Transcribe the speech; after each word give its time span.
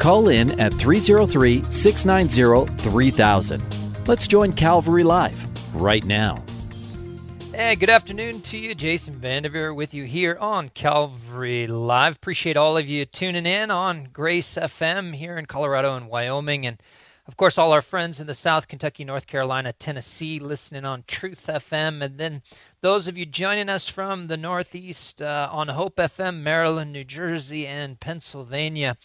Call 0.00 0.28
in 0.28 0.58
at 0.58 0.72
303 0.72 1.62
690 1.70 2.74
3000. 2.82 4.08
Let's 4.08 4.26
join 4.26 4.54
Calvary 4.54 5.04
Live 5.04 5.46
right 5.74 6.02
now. 6.06 6.42
Hey, 7.52 7.74
good 7.76 7.90
afternoon 7.90 8.40
to 8.42 8.56
you. 8.56 8.74
Jason 8.74 9.14
Vandeveer 9.16 9.76
with 9.76 9.92
you 9.92 10.04
here 10.04 10.38
on 10.40 10.70
Calvary 10.70 11.66
Live. 11.66 12.16
Appreciate 12.16 12.56
all 12.56 12.78
of 12.78 12.88
you 12.88 13.04
tuning 13.04 13.44
in 13.44 13.70
on 13.70 14.08
Grace 14.10 14.54
FM 14.54 15.16
here 15.16 15.36
in 15.36 15.44
Colorado 15.44 15.94
and 15.94 16.08
Wyoming. 16.08 16.64
And 16.64 16.80
of 17.30 17.36
course, 17.36 17.58
all 17.58 17.72
our 17.72 17.82
friends 17.82 18.18
in 18.18 18.26
the 18.26 18.34
South, 18.34 18.66
Kentucky, 18.66 19.04
North 19.04 19.26
Carolina, 19.26 19.72
Tennessee, 19.72 20.38
listening 20.40 20.84
on 20.84 21.04
Truth 21.06 21.46
FM. 21.46 22.02
And 22.02 22.18
then 22.18 22.42
those 22.80 23.06
of 23.06 23.18
you 23.18 23.26
joining 23.26 23.68
us 23.68 23.88
from 23.88 24.26
the 24.26 24.36
Northeast 24.36 25.20
uh, 25.22 25.48
on 25.52 25.68
Hope 25.68 25.96
FM, 25.96 26.38
Maryland, 26.38 26.92
New 26.92 27.04
Jersey, 27.04 27.66
and 27.66 28.00
Pennsylvania. 28.00 28.96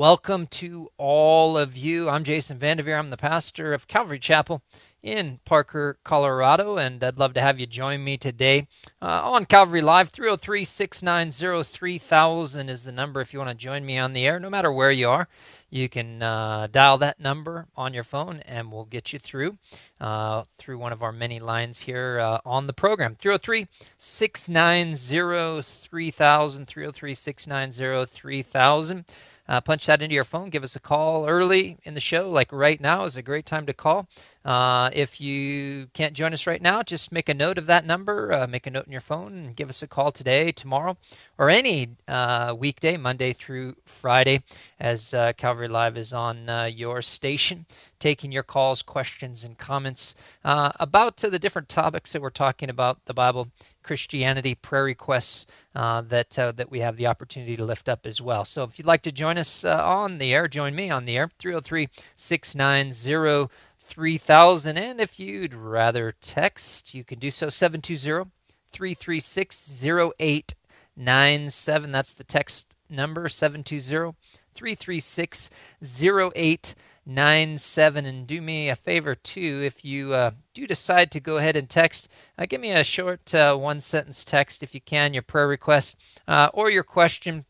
Welcome 0.00 0.46
to 0.46 0.88
all 0.96 1.58
of 1.58 1.76
you. 1.76 2.08
I'm 2.08 2.24
Jason 2.24 2.58
Vandeveer. 2.58 2.98
I'm 2.98 3.10
the 3.10 3.18
pastor 3.18 3.74
of 3.74 3.86
Calvary 3.86 4.18
Chapel 4.18 4.62
in 5.02 5.40
Parker, 5.44 5.98
Colorado, 6.04 6.78
and 6.78 7.04
I'd 7.04 7.18
love 7.18 7.34
to 7.34 7.42
have 7.42 7.60
you 7.60 7.66
join 7.66 8.02
me 8.02 8.16
today 8.16 8.66
uh, 9.02 9.20
on 9.22 9.44
Calvary 9.44 9.82
Live. 9.82 10.08
303 10.08 10.64
690 10.64 11.70
3000 11.70 12.70
is 12.70 12.84
the 12.84 12.92
number 12.92 13.20
if 13.20 13.34
you 13.34 13.40
want 13.40 13.50
to 13.50 13.54
join 13.54 13.84
me 13.84 13.98
on 13.98 14.14
the 14.14 14.26
air, 14.26 14.40
no 14.40 14.48
matter 14.48 14.72
where 14.72 14.90
you 14.90 15.06
are. 15.06 15.28
You 15.68 15.90
can 15.90 16.22
uh, 16.22 16.68
dial 16.70 16.96
that 16.96 17.20
number 17.20 17.66
on 17.76 17.92
your 17.92 18.02
phone 18.02 18.40
and 18.46 18.72
we'll 18.72 18.86
get 18.86 19.12
you 19.12 19.18
through 19.18 19.58
uh, 20.00 20.44
through 20.56 20.78
one 20.78 20.94
of 20.94 21.02
our 21.02 21.12
many 21.12 21.38
lines 21.38 21.80
here 21.80 22.18
uh, 22.18 22.38
on 22.46 22.66
the 22.66 22.72
program. 22.72 23.16
303 23.16 23.66
690 23.98 25.62
3000. 25.62 26.66
303 26.66 27.14
690 27.14 28.06
3000. 28.06 29.04
Uh, 29.50 29.60
punch 29.60 29.86
that 29.86 30.00
into 30.00 30.14
your 30.14 30.22
phone. 30.22 30.48
Give 30.48 30.62
us 30.62 30.76
a 30.76 30.80
call 30.80 31.28
early 31.28 31.76
in 31.82 31.94
the 31.94 32.00
show, 32.00 32.30
like 32.30 32.52
right 32.52 32.80
now 32.80 33.02
is 33.02 33.16
a 33.16 33.22
great 33.22 33.46
time 33.46 33.66
to 33.66 33.74
call. 33.74 34.06
Uh, 34.44 34.90
if 34.92 35.20
you 35.20 35.88
can't 35.92 36.14
join 36.14 36.32
us 36.32 36.46
right 36.46 36.62
now, 36.62 36.84
just 36.84 37.10
make 37.10 37.28
a 37.28 37.34
note 37.34 37.58
of 37.58 37.66
that 37.66 37.84
number, 37.84 38.32
uh, 38.32 38.46
make 38.46 38.68
a 38.68 38.70
note 38.70 38.86
in 38.86 38.92
your 38.92 39.00
phone, 39.00 39.32
and 39.32 39.56
give 39.56 39.68
us 39.68 39.82
a 39.82 39.88
call 39.88 40.12
today, 40.12 40.52
tomorrow, 40.52 40.96
or 41.36 41.50
any 41.50 41.88
uh, 42.06 42.54
weekday, 42.56 42.96
Monday 42.96 43.32
through 43.32 43.74
Friday, 43.84 44.44
as 44.78 45.12
uh, 45.12 45.32
Calvary 45.36 45.66
Live 45.66 45.96
is 45.96 46.12
on 46.12 46.48
uh, 46.48 46.66
your 46.66 47.02
station, 47.02 47.66
taking 47.98 48.30
your 48.30 48.44
calls, 48.44 48.82
questions, 48.82 49.42
and 49.42 49.58
comments 49.58 50.14
about 50.44 51.16
the 51.16 51.40
different 51.40 51.68
topics 51.68 52.12
that 52.12 52.22
we're 52.22 52.30
talking 52.30 52.70
about 52.70 53.04
the 53.06 53.14
Bible, 53.14 53.48
Christianity, 53.90 54.54
prayer 54.54 54.84
requests 54.84 55.46
uh, 55.74 56.02
that 56.02 56.38
uh, 56.38 56.52
that 56.52 56.70
we 56.70 56.78
have 56.78 56.96
the 56.96 57.08
opportunity 57.08 57.56
to 57.56 57.64
lift 57.64 57.88
up 57.88 58.06
as 58.06 58.22
well. 58.22 58.44
So 58.44 58.62
if 58.62 58.78
you'd 58.78 58.86
like 58.86 59.02
to 59.02 59.10
join 59.10 59.36
us 59.36 59.64
uh, 59.64 59.84
on 59.84 60.18
the 60.18 60.32
air, 60.32 60.46
join 60.46 60.76
me 60.76 60.90
on 60.90 61.06
the 61.06 61.16
air 61.16 61.28
303 61.40 61.88
690 62.14 63.52
3000 63.80 64.78
and 64.78 65.00
if 65.00 65.18
you'd 65.18 65.54
rather 65.54 66.14
text, 66.20 66.94
you 66.94 67.02
can 67.02 67.18
do 67.18 67.32
so 67.32 67.48
720 67.48 68.30
336 68.70 69.84
0897. 69.84 71.90
That's 71.90 72.14
the 72.14 72.22
text 72.22 72.76
number 72.88 73.28
720 73.28 74.14
336 74.54 75.50
0897 75.82 76.76
nine 77.14 77.58
seven. 77.58 78.06
And 78.06 78.26
do 78.26 78.40
me 78.40 78.68
a 78.68 78.76
favor 78.76 79.14
too, 79.14 79.62
if 79.64 79.84
you 79.84 80.14
uh, 80.14 80.32
do 80.54 80.66
decide 80.66 81.10
to 81.12 81.20
go 81.20 81.36
ahead 81.36 81.56
and 81.56 81.68
text, 81.68 82.08
uh, 82.38 82.46
give 82.46 82.60
me 82.60 82.72
a 82.72 82.84
short 82.84 83.34
uh, 83.34 83.56
one 83.56 83.80
sentence 83.80 84.24
text 84.24 84.62
if 84.62 84.74
you 84.74 84.80
can, 84.80 85.12
your 85.12 85.22
prayer 85.22 85.48
request 85.48 85.96
uh, 86.26 86.48
or 86.54 86.70
your 86.70 86.84
question. 86.84 87.44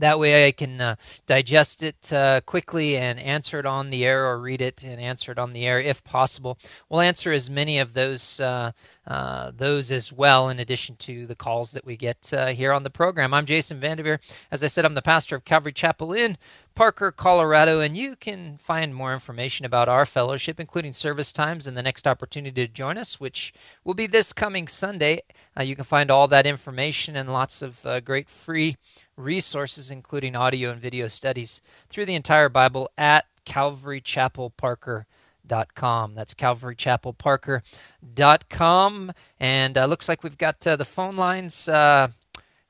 That 0.00 0.18
way 0.18 0.46
I 0.46 0.52
can 0.52 0.80
uh, 0.80 0.96
digest 1.26 1.82
it 1.82 2.10
uh, 2.10 2.40
quickly 2.46 2.96
and 2.96 3.20
answer 3.20 3.58
it 3.58 3.66
on 3.66 3.90
the 3.90 4.06
air 4.06 4.26
or 4.26 4.40
read 4.40 4.62
it 4.62 4.82
and 4.82 4.98
answer 4.98 5.30
it 5.30 5.38
on 5.38 5.52
the 5.52 5.66
air 5.66 5.78
if 5.78 6.02
possible. 6.02 6.58
We'll 6.88 7.02
answer 7.02 7.32
as 7.32 7.50
many 7.50 7.78
of 7.78 7.92
those 7.92 8.40
uh, 8.40 8.72
uh 9.06 9.52
those 9.54 9.92
as 9.92 10.10
well 10.10 10.48
in 10.48 10.58
addition 10.58 10.96
to 10.96 11.26
the 11.26 11.34
calls 11.34 11.72
that 11.72 11.84
we 11.84 11.96
get 11.96 12.32
uh, 12.32 12.48
here 12.48 12.72
on 12.72 12.82
the 12.82 12.90
program. 12.90 13.34
I'm 13.34 13.44
Jason 13.44 13.78
Vandeveer. 13.78 14.20
As 14.50 14.64
I 14.64 14.68
said, 14.68 14.86
I'm 14.86 14.94
the 14.94 15.02
pastor 15.02 15.36
of 15.36 15.44
Calvary 15.44 15.72
Chapel 15.72 16.14
in 16.14 16.38
Parker, 16.74 17.12
Colorado, 17.12 17.80
and 17.80 17.94
you 17.94 18.16
can 18.16 18.56
find 18.56 18.94
more 18.94 19.12
information 19.12 19.66
about 19.66 19.88
our 19.88 20.06
fellowship, 20.06 20.58
including 20.58 20.94
service 20.94 21.30
times 21.30 21.66
and 21.66 21.76
the 21.76 21.82
next 21.82 22.06
opportunity 22.06 22.66
to 22.66 22.72
join 22.72 22.96
us, 22.96 23.20
which 23.20 23.52
will 23.84 23.92
be 23.92 24.06
this 24.06 24.32
coming 24.32 24.66
Sunday. 24.66 25.20
Uh, 25.58 25.62
you 25.62 25.74
can 25.74 25.84
find 25.84 26.10
all 26.10 26.26
that 26.28 26.46
information 26.46 27.16
and 27.16 27.30
lots 27.30 27.60
of 27.60 27.84
great 28.04 28.30
free 28.30 28.76
resources, 29.20 29.90
including 29.90 30.34
audio 30.34 30.70
and 30.70 30.80
video 30.80 31.08
studies 31.08 31.60
through 31.88 32.06
the 32.06 32.14
entire 32.14 32.48
Bible 32.48 32.90
at 32.98 33.26
calvarychapelparker.com. 33.46 36.14
That's 36.14 36.34
calvarychapelparker.com. 36.34 39.12
And 39.38 39.78
uh, 39.78 39.86
looks 39.86 40.08
like 40.08 40.22
we've 40.22 40.38
got 40.38 40.66
uh, 40.66 40.76
the 40.76 40.84
phone 40.84 41.16
lines. 41.16 41.68
Uh, 41.68 42.08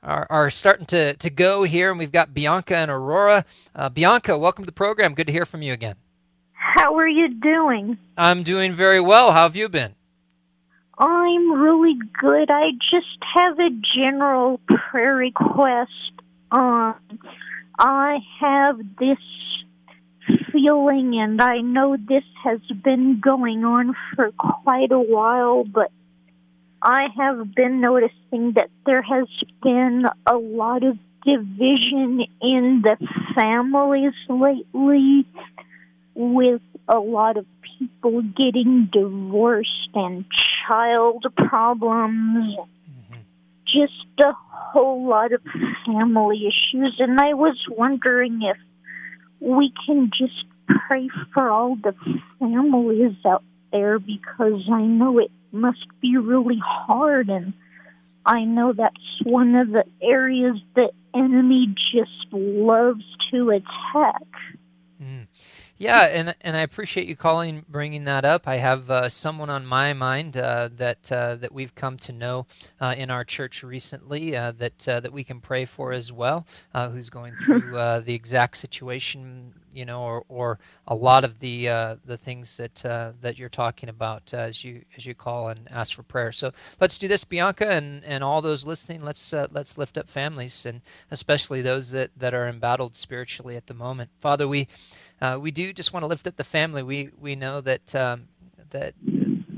are, 0.03 0.27
are 0.31 0.51
starting 0.51 0.87
to, 0.87 1.15
to 1.15 1.31
go 1.31 1.65
here, 1.65 1.91
and 1.91 1.99
we've 1.99 2.13
got 2.13 2.33
Bianca 2.33 2.77
and 2.77 2.91
Aurora. 2.91 3.45
Uh, 3.75 3.89
Bianca, 3.89 4.39
welcome 4.39 4.65
to 4.65 4.67
the 4.67 4.73
program. 4.73 5.15
Good 5.15 5.27
to 5.27 5.33
hear 5.33 5.45
from 5.45 5.63
you 5.63 5.73
again. 5.73 5.97
How 6.53 6.97
are 6.97 7.09
you 7.09 7.35
doing? 7.35 7.99
I'm 8.17 8.43
doing 8.43 8.73
very 8.73 9.01
well. 9.01 9.33
How 9.33 9.43
have 9.43 9.57
you 9.57 9.69
been? 9.69 9.95
I'm 10.99 11.53
really 11.53 11.99
good. 12.21 12.51
I 12.51 12.71
just 12.91 13.07
have 13.35 13.59
a 13.59 13.71
general 13.97 14.61
prayer 14.69 15.17
request 15.17 15.91
um, 16.51 16.95
I 17.79 18.19
have 18.41 18.79
this 18.99 19.19
feeling, 20.53 21.19
and 21.19 21.41
I 21.41 21.59
know 21.59 21.97
this 21.97 22.25
has 22.45 22.61
been 22.85 23.21
going 23.21 23.65
on 23.65 23.95
for 24.15 24.31
quite 24.33 24.93
a 24.93 25.01
while, 25.01 25.65
but 25.65 25.91
I 26.83 27.09
have 27.17 27.55
been 27.55 27.81
noticing 27.81 28.53
that 28.55 28.71
there 28.87 29.03
has 29.03 29.29
been 29.63 30.05
a 30.27 30.37
lot 30.37 30.83
of 30.83 30.99
division 31.25 32.25
in 32.41 32.83
the 32.83 32.97
families 33.35 34.15
lately 34.29 35.27
with 36.15 36.63
a 36.89 36.99
lot 36.99 37.37
of 37.37 37.47
people 37.79 38.23
getting 38.23 38.89
divorced 38.93 39.91
and 39.95 40.25
child 40.67 41.27
problems 41.37 42.57
just 43.73 44.21
a 44.21 44.33
whole 44.51 45.09
lot 45.09 45.33
of 45.33 45.41
family 45.87 46.47
issues, 46.47 46.97
and 46.99 47.19
I 47.19 47.35
was 47.35 47.57
wondering 47.69 48.41
if 48.43 48.57
we 49.41 49.73
can 49.87 50.11
just 50.17 50.45
pray 50.87 51.09
for 51.33 51.49
all 51.49 51.77
the 51.77 51.95
families 52.39 53.17
out 53.27 53.43
there 53.73 53.99
because 53.99 54.63
I 54.73 54.83
know 54.83 55.19
it 55.19 55.31
must 55.53 55.87
be 56.01 56.17
really 56.17 56.61
hard, 56.65 57.29
and 57.29 57.53
I 58.25 58.45
know 58.45 58.73
that's 58.73 58.95
one 59.25 59.55
of 59.55 59.69
the 59.69 59.85
areas 60.03 60.57
the 60.75 60.91
enemy 61.15 61.75
just 61.93 62.33
loves 62.33 63.05
to 63.31 63.51
attack. 63.51 64.23
Yeah, 65.81 66.03
and 66.03 66.35
and 66.43 66.59
I 66.59 66.61
appreciate 66.61 67.09
you 67.09 67.17
calling, 67.17 67.65
bringing 67.67 68.05
that 68.05 68.23
up. 68.27 68.47
I 68.47 68.59
have 68.59 68.91
uh, 68.91 69.09
someone 69.09 69.49
on 69.49 69.65
my 69.65 69.95
mind 69.95 70.37
uh, 70.37 70.69
that 70.77 71.11
uh, 71.11 71.37
that 71.37 71.53
we've 71.53 71.75
come 71.75 71.97
to 72.01 72.13
know 72.13 72.47
uh, 72.83 72.95
in 72.99 73.11
our 73.11 73.25
church 73.25 73.63
recently 73.63 74.37
uh, 74.37 74.53
that 74.59 74.87
uh, 74.87 75.01
that 75.01 75.11
we 75.11 75.25
can 75.25 75.41
pray 75.41 75.65
for 75.65 75.93
as 75.93 76.13
well, 76.13 76.47
who's 76.75 77.09
going 77.09 77.35
through 77.47 77.73
the 78.05 78.13
exact 78.13 78.59
situation, 78.59 79.55
you 79.73 79.87
know, 79.87 80.03
or, 80.03 80.25
or 80.29 80.59
a 80.87 80.95
lot 80.95 81.25
of 81.25 81.41
the 81.41 81.65
the 82.05 82.19
things 82.19 82.59
that 82.59 82.75
that 83.23 83.39
you're 83.39 83.49
talking 83.49 83.89
about 83.89 84.35
as 84.35 84.63
you 84.63 84.85
as 84.99 85.07
you 85.07 85.15
call 85.15 85.49
and 85.49 85.67
ask 85.71 85.95
for 85.95 86.03
prayer. 86.03 86.31
So 86.31 86.53
let's 86.79 86.99
do 86.99 87.09
this, 87.09 87.25
Bianca, 87.25 87.71
and, 87.71 88.05
and 88.05 88.23
all 88.23 88.43
those 88.43 88.67
listening. 88.67 89.03
Let's 89.03 89.33
let's 89.33 89.79
lift 89.79 89.97
up 89.97 90.11
families 90.11 90.67
and 90.67 90.83
especially 91.11 91.63
those 91.63 91.91
that 91.93 92.11
that 92.19 92.35
are 92.35 92.49
embattled 92.49 92.97
spiritually 92.97 93.57
at 93.57 93.67
the 93.67 93.75
moment. 93.75 94.11
Father, 94.21 94.47
we 94.47 94.69
uh, 95.21 95.39
we 95.41 95.51
do 95.51 95.73
just 95.73 95.93
want 95.93 96.03
to 96.03 96.07
lift 96.07 96.27
up 96.27 96.37
the 96.37 96.45
family. 96.45 96.83
We 96.83 97.11
we 97.21 97.37
know 97.37 97.61
that 97.61 97.95
um, 97.95 98.29
that 98.71 98.95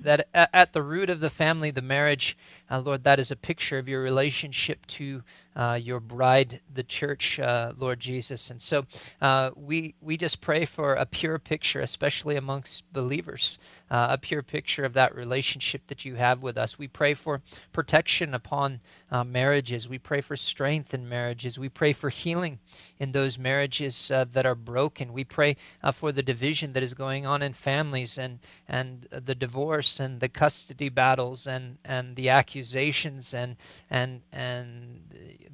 that 0.03 0.29
at 0.33 0.73
the 0.73 0.83
root 0.83 1.09
of 1.11 1.21
the 1.21 1.31
family, 1.31 1.71
the 1.71 1.83
marriage, 1.83 2.37
uh, 2.71 2.81
Lord, 2.81 3.05
that 3.05 3.21
is 3.21 3.31
a 3.31 3.37
picture 3.37 3.79
of 3.79 3.89
your 3.89 4.03
relationship 4.03 4.87
to 4.87 5.23
uh, 5.55 5.79
your 5.81 6.01
bride, 6.01 6.61
the 6.73 6.83
church, 6.83 7.39
uh, 7.39 7.73
Lord 7.77 8.01
Jesus. 8.01 8.51
And 8.51 8.63
so 8.63 8.87
uh, 9.21 9.51
we 9.55 9.95
we 10.01 10.17
just 10.17 10.41
pray 10.41 10.65
for 10.65 10.95
a 10.95 11.07
pure 11.07 11.39
picture, 11.39 11.81
especially 11.81 12.37
amongst 12.37 12.91
believers, 12.93 13.59
uh, 13.91 14.09
a 14.11 14.19
pure 14.19 14.43
picture 14.43 14.85
of 14.85 14.95
that 14.95 15.15
relationship 15.15 15.83
that 15.89 16.05
you 16.05 16.15
have 16.15 16.43
with 16.43 16.57
us. 16.57 16.79
We 16.79 16.89
pray 16.89 17.15
for 17.15 17.43
protection 17.73 18.35
upon 18.35 18.81
uh, 19.11 19.25
marriages. 19.25 19.89
We 19.89 19.99
pray 19.99 20.21
for 20.21 20.37
strength 20.37 20.95
in 20.95 21.09
marriages. 21.09 21.59
We 21.59 21.69
pray 21.69 21.93
for 21.93 22.09
healing 22.09 22.59
in 22.99 23.13
those 23.13 23.39
marriages 23.39 24.09
that 24.09 24.47
are 24.47 24.55
broken. 24.55 25.13
We 25.13 25.25
pray 25.25 25.57
for 25.93 26.13
the 26.13 26.23
division 26.23 26.73
that 26.73 26.83
is 26.83 26.95
going 26.95 27.27
on 27.27 27.43
in 27.43 27.53
families 27.53 28.17
and 28.17 28.39
and 28.69 29.09
the 29.11 29.35
divorce 29.35 30.01
and 30.01 30.21
the 30.21 30.29
custody 30.29 30.89
battles 30.89 31.47
and 31.47 31.79
and 31.85 32.17
the 32.17 32.29
accusations 32.29 33.35
and 33.35 33.57
and 33.91 34.23
and 34.33 35.03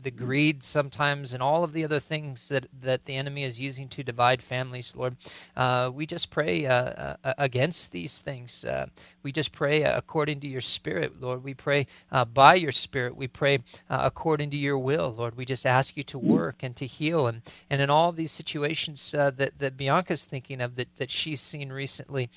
the 0.08 0.24
greed 0.24 0.62
sometimes 0.62 1.34
and 1.34 1.42
all 1.42 1.62
of 1.62 1.74
the 1.74 1.84
other 1.84 2.00
things 2.00 2.48
that, 2.48 2.66
that 2.80 3.04
the 3.04 3.14
enemy 3.14 3.44
is 3.44 3.60
using 3.60 3.88
to 3.88 4.02
divide 4.02 4.40
families, 4.40 4.96
Lord. 4.96 5.16
Uh, 5.54 5.90
we 5.92 6.06
just 6.06 6.30
pray 6.30 6.64
uh, 6.64 6.72
uh, 7.22 7.34
against 7.36 7.92
these 7.92 8.16
things. 8.22 8.64
Uh, 8.64 8.86
we 9.22 9.32
just 9.32 9.52
pray 9.52 9.82
according 9.82 10.40
to 10.40 10.46
your 10.48 10.62
Spirit, 10.62 11.20
Lord. 11.20 11.44
We 11.44 11.52
pray 11.52 11.86
uh, 12.10 12.24
by 12.24 12.54
your 12.54 12.72
Spirit. 12.72 13.16
We 13.16 13.28
pray 13.28 13.56
uh, 13.90 14.00
according 14.00 14.48
to 14.50 14.56
your 14.56 14.78
will, 14.78 15.14
Lord. 15.14 15.36
We 15.36 15.44
just 15.44 15.66
ask 15.66 15.94
you 15.94 16.04
to 16.04 16.18
work 16.18 16.62
and 16.62 16.74
to 16.76 16.86
heal. 16.86 17.26
And, 17.26 17.42
and 17.68 17.82
in 17.82 17.90
all 17.90 18.10
these 18.12 18.32
situations 18.32 19.10
that, 19.10 19.36
that 19.58 19.76
Bianca's 19.76 20.24
thinking 20.24 20.62
of 20.62 20.76
that, 20.76 20.96
that 20.96 21.10
she's 21.10 21.42
seen 21.42 21.70
recently, 21.70 22.30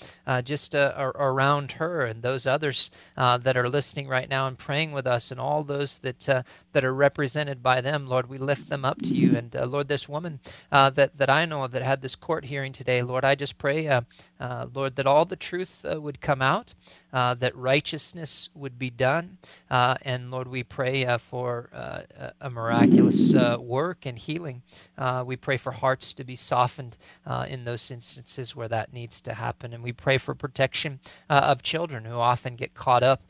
just 0.43 0.75
around 0.75 1.73
her 1.73 2.05
and 2.05 2.21
those 2.21 2.45
others 2.45 2.91
that 3.15 3.55
are 3.55 3.69
listening 3.69 4.09
right 4.09 4.27
now 4.27 4.47
and 4.47 4.57
praying 4.57 4.91
with 4.91 5.07
us, 5.07 5.31
and 5.31 5.39
all 5.39 5.63
those 5.63 5.99
that, 5.99 6.43
that 6.73 6.83
are 6.83 6.93
represented 6.93 7.60
by 7.61 7.81
them, 7.81 8.07
Lord, 8.07 8.29
we 8.29 8.37
lift 8.37 8.69
them 8.69 8.85
up 8.85 9.01
to 9.03 9.13
you. 9.13 9.35
And 9.35 9.55
uh, 9.55 9.65
Lord, 9.65 9.87
this 9.87 10.09
woman 10.09 10.39
uh, 10.71 10.89
that 10.91 11.17
that 11.17 11.29
I 11.29 11.45
know 11.45 11.63
of 11.63 11.71
that 11.71 11.81
had 11.81 12.01
this 12.01 12.15
court 12.15 12.45
hearing 12.45 12.73
today, 12.73 13.01
Lord, 13.01 13.23
I 13.25 13.35
just 13.35 13.57
pray, 13.57 13.87
uh, 14.41 14.43
uh 14.43 14.67
Lord, 14.73 14.95
that 14.95 15.07
all 15.07 15.25
the 15.25 15.35
truth 15.35 15.85
uh, 15.85 16.01
would 16.01 16.19
come 16.19 16.41
out, 16.41 16.73
uh, 17.13 17.33
that 17.35 17.55
righteousness 17.55 18.49
would 18.53 18.79
be 18.79 18.89
done, 18.89 19.37
and 19.69 20.31
Lord, 20.31 20.47
we 20.47 20.63
pray 20.63 21.05
for 21.17 21.69
a 22.39 22.49
miraculous 22.49 23.33
work 23.59 24.05
and 24.05 24.17
healing. 24.17 24.63
we 25.25 25.35
pray 25.35 25.57
for 25.57 25.71
hearts 25.71 26.13
to 26.13 26.23
be 26.23 26.35
softened 26.35 26.97
in 27.47 27.65
those 27.65 27.91
instances 27.91 28.55
where 28.55 28.67
that 28.67 28.93
needs 28.93 29.21
to 29.21 29.33
happen, 29.33 29.73
and 29.73 29.83
we 29.83 29.91
pray 29.91 30.17
for 30.17 30.33
protection 30.33 30.99
of 31.29 31.61
children 31.61 32.05
who 32.05 32.15
often 32.15 32.55
get 32.55 32.73
caught 32.73 33.03
up 33.03 33.23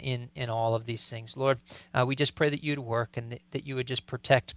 in 0.00 0.28
in 0.34 0.50
all 0.50 0.74
of 0.74 0.84
these 0.86 1.08
things. 1.08 1.36
Lord, 1.36 1.58
we 2.06 2.14
just 2.14 2.34
pray 2.34 2.50
that 2.50 2.62
you'd 2.62 2.78
work 2.78 3.16
and 3.16 3.32
that 3.32 3.40
that 3.52 3.66
you 3.66 3.74
would 3.76 3.86
just 3.86 4.06
protect 4.06 4.54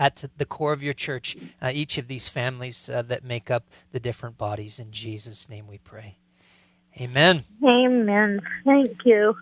at 0.00 0.24
the 0.38 0.46
core 0.46 0.72
of 0.72 0.82
your 0.82 0.94
church 0.94 1.36
uh, 1.60 1.70
each 1.72 1.98
of 1.98 2.08
these 2.08 2.28
families 2.28 2.88
uh, 2.88 3.02
that 3.02 3.22
make 3.22 3.50
up 3.50 3.68
the 3.92 4.00
different 4.00 4.38
bodies. 4.38 4.80
In 4.80 4.90
Jesus' 4.90 5.48
name 5.48 5.66
we 5.68 5.78
pray. 5.78 6.16
Amen. 6.98 7.44
Amen. 7.62 8.40
Thank 8.64 9.04
you. 9.04 9.36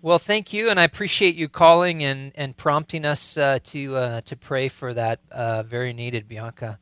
Well, 0.00 0.18
thank 0.18 0.52
you, 0.52 0.68
and 0.68 0.78
I 0.78 0.84
appreciate 0.84 1.34
you 1.34 1.48
calling 1.48 2.04
and, 2.04 2.32
and 2.34 2.56
prompting 2.56 3.04
us 3.04 3.36
uh, 3.36 3.58
to 3.64 3.96
uh, 3.96 4.20
to 4.22 4.36
pray 4.36 4.68
for 4.68 4.94
that. 4.94 5.20
Uh, 5.30 5.62
very 5.62 5.92
needed, 5.92 6.28
Bianca. 6.28 6.78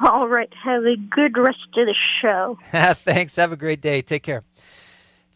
All 0.00 0.26
right. 0.26 0.52
Have 0.64 0.84
a 0.84 0.96
good 0.96 1.36
rest 1.36 1.68
of 1.76 1.86
the 1.86 1.94
show. 2.20 2.58
Thanks. 2.72 3.36
Have 3.36 3.52
a 3.52 3.56
great 3.56 3.80
day. 3.80 4.02
Take 4.02 4.22
care. 4.22 4.42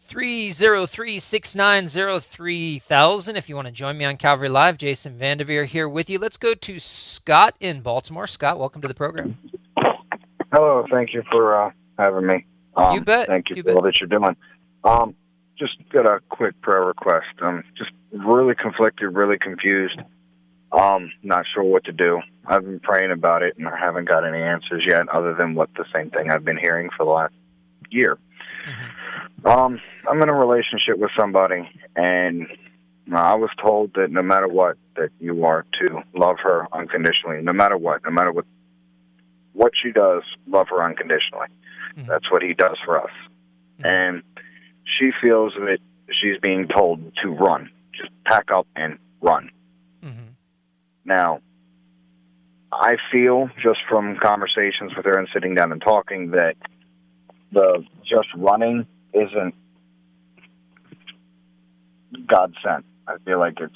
303 0.07 1.19
690 1.19 2.19
3000. 2.25 3.35
If 3.35 3.49
you 3.49 3.55
want 3.55 3.67
to 3.67 3.73
join 3.73 3.97
me 3.97 4.05
on 4.05 4.15
Calvary 4.15 4.47
Live, 4.47 4.77
Jason 4.77 5.19
Vandeveer 5.19 5.65
here 5.65 5.89
with 5.89 6.09
you. 6.09 6.17
Let's 6.17 6.37
go 6.37 6.53
to 6.53 6.79
Scott 6.79 7.55
in 7.59 7.81
Baltimore. 7.81 8.25
Scott, 8.25 8.57
welcome 8.57 8.81
to 8.81 8.87
the 8.87 8.93
program. 8.93 9.37
Hello. 10.53 10.85
Thank 10.89 11.13
you 11.13 11.23
for 11.29 11.61
uh, 11.61 11.71
having 11.99 12.25
me. 12.25 12.45
Um, 12.77 12.93
you 12.93 13.01
bet. 13.01 13.27
Thank 13.27 13.49
you, 13.49 13.57
you 13.57 13.63
for 13.63 13.67
bet. 13.67 13.75
all 13.75 13.81
that 13.83 13.99
you're 13.99 14.07
doing. 14.07 14.37
Um, 14.85 15.13
just 15.59 15.73
got 15.89 16.05
a 16.05 16.21
quick 16.29 16.59
prayer 16.61 16.85
request. 16.85 17.27
I'm 17.41 17.65
just 17.77 17.91
really 18.13 18.55
conflicted, 18.55 19.13
really 19.13 19.37
confused. 19.37 19.99
Um, 20.71 21.11
not 21.21 21.45
sure 21.53 21.63
what 21.63 21.83
to 21.83 21.91
do. 21.91 22.21
I've 22.45 22.63
been 22.63 22.79
praying 22.79 23.11
about 23.11 23.43
it 23.43 23.57
and 23.57 23.67
I 23.67 23.77
haven't 23.77 24.05
got 24.05 24.25
any 24.25 24.41
answers 24.41 24.83
yet, 24.87 25.09
other 25.09 25.33
than 25.33 25.53
what 25.53 25.69
the 25.75 25.85
same 25.93 26.11
thing 26.11 26.31
I've 26.31 26.45
been 26.45 26.57
hearing 26.57 26.89
for 26.95 27.05
the 27.05 27.11
last 27.11 27.33
year. 27.89 28.17
Um, 29.47 29.79
I'm 30.09 30.21
in 30.21 30.29
a 30.29 30.33
relationship 30.33 30.97
with 30.97 31.11
somebody, 31.17 31.69
and 31.95 32.47
I 33.13 33.35
was 33.35 33.49
told 33.61 33.93
that 33.93 34.11
no 34.11 34.21
matter 34.21 34.47
what, 34.47 34.77
that 34.95 35.09
you 35.19 35.45
are 35.45 35.65
to 35.79 36.01
love 36.13 36.37
her 36.43 36.67
unconditionally, 36.73 37.41
no 37.41 37.53
matter 37.53 37.77
what, 37.77 38.03
no 38.03 38.11
matter 38.11 38.31
what 38.31 38.45
what 39.53 39.71
she 39.81 39.91
does, 39.91 40.21
love 40.47 40.67
her 40.69 40.83
unconditionally. 40.83 41.47
Mm-hmm. 41.97 42.09
That's 42.09 42.29
what 42.31 42.43
he 42.43 42.53
does 42.53 42.77
for 42.85 43.01
us. 43.01 43.09
Mm-hmm. 43.79 43.85
And 43.85 44.23
she 44.85 45.11
feels 45.21 45.53
that 45.55 45.79
she's 46.11 46.37
being 46.41 46.67
told 46.67 47.11
to 47.23 47.29
run, 47.29 47.71
just 47.91 48.11
pack 48.25 48.51
up 48.53 48.67
and 48.75 48.99
run. 49.19 49.49
Mm-hmm. 50.03 50.27
Now, 51.05 51.41
I 52.71 52.97
feel 53.11 53.49
just 53.63 53.79
from 53.89 54.17
conversations 54.21 54.95
with 54.95 55.05
her 55.05 55.17
and 55.17 55.27
sitting 55.33 55.55
down 55.55 55.71
and 55.71 55.81
talking 55.81 56.31
that 56.31 56.55
the 57.51 57.83
just 58.03 58.27
running 58.35 58.85
isn't 59.17 59.55
God 62.27 62.53
sent. 62.63 62.85
I 63.07 63.17
feel 63.25 63.39
like 63.39 63.59
it's 63.59 63.75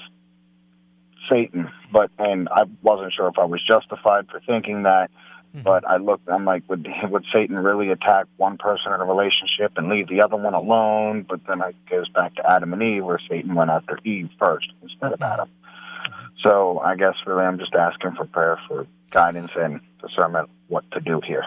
Satan. 1.29 1.69
But 1.91 2.11
and 2.17 2.47
I 2.49 2.63
wasn't 2.81 3.13
sure 3.13 3.27
if 3.27 3.37
I 3.39 3.45
was 3.45 3.61
justified 3.65 4.27
for 4.29 4.39
thinking 4.45 4.83
that. 4.83 5.09
Mm-hmm. 5.55 5.63
But 5.63 5.85
I 5.85 5.97
looked. 5.97 6.29
I'm 6.29 6.45
like, 6.45 6.63
would 6.69 6.87
would 7.09 7.25
Satan 7.33 7.57
really 7.57 7.91
attack 7.91 8.25
one 8.37 8.57
person 8.57 8.93
in 8.93 9.01
a 9.01 9.05
relationship 9.05 9.73
and 9.75 9.89
leave 9.89 10.07
the 10.07 10.21
other 10.21 10.37
one 10.37 10.53
alone? 10.53 11.25
But 11.27 11.41
then 11.47 11.61
it 11.61 11.75
goes 11.89 12.07
back 12.09 12.35
to 12.35 12.49
Adam 12.49 12.73
and 12.73 12.81
Eve, 12.81 13.03
where 13.03 13.19
Satan 13.29 13.55
went 13.55 13.69
after 13.69 13.99
Eve 14.05 14.29
first 14.39 14.71
instead 14.81 15.11
of 15.13 15.21
Adam. 15.21 15.49
So 16.41 16.79
I 16.79 16.95
guess 16.95 17.15
really, 17.25 17.43
I'm 17.43 17.59
just 17.59 17.75
asking 17.75 18.15
for 18.15 18.25
prayer 18.25 18.57
for 18.67 18.87
guidance 19.11 19.51
and 19.55 19.81
discernment 20.01 20.49
what 20.69 20.89
to 20.91 21.01
do 21.01 21.21
here. 21.25 21.43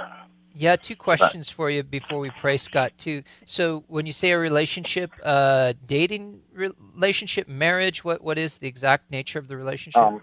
Yeah, 0.57 0.77
two 0.77 0.95
questions 0.95 1.51
for 1.51 1.69
you 1.69 1.83
before 1.83 2.21
we 2.21 2.31
pray, 2.31 2.57
Scott. 2.57 2.93
Too. 2.97 3.25
So, 3.45 3.83
when 3.89 4.07
you 4.07 4.13
say 4.13 4.31
a 4.31 4.39
relationship, 4.39 5.11
uh, 5.25 5.73
dating 5.85 6.43
relationship, 6.53 7.49
marriage, 7.49 8.05
what 8.05 8.23
what 8.23 8.39
is 8.39 8.59
the 8.59 8.69
exact 8.69 9.11
nature 9.11 9.41
of 9.41 9.49
the 9.49 9.57
relationship? 9.57 10.01
Um, 10.01 10.21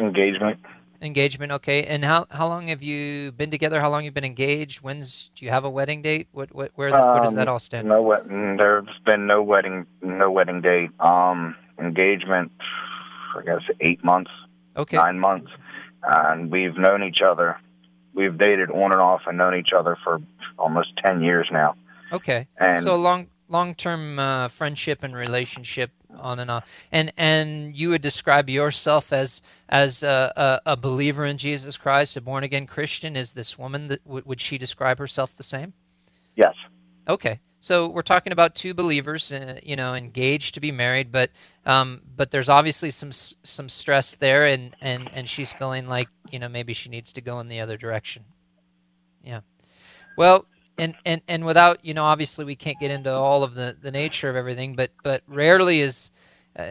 engagement. 0.00 0.58
Engagement. 1.00 1.52
Okay. 1.52 1.84
And 1.84 2.04
how 2.04 2.26
how 2.30 2.48
long 2.48 2.66
have 2.66 2.82
you 2.82 3.30
been 3.32 3.52
together? 3.52 3.80
How 3.80 3.88
long 3.88 4.00
have 4.00 4.06
you 4.06 4.10
been 4.10 4.24
engaged? 4.24 4.80
When's 4.80 5.30
do 5.36 5.44
you 5.44 5.52
have 5.52 5.64
a 5.64 5.70
wedding 5.70 6.02
date? 6.02 6.26
What 6.32 6.52
what 6.52 6.72
where, 6.74 6.92
um, 6.92 7.12
where 7.12 7.22
does 7.22 7.34
that 7.34 7.46
um, 7.46 7.52
all 7.52 7.58
stand? 7.60 7.86
No 7.86 8.02
wedding. 8.02 8.56
There's 8.58 8.88
been 9.06 9.28
no 9.28 9.44
wedding 9.44 9.86
no 10.02 10.28
wedding 10.28 10.60
date. 10.60 10.90
Um, 10.98 11.54
engagement. 11.78 12.50
I 13.36 13.42
guess 13.44 13.62
eight 13.80 14.02
months. 14.02 14.32
Okay. 14.76 14.96
Nine 14.96 15.20
months, 15.20 15.52
and 16.02 16.50
we've 16.50 16.76
known 16.76 17.04
each 17.04 17.20
other 17.20 17.60
we've 18.18 18.36
dated 18.36 18.70
on 18.70 18.92
and 18.92 19.00
off 19.00 19.22
and 19.26 19.38
known 19.38 19.54
each 19.54 19.72
other 19.72 19.96
for 20.04 20.20
almost 20.58 20.88
10 21.06 21.22
years 21.22 21.48
now. 21.50 21.76
Okay. 22.12 22.48
And 22.58 22.82
so 22.82 22.96
long 22.96 23.28
long-term 23.50 24.18
uh, 24.18 24.48
friendship 24.48 25.02
and 25.02 25.14
relationship 25.14 25.90
on 26.18 26.38
and 26.38 26.50
on. 26.50 26.62
And 26.92 27.12
and 27.16 27.74
you 27.74 27.90
would 27.90 28.02
describe 28.02 28.50
yourself 28.50 29.12
as 29.12 29.40
as 29.68 30.02
a, 30.02 30.60
a, 30.66 30.72
a 30.72 30.76
believer 30.76 31.24
in 31.24 31.38
Jesus 31.38 31.76
Christ, 31.76 32.16
a 32.16 32.20
born 32.20 32.44
again 32.44 32.66
Christian. 32.66 33.16
Is 33.16 33.32
this 33.32 33.58
woman 33.58 33.88
that 33.88 34.04
w- 34.04 34.24
would 34.26 34.40
she 34.40 34.58
describe 34.58 34.98
herself 34.98 35.36
the 35.36 35.42
same? 35.42 35.72
Yes. 36.34 36.54
Okay. 37.08 37.40
So 37.68 37.86
we're 37.86 38.00
talking 38.00 38.32
about 38.32 38.54
two 38.54 38.72
believers, 38.72 39.30
uh, 39.30 39.60
you 39.62 39.76
know, 39.76 39.92
engaged 39.92 40.54
to 40.54 40.60
be 40.60 40.72
married, 40.72 41.12
but 41.12 41.28
um, 41.66 42.00
but 42.16 42.30
there's 42.30 42.48
obviously 42.48 42.90
some 42.90 43.12
some 43.12 43.68
stress 43.68 44.14
there, 44.14 44.46
and, 44.46 44.74
and, 44.80 45.10
and 45.12 45.28
she's 45.28 45.52
feeling 45.52 45.86
like 45.86 46.08
you 46.30 46.38
know 46.38 46.48
maybe 46.48 46.72
she 46.72 46.88
needs 46.88 47.12
to 47.12 47.20
go 47.20 47.40
in 47.40 47.48
the 47.48 47.60
other 47.60 47.76
direction. 47.76 48.24
Yeah. 49.22 49.40
Well, 50.16 50.46
and, 50.78 50.94
and, 51.04 51.20
and 51.28 51.44
without 51.44 51.84
you 51.84 51.92
know 51.92 52.06
obviously 52.06 52.46
we 52.46 52.56
can't 52.56 52.80
get 52.80 52.90
into 52.90 53.12
all 53.12 53.42
of 53.42 53.54
the, 53.54 53.76
the 53.78 53.90
nature 53.90 54.30
of 54.30 54.36
everything, 54.36 54.74
but 54.74 54.92
but 55.02 55.22
rarely 55.26 55.82
is 55.82 56.10
uh, 56.58 56.70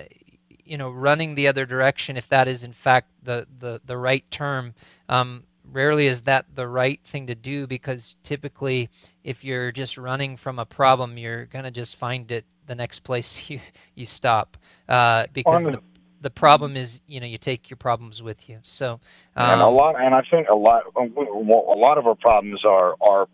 you 0.66 0.80
know 0.80 0.90
running 0.90 1.36
the 1.36 1.48
other 1.48 1.68
direction 1.68 2.18
if 2.18 2.28
that 2.30 2.48
is 2.48 2.64
in 2.64 2.74
fact 2.74 3.12
the 3.22 3.46
the, 3.60 3.82
the 3.86 3.98
right 4.00 4.26
term. 4.32 4.74
Um, 5.08 5.44
rarely 5.72 6.08
is 6.08 6.24
that 6.24 6.46
the 6.56 6.68
right 6.68 7.00
thing 7.04 7.28
to 7.28 7.36
do 7.36 7.68
because 7.68 8.16
typically 8.24 8.90
if 9.28 9.44
you're 9.44 9.72
just 9.72 9.98
running 9.98 10.38
from 10.38 10.58
a 10.58 10.66
problem 10.66 11.18
you're 11.18 11.46
going 11.46 11.66
to 11.66 11.72
just 11.72 11.96
find 11.96 12.32
it 12.32 12.46
the 12.66 12.76
next 12.76 13.02
place 13.02 13.50
you 13.50 13.60
you 13.96 14.06
stop 14.06 14.58
uh, 14.90 15.28
because 15.34 15.66
the, 15.66 15.82
the 16.22 16.30
problem 16.30 16.78
is 16.78 17.02
you 17.08 17.20
know 17.20 17.28
you 17.28 17.38
take 17.38 17.70
your 17.70 17.78
problems 17.78 18.24
with 18.24 18.50
you 18.50 18.60
so 18.64 18.94
um, 19.36 19.50
and 19.52 19.62
a 19.62 19.66
um, 19.66 19.76
lot 19.76 20.02
and 20.02 20.16
i 20.16 20.22
think 20.32 20.48
a 20.50 20.56
lot 20.56 20.84
a 20.96 21.78
lot 21.78 21.98
of 21.98 22.08
our 22.08 22.16
problems 22.16 22.64
are 22.66 22.96
our 23.02 23.28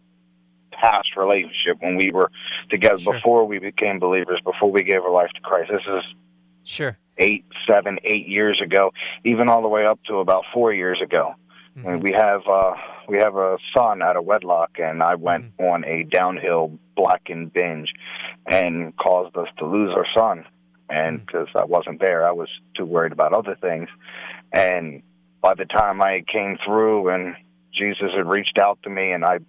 past 0.72 1.10
relationship 1.16 1.78
when 1.82 1.96
we 1.96 2.10
were 2.12 2.32
together 2.70 2.98
sure. 2.98 3.14
before 3.14 3.46
we 3.46 3.60
became 3.60 4.00
believers 4.00 4.42
before 4.44 4.72
we 4.72 4.84
gave 4.84 5.02
our 5.04 5.12
life 5.12 5.30
to 5.36 5.42
christ 5.42 5.72
this 5.72 5.82
is 5.88 6.04
Sure. 6.64 6.98
Eight, 7.18 7.46
seven, 7.68 8.00
eight 8.04 8.28
years 8.28 8.62
ago, 8.64 8.92
even 9.24 9.50
all 9.50 9.62
the 9.62 9.68
way 9.68 9.86
up 9.86 10.00
to 10.08 10.16
about 10.16 10.46
four 10.54 10.74
years 10.74 11.00
ago. 11.04 11.36
Mm-hmm. 11.78 12.00
We 12.00 12.12
have 12.14 12.42
uh, 12.50 12.74
we 13.08 13.18
have 13.18 13.36
a 13.36 13.58
son 13.76 14.02
out 14.02 14.18
of 14.18 14.26
wedlock, 14.26 14.72
and 14.80 15.02
I 15.04 15.16
went 15.16 15.58
mm-hmm. 15.58 15.66
on 15.66 15.86
a 15.86 16.04
downhill 16.04 16.78
blackened 16.96 17.54
binge, 17.54 17.92
and 18.46 18.96
caused 18.98 19.36
us 19.38 19.48
to 19.60 19.66
lose 19.66 19.94
our 19.96 20.06
son. 20.16 20.46
And 20.90 21.26
because 21.26 21.48
mm-hmm. 21.50 21.60
I 21.60 21.66
wasn't 21.66 22.00
there, 22.00 22.28
I 22.28 22.32
was 22.32 22.50
too 22.76 22.86
worried 22.86 23.12
about 23.12 23.34
other 23.34 23.56
things. 23.60 23.90
And 24.52 25.02
by 25.42 25.56
the 25.56 25.66
time 25.66 26.02
I 26.02 26.24
came 26.32 26.58
through, 26.66 27.10
and 27.10 27.36
Jesus 27.74 28.12
had 28.16 28.30
reached 28.30 28.58
out 28.58 28.80
to 28.84 28.90
me, 28.90 29.12
and 29.12 29.26
I 29.26 29.40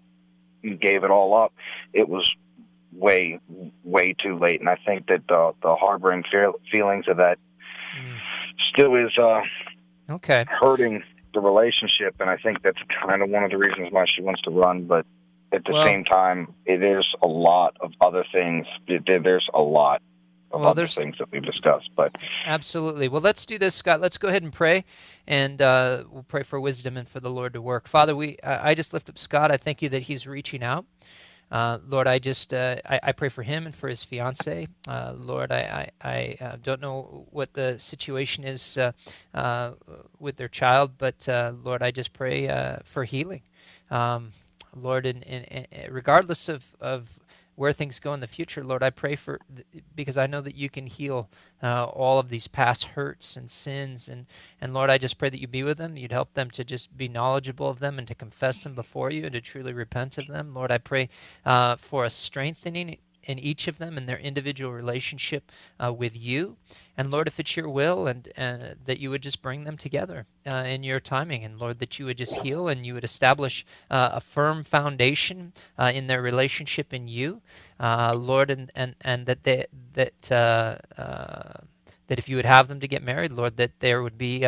gave 0.63 1.05
it 1.05 1.11
all 1.11 1.37
up, 1.37 1.53
it 1.93 2.09
was 2.09 2.31
way, 2.93 3.39
way 3.83 4.15
too 4.23 4.39
late. 4.39 4.61
And 4.61 4.69
I 4.69 4.77
think 4.87 5.07
that 5.09 5.23
the 5.29 5.53
the 5.63 5.75
harboring 5.75 6.25
feelings 6.71 7.07
of 7.09 7.19
that 7.19 7.39
mm. 7.99 8.19
still 8.73 8.95
is 8.95 9.13
uh, 9.19 9.43
okay 10.11 10.47
hurting 10.49 11.03
the 11.35 11.41
relationship. 11.41 12.15
And 12.21 12.31
I 12.31 12.37
think 12.37 12.63
that's 12.63 12.79
kind 13.07 13.23
of 13.23 13.29
one 13.29 13.45
of 13.45 13.51
the 13.51 13.59
reasons 13.59 13.89
why 13.91 14.07
she 14.07 14.23
wants 14.23 14.41
to 14.43 14.51
run. 14.51 14.87
But 14.87 15.05
at 15.53 15.65
the 15.65 15.73
well, 15.73 15.87
same 15.87 16.05
time, 16.05 16.55
it 16.65 16.83
is 16.83 17.07
a 17.23 17.27
lot 17.27 17.77
of 17.81 17.93
other 18.01 18.25
things. 18.33 18.67
There's 18.89 19.49
a 19.53 19.61
lot 19.61 20.03
of 20.51 20.61
well, 20.61 20.71
other 20.71 20.87
things 20.87 21.17
that 21.19 21.31
we've 21.31 21.45
discussed. 21.45 21.91
But 21.97 22.15
absolutely. 22.47 23.09
Well, 23.09 23.21
let's 23.21 23.45
do 23.45 23.59
this, 23.59 23.75
Scott. 23.75 24.01
Let's 24.01 24.19
go 24.19 24.29
ahead 24.29 24.43
and 24.43 24.53
pray, 24.53 24.85
and 25.27 25.61
uh, 25.61 26.05
we'll 26.11 26.23
pray 26.23 26.43
for 26.43 26.61
wisdom 26.61 26.97
and 26.97 27.09
for 27.09 27.21
the 27.21 27.31
Lord 27.31 27.53
to 27.55 27.63
work. 27.63 27.89
Father, 27.89 28.17
we 28.17 28.39
I 28.43 28.75
just 28.75 28.93
lift 28.93 29.09
up 29.09 29.19
Scott. 29.19 29.51
I 29.51 29.57
thank 29.57 29.83
you 29.83 29.89
that 29.91 30.03
he's 30.03 30.27
reaching 30.27 30.63
out. 30.63 30.87
Uh, 31.51 31.79
Lord, 31.87 32.07
I 32.07 32.19
just 32.19 32.53
uh, 32.53 32.77
I, 32.85 33.01
I, 33.03 33.13
pray 33.13 33.29
for 33.29 33.43
him 33.43 33.67
and 33.67 33.75
for 33.75 33.89
his 33.89 34.03
fiance. 34.03 34.67
Uh, 34.89 35.13
Lord, 35.17 35.53
I 35.53 35.91
I, 36.03 36.09
I 36.41 36.45
uh, 36.45 36.57
don't 36.63 36.81
know 36.81 37.27
what 37.31 37.53
the 37.53 37.79
situation 37.79 38.45
is 38.45 38.77
uh, 38.79 38.93
uh, 39.33 39.73
with 40.19 40.37
their 40.37 40.49
child, 40.49 40.93
but 40.99 41.29
Lord, 41.29 41.83
I 41.83 41.91
just 41.91 42.13
pray 42.13 42.49
for 42.85 43.05
healing. 43.05 43.43
Um, 43.91 44.33
Lord, 44.75 45.07
and, 45.07 45.69
regardless 45.89 46.49
of, 46.49 46.65
of 46.81 47.09
where 47.57 47.73
things 47.73 48.01
go 48.01 48.13
in 48.15 48.21
the 48.21 48.27
future, 48.27 48.65
Lord, 48.65 48.83
I 48.83 48.91
pray 48.91 49.17
for 49.17 49.41
because 49.95 50.17
I 50.17 50.27
know 50.27 50.41
that 50.41 50.55
you 50.55 50.69
can 50.69 50.87
heal 50.87 51.29
uh, 51.63 51.85
all 51.85 52.19
of 52.19 52.29
these 52.29 52.49
past 52.49 52.85
hurts 52.85 53.37
and 53.37 53.51
sins, 53.51 54.09
and 54.09 54.27
and 54.61 54.75
Lord, 54.75 54.91
I 54.91 54.99
just 54.99 55.19
pray 55.19 55.31
that 55.31 55.41
you 55.41 55.47
be 55.47 55.63
with 55.63 55.79
them. 55.79 55.97
You'd 55.97 56.13
help 56.13 56.35
them 56.35 56.51
to 56.53 56.65
just 56.65 56.97
be 56.97 57.09
knowledgeable 57.09 57.69
of 57.69 57.79
them 57.79 57.99
and 57.99 58.09
to 58.09 58.15
confess 58.15 58.63
them 58.63 58.75
before 58.75 59.11
you 59.11 59.25
and 59.25 59.33
to 59.33 59.41
truly 59.41 59.73
repent 59.73 60.19
of 60.19 60.27
them. 60.27 60.55
Lord, 60.55 60.71
I 60.71 60.79
pray 60.79 61.09
uh, 61.45 61.77
for 61.77 62.05
a 62.05 62.11
strengthening 62.11 62.99
in 63.27 63.39
each 63.39 63.69
of 63.69 63.79
them 63.79 63.97
and 63.97 64.09
their 64.09 64.19
individual 64.19 64.73
relationship 64.73 65.51
uh, 65.83 65.93
with 65.93 66.17
you. 66.17 66.57
And 66.97 67.11
Lord, 67.11 67.27
if 67.27 67.41
it's 67.41 67.57
your 67.57 67.69
will, 67.69 68.07
and 68.07 68.29
uh, 68.39 68.75
that 68.85 69.01
you 69.01 69.11
would 69.11 69.23
just 69.23 69.43
bring 69.43 69.65
them 69.65 69.77
together 69.77 70.27
uh, 70.47 70.65
in 70.67 70.85
your 70.85 71.01
timing, 71.01 71.45
and 71.45 71.59
Lord, 71.59 71.81
that 71.81 71.99
you 71.99 72.07
would 72.07 72.19
just 72.19 72.37
heal 72.37 72.69
and 72.69 72.87
you 72.87 72.95
would 72.95 73.05
establish 73.05 73.67
uh, 73.91 74.11
a 74.13 74.21
firm 74.21 74.63
foundation 74.63 75.53
uh, 75.79 75.91
in 75.93 76.07
their 76.07 76.23
relationship 76.23 76.93
in 76.95 77.09
you, 77.09 77.43
uh, 77.81 78.15
Lord, 78.15 78.51
and, 78.51 78.71
and, 78.75 78.95
and 79.01 79.27
that 79.27 79.43
they, 79.43 79.67
that 79.95 80.15
that 82.07 82.19
if 82.19 82.29
you 82.29 82.37
would 82.37 82.45
have 82.45 82.69
them 82.69 82.81
to 82.81 82.87
get 82.87 83.03
married, 83.03 83.33
Lord, 83.33 83.57
that 83.57 83.81
there 83.81 84.03
would 84.03 84.19
be. 84.19 84.47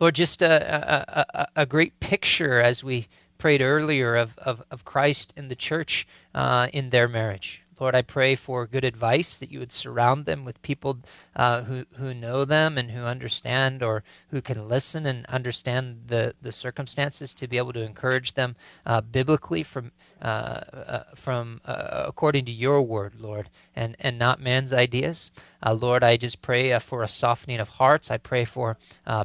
Lord, 0.00 0.16
just 0.16 0.42
a, 0.42 1.28
a, 1.38 1.46
a, 1.54 1.64
great 1.64 2.00
picture 2.00 2.60
as 2.60 2.82
we 2.82 3.06
prayed 3.42 3.60
earlier 3.60 4.14
of, 4.14 4.38
of, 4.38 4.62
of 4.70 4.84
Christ 4.84 5.32
and 5.36 5.50
the 5.50 5.56
church 5.56 6.06
uh, 6.32 6.68
in 6.72 6.90
their 6.90 7.08
marriage. 7.08 7.60
Lord, 7.80 7.92
I 7.92 8.02
pray 8.02 8.36
for 8.36 8.68
good 8.68 8.84
advice 8.84 9.36
that 9.36 9.50
you 9.50 9.58
would 9.58 9.72
surround 9.72 10.26
them 10.26 10.44
with 10.44 10.62
people 10.62 11.00
uh, 11.34 11.62
who 11.62 11.84
who 11.96 12.14
know 12.14 12.44
them 12.44 12.78
and 12.78 12.92
who 12.92 13.02
understand 13.02 13.82
or 13.82 14.04
who 14.30 14.40
can 14.40 14.68
listen 14.68 15.06
and 15.06 15.26
understand 15.26 16.04
the, 16.06 16.34
the 16.40 16.52
circumstances 16.52 17.34
to 17.34 17.48
be 17.48 17.58
able 17.58 17.72
to 17.72 17.82
encourage 17.82 18.34
them 18.34 18.54
uh, 18.86 19.00
biblically 19.00 19.64
from 19.64 19.90
uh, 20.22 20.24
uh 20.24 21.02
from 21.14 21.60
uh, 21.64 22.04
according 22.06 22.44
to 22.46 22.52
your 22.52 22.82
word, 22.82 23.14
Lord, 23.18 23.50
and 23.76 23.96
and 23.98 24.18
not 24.18 24.40
man's 24.40 24.72
ideas. 24.72 25.32
Uh, 25.64 25.74
Lord, 25.74 26.02
I 26.02 26.16
just 26.16 26.40
pray 26.40 26.78
for 26.78 27.02
a 27.02 27.08
softening 27.08 27.60
of 27.60 27.68
hearts. 27.70 28.10
I 28.10 28.16
pray 28.16 28.44
for 28.44 28.78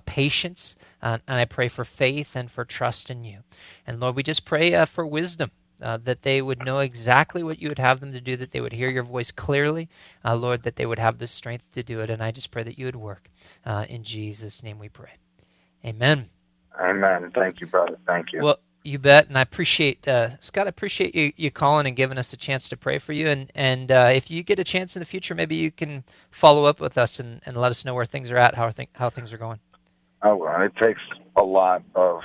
patience, 0.05 0.75
and 1.01 1.21
I 1.27 1.45
pray 1.45 1.67
for 1.67 1.85
faith 1.85 2.35
and 2.35 2.51
for 2.51 2.65
trust 2.65 3.09
in 3.09 3.23
you. 3.23 3.39
And 3.85 3.99
Lord, 3.99 4.15
we 4.15 4.23
just 4.23 4.45
pray 4.45 4.85
for 4.85 5.05
wisdom 5.05 5.51
uh, 5.81 5.97
that 6.03 6.23
they 6.23 6.41
would 6.41 6.65
know 6.65 6.79
exactly 6.79 7.43
what 7.43 7.61
you 7.61 7.69
would 7.69 7.79
have 7.79 7.99
them 7.99 8.11
to 8.11 8.21
do, 8.21 8.35
that 8.37 8.51
they 8.51 8.61
would 8.61 8.73
hear 8.73 8.89
your 8.89 9.03
voice 9.03 9.31
clearly, 9.31 9.89
uh, 10.25 10.35
Lord, 10.35 10.63
that 10.63 10.75
they 10.75 10.85
would 10.85 10.99
have 10.99 11.19
the 11.19 11.27
strength 11.27 11.71
to 11.73 11.83
do 11.83 11.99
it. 12.01 12.09
And 12.09 12.23
I 12.23 12.31
just 12.31 12.51
pray 12.51 12.63
that 12.63 12.79
you 12.79 12.85
would 12.85 12.95
work. 12.95 13.29
Uh, 13.65 13.85
in 13.87 14.03
Jesus' 14.03 14.63
name 14.63 14.79
we 14.79 14.89
pray. 14.89 15.13
Amen. 15.85 16.29
Amen. 16.79 17.31
Thank 17.33 17.61
you, 17.61 17.67
brother. 17.67 17.97
Thank 18.05 18.33
you. 18.33 18.41
Well, 18.41 18.59
you 18.87 18.97
bet, 18.97 19.27
and 19.27 19.37
I 19.37 19.41
appreciate 19.41 20.07
uh, 20.07 20.39
Scott. 20.39 20.65
I 20.65 20.69
appreciate 20.69 21.13
you, 21.13 21.33
you 21.35 21.51
calling 21.51 21.85
and 21.85 21.95
giving 21.95 22.17
us 22.17 22.31
a 22.31 22.37
chance 22.37 22.69
to 22.69 22.77
pray 22.77 22.97
for 22.97 23.13
you. 23.13 23.27
And 23.27 23.51
and 23.53 23.91
uh, 23.91 24.09
if 24.13 24.31
you 24.31 24.41
get 24.43 24.59
a 24.59 24.63
chance 24.63 24.95
in 24.95 25.01
the 25.01 25.05
future, 25.05 25.35
maybe 25.35 25.55
you 25.55 25.71
can 25.71 26.05
follow 26.31 26.63
up 26.65 26.79
with 26.79 26.97
us 26.97 27.19
and, 27.19 27.41
and 27.45 27.57
let 27.57 27.69
us 27.69 27.83
know 27.83 27.93
where 27.93 28.05
things 28.05 28.31
are 28.31 28.37
at, 28.37 28.55
how 28.55 28.69
th- 28.69 28.89
how 28.93 29.09
things 29.09 29.33
are 29.33 29.37
going. 29.37 29.59
Oh, 30.23 30.47
it 30.61 30.75
takes 30.81 31.01
a 31.35 31.43
lot 31.43 31.83
of 31.95 32.21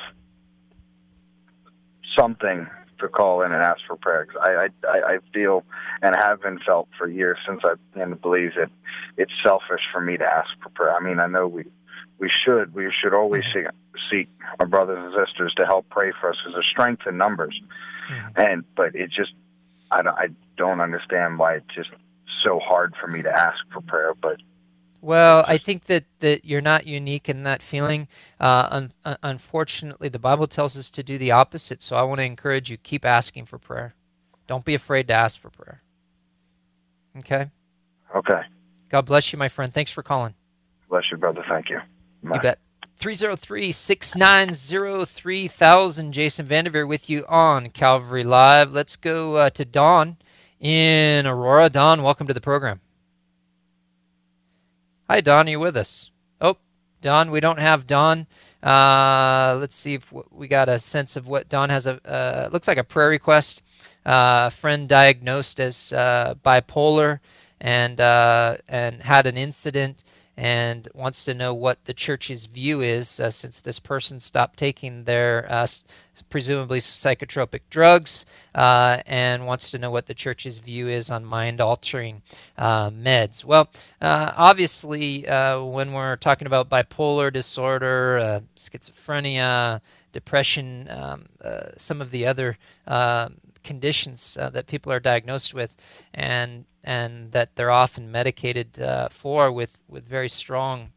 something 2.18 2.68
to 3.00 3.08
call 3.08 3.42
in 3.42 3.52
and 3.52 3.62
ask 3.62 3.80
for 3.86 3.96
prayer. 3.96 4.28
I, 4.40 4.68
I 4.86 5.14
I 5.14 5.18
feel 5.34 5.64
and 6.00 6.14
have 6.14 6.42
been 6.42 6.60
felt 6.64 6.88
for 6.96 7.08
years 7.08 7.38
since 7.46 7.60
I 7.64 7.74
to 7.98 8.16
believe 8.16 8.52
that 8.56 8.70
it's 9.16 9.32
selfish 9.44 9.82
for 9.92 10.00
me 10.00 10.16
to 10.16 10.24
ask 10.24 10.48
for 10.62 10.68
prayer. 10.70 10.94
I 10.94 11.02
mean, 11.02 11.18
I 11.18 11.26
know 11.26 11.48
we 11.48 11.64
we 12.22 12.30
should 12.30 12.72
we 12.72 12.88
should 13.02 13.12
always 13.12 13.42
mm-hmm. 13.54 13.66
seek 13.66 14.28
seek 14.28 14.28
our 14.60 14.66
brothers 14.66 14.98
and 15.02 15.26
sisters 15.26 15.52
to 15.56 15.66
help 15.66 15.88
pray 15.90 16.12
for 16.20 16.30
us 16.30 16.36
because 16.38 16.54
there's 16.54 16.68
strength 16.68 17.02
in 17.06 17.16
numbers, 17.16 17.60
mm-hmm. 18.10 18.40
and 18.40 18.64
but 18.76 18.94
it 18.94 19.10
just 19.10 19.32
I 19.90 20.02
don't, 20.02 20.16
I 20.16 20.28
don't 20.56 20.80
understand 20.80 21.40
why 21.40 21.56
it's 21.56 21.74
just 21.74 21.90
so 22.44 22.60
hard 22.60 22.94
for 23.00 23.08
me 23.08 23.22
to 23.22 23.28
ask 23.28 23.58
for 23.72 23.80
prayer, 23.80 24.14
but 24.14 24.36
well, 25.00 25.44
I 25.48 25.58
think 25.58 25.86
that, 25.86 26.04
that 26.20 26.44
you're 26.44 26.60
not 26.60 26.86
unique 26.86 27.28
in 27.28 27.42
that 27.42 27.60
feeling. 27.60 28.06
Uh, 28.38 28.68
un- 28.70 28.92
un- 29.04 29.18
unfortunately, 29.24 30.08
the 30.08 30.20
Bible 30.20 30.46
tells 30.46 30.76
us 30.76 30.90
to 30.90 31.02
do 31.02 31.18
the 31.18 31.32
opposite. 31.32 31.82
So 31.82 31.96
I 31.96 32.04
want 32.04 32.20
to 32.20 32.24
encourage 32.24 32.70
you 32.70 32.76
keep 32.76 33.04
asking 33.04 33.46
for 33.46 33.58
prayer. 33.58 33.96
Don't 34.46 34.64
be 34.64 34.74
afraid 34.74 35.08
to 35.08 35.12
ask 35.12 35.40
for 35.40 35.50
prayer. 35.50 35.82
Okay? 37.18 37.50
Okay. 38.14 38.42
God 38.90 39.04
bless 39.06 39.32
you, 39.32 39.40
my 39.40 39.48
friend. 39.48 39.74
Thanks 39.74 39.90
for 39.90 40.04
calling. 40.04 40.34
Bless 40.88 41.02
you, 41.10 41.16
brother. 41.16 41.44
Thank 41.48 41.68
you. 41.68 41.80
Bye. 42.22 42.36
You 42.36 42.42
bet. 42.42 42.58
303 42.98 43.72
690 43.72 45.04
3000. 45.06 46.12
Jason 46.12 46.46
Vandeveer 46.46 46.86
with 46.86 47.10
you 47.10 47.26
on 47.26 47.70
Calvary 47.70 48.22
Live. 48.22 48.72
Let's 48.72 48.94
go 48.96 49.36
uh, 49.36 49.50
to 49.50 49.64
Dawn 49.64 50.18
in 50.60 51.26
Aurora. 51.26 51.68
Dawn, 51.68 52.02
welcome 52.02 52.28
to 52.28 52.34
the 52.34 52.40
program. 52.40 52.80
Hi, 55.10 55.20
Don. 55.20 55.48
Are 55.48 55.50
you 55.50 55.58
with 55.58 55.76
us? 55.76 56.12
Oh, 56.40 56.58
Don, 57.00 57.32
we 57.32 57.40
don't 57.40 57.58
have 57.58 57.88
Don. 57.88 58.28
Uh, 58.62 59.56
let's 59.58 59.74
see 59.74 59.94
if 59.94 60.12
we 60.30 60.46
got 60.46 60.68
a 60.68 60.78
sense 60.78 61.16
of 61.16 61.26
what 61.26 61.48
Don 61.48 61.70
has. 61.70 61.88
A 61.88 62.00
uh, 62.08 62.48
looks 62.52 62.68
like 62.68 62.78
a 62.78 62.84
prayer 62.84 63.08
request. 63.08 63.62
Uh, 64.06 64.48
friend 64.50 64.88
diagnosed 64.88 65.58
as 65.58 65.92
uh, 65.92 66.34
bipolar 66.44 67.18
and 67.60 68.00
uh, 68.00 68.58
and 68.68 69.02
had 69.02 69.26
an 69.26 69.36
incident 69.36 70.04
and 70.36 70.88
wants 70.94 71.24
to 71.24 71.34
know 71.34 71.52
what 71.52 71.84
the 71.84 71.94
church's 71.94 72.46
view 72.46 72.80
is 72.80 73.20
uh, 73.20 73.30
since 73.30 73.60
this 73.60 73.78
person 73.78 74.18
stopped 74.18 74.58
taking 74.58 75.04
their 75.04 75.46
uh, 75.50 75.66
presumably 76.30 76.78
psychotropic 76.78 77.60
drugs 77.68 78.24
uh, 78.54 79.02
and 79.06 79.46
wants 79.46 79.70
to 79.70 79.78
know 79.78 79.90
what 79.90 80.06
the 80.06 80.14
church's 80.14 80.58
view 80.58 80.88
is 80.88 81.10
on 81.10 81.24
mind 81.24 81.60
altering 81.60 82.22
uh, 82.56 82.90
meds. 82.90 83.44
Well, 83.44 83.70
uh, 84.00 84.32
obviously, 84.36 85.28
uh, 85.28 85.62
when 85.62 85.92
we're 85.92 86.16
talking 86.16 86.46
about 86.46 86.70
bipolar 86.70 87.32
disorder, 87.32 88.42
schizophrenia, 88.56 89.80
depression, 90.12 90.88
um, 90.90 91.26
some 91.76 92.00
of 92.00 92.10
the 92.10 92.26
other 92.26 92.56
conditions 93.64 94.34
that 94.34 94.66
people 94.66 94.92
are 94.92 95.00
diagnosed 95.00 95.54
with, 95.54 95.76
and 96.12 96.64
and 96.84 97.32
that 97.32 97.56
they're 97.56 97.70
often 97.70 98.10
medicated 98.10 98.80
uh, 98.80 99.08
for 99.08 99.50
with 99.50 99.78
with 99.88 100.06
very 100.06 100.28
strong 100.28 100.92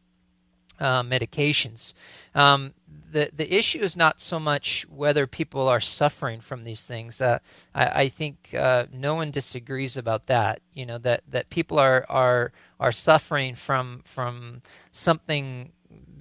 uh, 0.78 1.02
medications. 1.02 1.94
Um, 2.34 2.74
the 3.10 3.30
the 3.34 3.54
issue 3.54 3.80
is 3.80 3.96
not 3.96 4.20
so 4.20 4.38
much 4.38 4.86
whether 4.90 5.26
people 5.26 5.68
are 5.68 5.80
suffering 5.80 6.40
from 6.40 6.64
these 6.64 6.80
things. 6.80 7.20
Uh, 7.20 7.38
I, 7.74 8.02
I, 8.02 8.08
think 8.08 8.54
uh, 8.54 8.86
no 8.92 9.14
one 9.14 9.30
disagrees 9.30 9.96
about 9.96 10.26
that. 10.26 10.60
You 10.74 10.86
know 10.86 10.98
that 10.98 11.22
that 11.30 11.50
people 11.50 11.78
are 11.78 12.04
are 12.08 12.52
are 12.78 12.92
suffering 12.92 13.54
from 13.54 14.02
from 14.04 14.60
something 14.92 15.72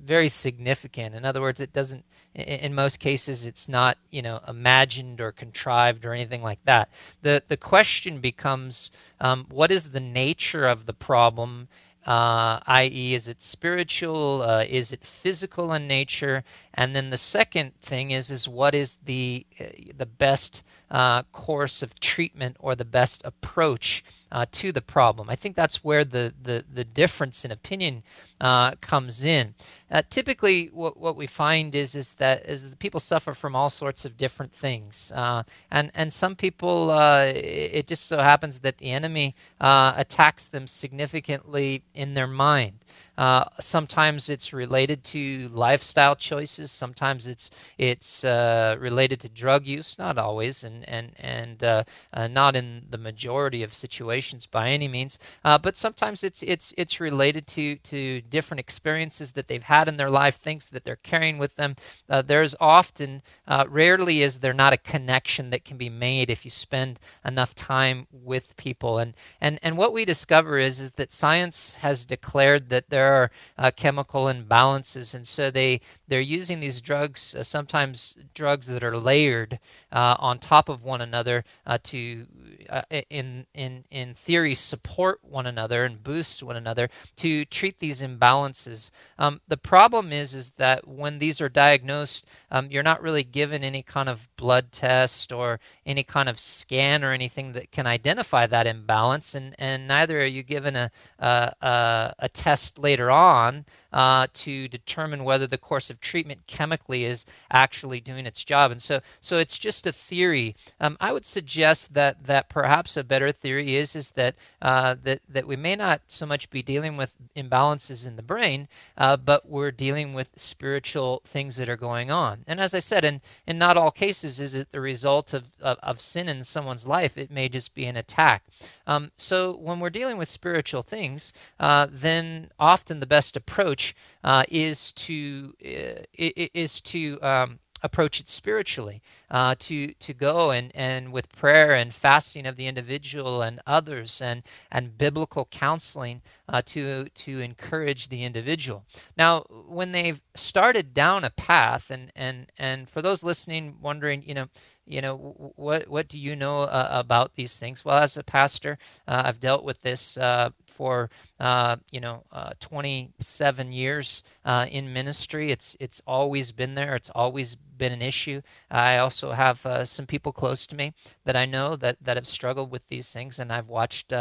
very 0.05 0.27
significant. 0.27 1.15
In 1.15 1.25
other 1.25 1.41
words, 1.41 1.59
it 1.59 1.73
doesn't. 1.73 2.05
In 2.33 2.75
most 2.75 2.99
cases, 2.99 3.45
it's 3.45 3.67
not 3.67 3.97
you 4.11 4.21
know 4.21 4.41
imagined 4.47 5.21
or 5.21 5.31
contrived 5.31 6.05
or 6.05 6.13
anything 6.13 6.41
like 6.41 6.63
that. 6.65 6.89
the 7.21 7.43
The 7.47 7.57
question 7.57 8.19
becomes, 8.19 8.91
um, 9.19 9.45
what 9.49 9.71
is 9.71 9.91
the 9.91 9.99
nature 9.99 10.67
of 10.67 10.85
the 10.85 10.93
problem? 10.93 11.67
uh, 12.05 12.59
i.e., 12.67 13.13
is 13.13 13.27
it 13.27 13.41
spiritual? 13.41 14.43
Uh, 14.43 14.63
is 14.63 14.91
it 14.91 15.03
physical 15.03 15.73
in 15.73 15.87
nature? 15.87 16.43
And 16.73 16.95
then 16.95 17.09
the 17.09 17.17
second 17.17 17.73
thing 17.81 18.11
is 18.11 18.29
is 18.29 18.47
what 18.47 18.75
is 18.75 18.99
the 19.03 19.45
uh, 19.59 19.65
the 19.97 20.05
best 20.05 20.63
uh, 20.91 21.23
course 21.23 21.81
of 21.81 21.99
treatment 21.99 22.57
or 22.59 22.75
the 22.75 22.85
best 22.85 23.21
approach 23.23 24.03
uh, 24.31 24.45
to 24.51 24.71
the 24.71 24.81
problem. 24.81 25.29
I 25.29 25.35
think 25.35 25.55
that's 25.55 25.83
where 25.83 26.03
the, 26.03 26.33
the, 26.41 26.63
the 26.71 26.83
difference 26.83 27.43
in 27.43 27.51
opinion 27.51 28.03
uh, 28.39 28.71
comes 28.81 29.23
in. 29.23 29.55
Uh, 29.89 30.01
typically, 30.09 30.69
what, 30.73 30.97
what 30.97 31.15
we 31.15 31.27
find 31.27 31.73
is 31.75 31.95
is 31.95 32.15
that 32.15 32.45
is 32.45 32.71
that 32.71 32.79
people 32.79 32.99
suffer 32.99 33.33
from 33.33 33.55
all 33.55 33.69
sorts 33.69 34.03
of 34.03 34.17
different 34.17 34.51
things, 34.51 35.11
uh, 35.15 35.43
and 35.69 35.91
and 35.93 36.11
some 36.11 36.35
people 36.35 36.89
uh, 36.89 37.23
it 37.23 37.87
just 37.87 38.07
so 38.07 38.17
happens 38.17 38.59
that 38.61 38.79
the 38.79 38.91
enemy 38.91 39.35
attacks 39.61 40.47
them 40.47 40.67
significantly 40.67 41.83
in 41.93 42.15
their 42.15 42.27
mind. 42.27 42.79
Uh, 43.17 43.45
sometimes 43.59 44.29
it's 44.29 44.53
related 44.53 45.03
to 45.03 45.49
lifestyle 45.53 46.15
choices. 46.15 46.71
Sometimes 46.71 47.27
it's 47.27 47.49
it's 47.77 48.23
uh, 48.23 48.75
related 48.79 49.19
to 49.21 49.29
drug 49.29 49.65
use. 49.65 49.97
Not 49.97 50.17
always, 50.17 50.63
and 50.63 50.87
and 50.87 51.11
and 51.17 51.63
uh, 51.63 51.83
uh 52.13 52.27
not 52.27 52.55
in 52.55 52.83
the 52.89 52.97
majority 52.97 53.63
of 53.63 53.73
situations 53.73 54.45
by 54.47 54.69
any 54.69 54.87
means. 54.87 55.17
Uh, 55.43 55.57
but 55.57 55.77
sometimes 55.77 56.23
it's 56.23 56.43
it's 56.43 56.73
it's 56.77 56.99
related 56.99 57.47
to 57.47 57.77
to 57.77 58.21
different 58.21 58.59
experiences 58.59 59.31
that 59.33 59.47
they've 59.47 59.63
had 59.63 59.87
in 59.87 59.97
their 59.97 60.09
life, 60.09 60.37
things 60.37 60.69
that 60.69 60.83
they're 60.83 60.95
carrying 60.95 61.37
with 61.37 61.55
them. 61.55 61.75
Uh, 62.09 62.21
there's 62.21 62.55
often, 62.59 63.21
rarely 63.67 64.21
is 64.21 64.39
there 64.39 64.53
not 64.53 64.73
a 64.73 64.77
connection 64.77 65.49
that 65.49 65.65
can 65.65 65.77
be 65.77 65.89
made 65.89 66.29
if 66.29 66.43
you 66.45 66.51
spend 66.51 66.99
enough 67.23 67.55
time 67.55 68.07
with 68.11 68.55
people. 68.57 68.97
And 68.97 69.13
and 69.39 69.59
and 69.61 69.77
what 69.77 69.93
we 69.93 70.05
discover 70.05 70.57
is 70.57 70.79
is 70.79 70.93
that 70.93 71.11
science 71.11 71.75
has 71.75 72.05
declared 72.05 72.69
that 72.69 72.89
there 72.89 73.04
there 73.05 73.13
are 73.13 73.31
uh, 73.57 73.71
chemical 73.71 74.25
imbalances, 74.25 75.13
and 75.13 75.27
so 75.27 75.51
they 75.51 75.79
they're 76.07 76.19
using 76.19 76.59
these 76.59 76.81
drugs, 76.81 77.35
uh, 77.35 77.43
sometimes 77.43 78.17
drugs 78.33 78.65
that 78.67 78.83
are 78.83 78.97
layered 78.97 79.59
uh, 79.95 80.17
on 80.19 80.37
top 80.37 80.67
of 80.67 80.83
one 80.83 80.99
another 80.99 81.45
uh, 81.65 81.77
to, 81.81 82.27
uh, 82.69 82.81
in 83.09 83.45
in 83.53 83.85
in 83.89 84.13
theory, 84.13 84.53
support 84.53 85.19
one 85.23 85.47
another 85.47 85.85
and 85.85 86.03
boost 86.03 86.43
one 86.43 86.57
another 86.57 86.89
to 87.15 87.45
treat 87.45 87.79
these 87.79 88.01
imbalances. 88.01 88.91
Um, 89.17 89.39
the 89.47 89.55
problem 89.55 90.11
is 90.11 90.35
is 90.35 90.51
that 90.57 90.85
when 90.85 91.19
these 91.19 91.39
are 91.39 91.47
diagnosed, 91.47 92.25
um, 92.51 92.69
you're 92.69 92.83
not 92.83 93.01
really 93.01 93.23
given 93.23 93.63
any 93.63 93.81
kind 93.81 94.09
of 94.09 94.27
blood 94.35 94.73
test 94.73 95.31
or 95.31 95.61
any 95.85 96.03
kind 96.03 96.27
of 96.27 96.41
scan 96.41 97.01
or 97.01 97.13
anything 97.13 97.53
that 97.53 97.71
can 97.71 97.87
identify 97.87 98.45
that 98.47 98.67
imbalance, 98.67 99.33
and 99.33 99.55
and 99.57 99.87
neither 99.87 100.21
are 100.21 100.25
you 100.25 100.43
given 100.43 100.75
a 100.75 100.91
a, 101.19 101.53
a, 101.61 102.15
a 102.19 102.29
test 102.29 102.77
later 102.77 103.09
on 103.09 103.65
uh, 103.95 104.27
to 104.33 104.67
determine 104.67 105.23
whether 105.23 105.47
the 105.47 105.57
course 105.57 105.89
of 105.89 106.01
treatment 106.01 106.41
chemically 106.47 107.05
is 107.05 107.25
actually 107.49 108.01
doing 108.01 108.25
its 108.25 108.43
job. 108.43 108.69
And 108.69 108.81
so, 108.81 108.99
so 109.21 109.37
it's 109.37 109.57
just 109.57 109.87
a 109.87 109.93
theory. 109.93 110.53
Um, 110.81 110.97
I 110.99 111.13
would 111.13 111.25
suggest 111.25 111.93
that 111.93 112.25
that 112.25 112.49
perhaps 112.49 112.97
a 112.97 113.05
better 113.05 113.31
theory 113.31 113.77
is 113.77 113.95
is 113.95 114.11
that 114.11 114.35
uh, 114.61 114.95
that 115.03 115.21
that 115.29 115.47
we 115.47 115.55
may 115.55 115.77
not 115.77 116.01
so 116.09 116.25
much 116.25 116.49
be 116.49 116.61
dealing 116.61 116.97
with 116.97 117.15
imbalances 117.37 118.05
in 118.05 118.17
the 118.17 118.21
brain, 118.21 118.67
uh, 118.97 119.15
but 119.15 119.47
we're 119.47 119.71
dealing 119.71 120.13
with 120.13 120.27
spiritual 120.35 121.21
things 121.23 121.55
that 121.55 121.69
are 121.69 121.77
going 121.77 122.11
on. 122.11 122.43
And 122.47 122.59
as 122.59 122.73
I 122.73 122.79
said, 122.79 123.05
in 123.05 123.21
in 123.47 123.57
not 123.57 123.77
all 123.77 123.91
cases 123.91 124.41
is 124.41 124.55
it 124.55 124.73
the 124.73 124.81
result 124.81 125.33
of 125.33 125.45
of, 125.61 125.77
of 125.81 126.01
sin 126.01 126.27
in 126.27 126.43
someone's 126.43 126.85
life. 126.85 127.17
It 127.17 127.31
may 127.31 127.47
just 127.47 127.73
be 127.73 127.85
an 127.85 127.95
attack. 127.95 128.43
Um, 128.87 129.11
so 129.17 129.55
when 129.55 129.79
we're 129.79 129.89
dealing 129.89 130.17
with 130.17 130.27
spiritual 130.27 130.83
things, 130.83 131.33
uh, 131.59 131.87
then 131.89 132.51
often 132.59 132.99
the 132.99 133.07
best 133.07 133.35
approach 133.35 133.95
uh, 134.23 134.43
is 134.49 134.91
to 134.93 135.53
uh, 135.63 136.03
is 136.17 136.81
to 136.81 137.21
um, 137.21 137.59
approach 137.81 138.19
it 138.19 138.29
spiritually, 138.29 139.01
uh, 139.29 139.55
to 139.59 139.93
to 139.93 140.13
go 140.13 140.51
and, 140.51 140.71
and 140.75 141.11
with 141.11 141.29
prayer 141.35 141.73
and 141.73 141.93
fasting 141.93 142.45
of 142.45 142.55
the 142.55 142.67
individual 142.67 143.41
and 143.41 143.61
others 143.67 144.21
and 144.21 144.43
and 144.71 144.97
biblical 144.97 145.45
counseling 145.51 146.21
uh, 146.49 146.61
to 146.65 147.09
to 147.09 147.39
encourage 147.39 148.09
the 148.09 148.23
individual. 148.23 148.85
Now, 149.17 149.41
when 149.67 149.91
they've 149.91 150.21
started 150.35 150.93
down 150.93 151.23
a 151.23 151.29
path, 151.29 151.89
and 151.89 152.11
and 152.15 152.51
and 152.57 152.89
for 152.89 153.01
those 153.01 153.23
listening, 153.23 153.77
wondering, 153.81 154.23
you 154.23 154.33
know 154.33 154.47
you 154.85 155.01
know 155.01 155.17
what 155.55 155.87
what 155.87 156.07
do 156.07 156.19
you 156.19 156.35
know 156.35 156.61
uh, 156.61 156.87
about 156.91 157.35
these 157.35 157.55
things 157.55 157.83
well 157.83 157.97
as 157.97 158.15
a 158.17 158.23
pastor 158.23 158.77
uh, 159.07 159.23
i've 159.25 159.39
dealt 159.39 159.63
with 159.63 159.81
this 159.81 160.15
uh, 160.17 160.49
for 160.75 161.09
uh, 161.39 161.77
you 161.91 161.99
know 161.99 162.23
uh, 162.31 162.51
27 162.59 163.71
years 163.71 164.23
uh, 164.43 164.65
in 164.69 164.93
ministry. 164.93 165.51
It's 165.51 165.75
it's 165.79 166.01
always 166.05 166.51
been 166.51 166.75
there. 166.75 166.95
It's 166.95 167.11
always 167.13 167.55
been 167.55 167.91
an 167.91 168.01
issue. 168.01 168.41
I 168.71 168.97
also 168.97 169.31
have 169.31 169.65
some 169.85 170.05
people 170.05 170.31
close 170.31 170.65
to 170.67 170.75
me 170.75 170.93
that 171.25 171.35
i 171.35 171.45
know 171.45 171.75
that 171.75 171.97
that 172.01 172.17
have 172.17 172.27
struggled 172.27 172.71
with 172.71 172.87
these 172.87 173.09
things 173.11 173.39
and 173.39 173.51
i've 173.51 173.67
watched 173.67 174.13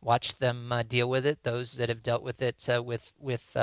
watched 0.00 0.40
them 0.40 0.72
deal 0.88 1.08
with 1.08 1.26
it. 1.26 1.42
Those 1.42 1.74
that 1.74 1.88
have 1.88 2.02
dealt 2.02 2.22
with 2.22 2.42
it 2.42 2.56
with 2.84 3.12
with 3.20 3.56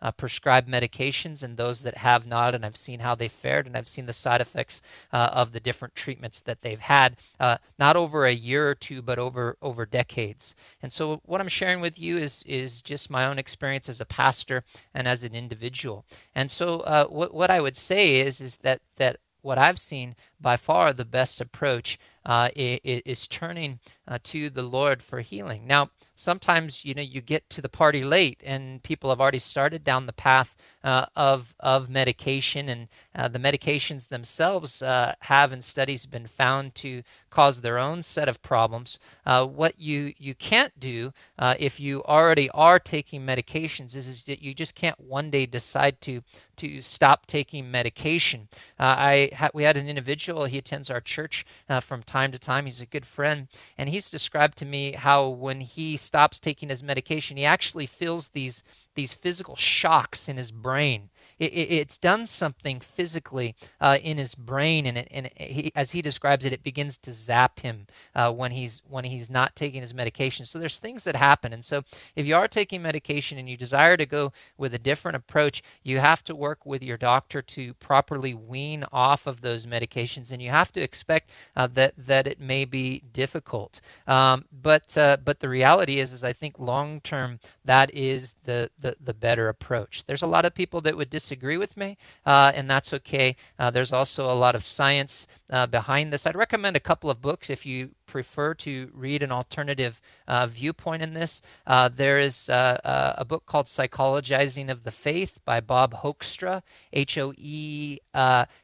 uh, 0.00 0.10
prescribed 0.12 0.68
medications 0.68 1.42
and 1.42 1.56
those 1.56 1.82
that 1.82 1.98
have 1.98 2.26
not, 2.26 2.54
and 2.54 2.64
I've 2.64 2.76
seen 2.76 3.00
how 3.00 3.14
they 3.14 3.28
fared, 3.28 3.66
and 3.66 3.76
I've 3.76 3.88
seen 3.88 4.06
the 4.06 4.12
side 4.12 4.40
effects 4.40 4.80
uh, 5.12 5.30
of 5.32 5.52
the 5.52 5.60
different 5.60 5.94
treatments 5.94 6.40
that 6.40 6.62
they've 6.62 6.80
had, 6.80 7.16
uh, 7.40 7.58
not 7.78 7.96
over 7.96 8.24
a 8.24 8.32
year 8.32 8.68
or 8.68 8.74
two, 8.74 9.02
but 9.02 9.18
over 9.18 9.56
over 9.60 9.86
decades. 9.86 10.54
And 10.82 10.92
so, 10.92 11.20
what 11.24 11.40
I'm 11.40 11.48
sharing 11.48 11.80
with 11.80 11.98
you 11.98 12.18
is 12.18 12.42
is 12.46 12.82
just 12.82 13.10
my 13.10 13.26
own 13.26 13.38
experience 13.38 13.88
as 13.88 14.00
a 14.00 14.06
pastor 14.06 14.64
and 14.94 15.08
as 15.08 15.24
an 15.24 15.34
individual. 15.34 16.04
And 16.34 16.50
so, 16.50 16.80
uh, 16.80 17.06
what 17.06 17.34
what 17.34 17.50
I 17.50 17.60
would 17.60 17.76
say 17.76 18.20
is 18.20 18.40
is 18.40 18.58
that 18.58 18.80
that 18.96 19.18
what 19.42 19.58
I've 19.58 19.78
seen 19.78 20.16
by 20.40 20.56
far 20.56 20.92
the 20.92 21.04
best 21.04 21.40
approach 21.40 21.98
uh, 22.28 22.50
is, 22.54 23.26
turning 23.26 23.80
uh, 24.06 24.18
to 24.22 24.50
the 24.50 24.62
Lord 24.62 25.02
for 25.02 25.20
healing. 25.20 25.66
Now, 25.66 25.90
sometimes 26.14 26.84
you 26.84 26.92
know 26.92 27.00
you 27.02 27.22
get 27.22 27.48
to 27.48 27.62
the 27.62 27.70
party 27.70 28.04
late, 28.04 28.42
and 28.44 28.82
people 28.82 29.08
have 29.08 29.20
already 29.20 29.38
started 29.38 29.82
down 29.82 30.04
the 30.04 30.12
path 30.12 30.54
uh, 30.84 31.06
of 31.16 31.54
of 31.58 31.88
medication, 31.88 32.68
and 32.68 32.88
uh, 33.14 33.28
the 33.28 33.38
medications 33.38 34.08
themselves 34.08 34.82
uh, 34.82 35.14
have 35.20 35.52
in 35.52 35.62
studies 35.62 36.04
been 36.04 36.26
found 36.26 36.74
to 36.74 37.02
cause 37.30 37.62
their 37.62 37.78
own 37.78 38.02
set 38.02 38.28
of 38.28 38.42
problems. 38.42 38.98
Uh, 39.24 39.46
what 39.46 39.80
you 39.80 40.12
you 40.18 40.34
can't 40.34 40.78
do 40.78 41.12
if 41.58 41.80
you 41.80 42.04
already 42.04 42.50
are 42.50 42.78
taking 42.78 43.22
medications 43.24 43.96
is, 43.96 44.06
is 44.06 44.22
that 44.24 44.42
you 44.42 44.52
just 44.52 44.74
can't 44.74 45.00
one 45.00 45.30
day 45.30 45.46
decide 45.46 45.98
to 46.02 46.22
to 46.56 46.82
stop 46.82 47.24
taking 47.24 47.70
medication. 47.70 48.48
I 48.78 49.30
ha- 49.34 49.50
we 49.54 49.62
had 49.62 49.78
an 49.78 49.88
individual. 49.88 50.27
He 50.44 50.58
attends 50.58 50.90
our 50.90 51.00
church 51.00 51.44
uh, 51.68 51.80
from 51.80 52.02
time 52.02 52.32
to 52.32 52.38
time. 52.38 52.66
He's 52.66 52.80
a 52.80 52.86
good 52.86 53.06
friend, 53.06 53.48
and 53.76 53.88
he's 53.88 54.10
described 54.10 54.58
to 54.58 54.64
me 54.64 54.92
how 54.92 55.28
when 55.28 55.60
he 55.60 55.96
stops 55.96 56.38
taking 56.38 56.68
his 56.68 56.82
medication, 56.82 57.36
he 57.36 57.44
actually 57.44 57.86
feels 57.86 58.28
these 58.28 58.62
these 58.94 59.14
physical 59.14 59.56
shocks 59.56 60.28
in 60.28 60.36
his 60.36 60.50
brain 60.50 61.10
it, 61.38 61.52
it, 61.52 61.72
it's 61.72 61.98
done 61.98 62.26
something 62.26 62.80
physically 62.80 63.54
uh, 63.80 63.98
in 64.02 64.18
his 64.18 64.34
brain, 64.34 64.86
and, 64.86 64.98
it, 64.98 65.08
and 65.10 65.30
he, 65.36 65.72
as 65.74 65.92
he 65.92 66.02
describes 66.02 66.44
it, 66.44 66.52
it 66.52 66.62
begins 66.62 66.98
to 66.98 67.12
zap 67.12 67.60
him 67.60 67.86
uh, 68.14 68.32
when 68.32 68.52
he's 68.52 68.82
when 68.88 69.04
he's 69.04 69.30
not 69.30 69.56
taking 69.56 69.80
his 69.80 69.94
medication. 69.94 70.44
So 70.44 70.58
there's 70.58 70.78
things 70.78 71.04
that 71.04 71.16
happen, 71.16 71.52
and 71.52 71.64
so 71.64 71.82
if 72.16 72.26
you 72.26 72.36
are 72.36 72.48
taking 72.48 72.82
medication 72.82 73.38
and 73.38 73.48
you 73.48 73.56
desire 73.56 73.96
to 73.96 74.06
go 74.06 74.32
with 74.56 74.74
a 74.74 74.78
different 74.78 75.16
approach, 75.16 75.62
you 75.82 76.00
have 76.00 76.24
to 76.24 76.34
work 76.34 76.66
with 76.66 76.82
your 76.82 76.96
doctor 76.96 77.40
to 77.42 77.74
properly 77.74 78.34
wean 78.34 78.84
off 78.92 79.26
of 79.26 79.40
those 79.40 79.66
medications, 79.66 80.30
and 80.30 80.42
you 80.42 80.50
have 80.50 80.72
to 80.72 80.80
expect 80.80 81.30
uh, 81.56 81.66
that 81.68 81.94
that 81.96 82.26
it 82.26 82.40
may 82.40 82.64
be 82.64 83.02
difficult. 83.12 83.80
Um, 84.06 84.44
but 84.52 84.96
uh, 84.98 85.18
but 85.24 85.40
the 85.40 85.48
reality 85.48 86.00
is, 86.00 86.12
is 86.12 86.24
I 86.24 86.32
think 86.32 86.58
long 86.58 87.00
term 87.00 87.38
that 87.64 87.94
is 87.94 88.34
the, 88.44 88.70
the 88.78 88.96
the 89.00 89.14
better 89.14 89.48
approach. 89.48 90.04
There's 90.06 90.22
a 90.22 90.26
lot 90.26 90.44
of 90.44 90.54
people 90.54 90.80
that 90.82 90.96
would 90.96 91.10
disagree 91.10 91.27
disagree 91.28 91.58
with 91.58 91.76
me, 91.76 91.98
uh, 92.24 92.52
and 92.54 92.70
that's 92.70 92.94
okay. 92.94 93.36
Uh, 93.58 93.70
there's 93.70 93.92
also 93.92 94.32
a 94.32 94.32
lot 94.32 94.54
of 94.54 94.64
science 94.64 95.26
uh, 95.50 95.66
behind 95.66 96.10
this. 96.10 96.26
I'd 96.26 96.34
recommend 96.34 96.74
a 96.74 96.80
couple 96.80 97.10
of 97.10 97.20
books 97.20 97.50
if 97.50 97.66
you 97.66 97.90
prefer 98.06 98.54
to 98.54 98.90
read 98.94 99.22
an 99.22 99.30
alternative 99.30 100.00
uh, 100.26 100.46
viewpoint 100.46 101.02
in 101.02 101.12
this. 101.12 101.42
Uh, 101.66 101.90
there 101.94 102.18
is 102.18 102.48
uh, 102.48 103.14
a 103.18 103.26
book 103.26 103.44
called 103.44 103.66
Psychologizing 103.66 104.70
of 104.70 104.84
the 104.84 104.90
Faith 104.90 105.38
by 105.44 105.60
Bob 105.60 105.96
Hoekstra, 106.02 106.62
H 106.94 107.18
O 107.18 107.34
E 107.36 107.98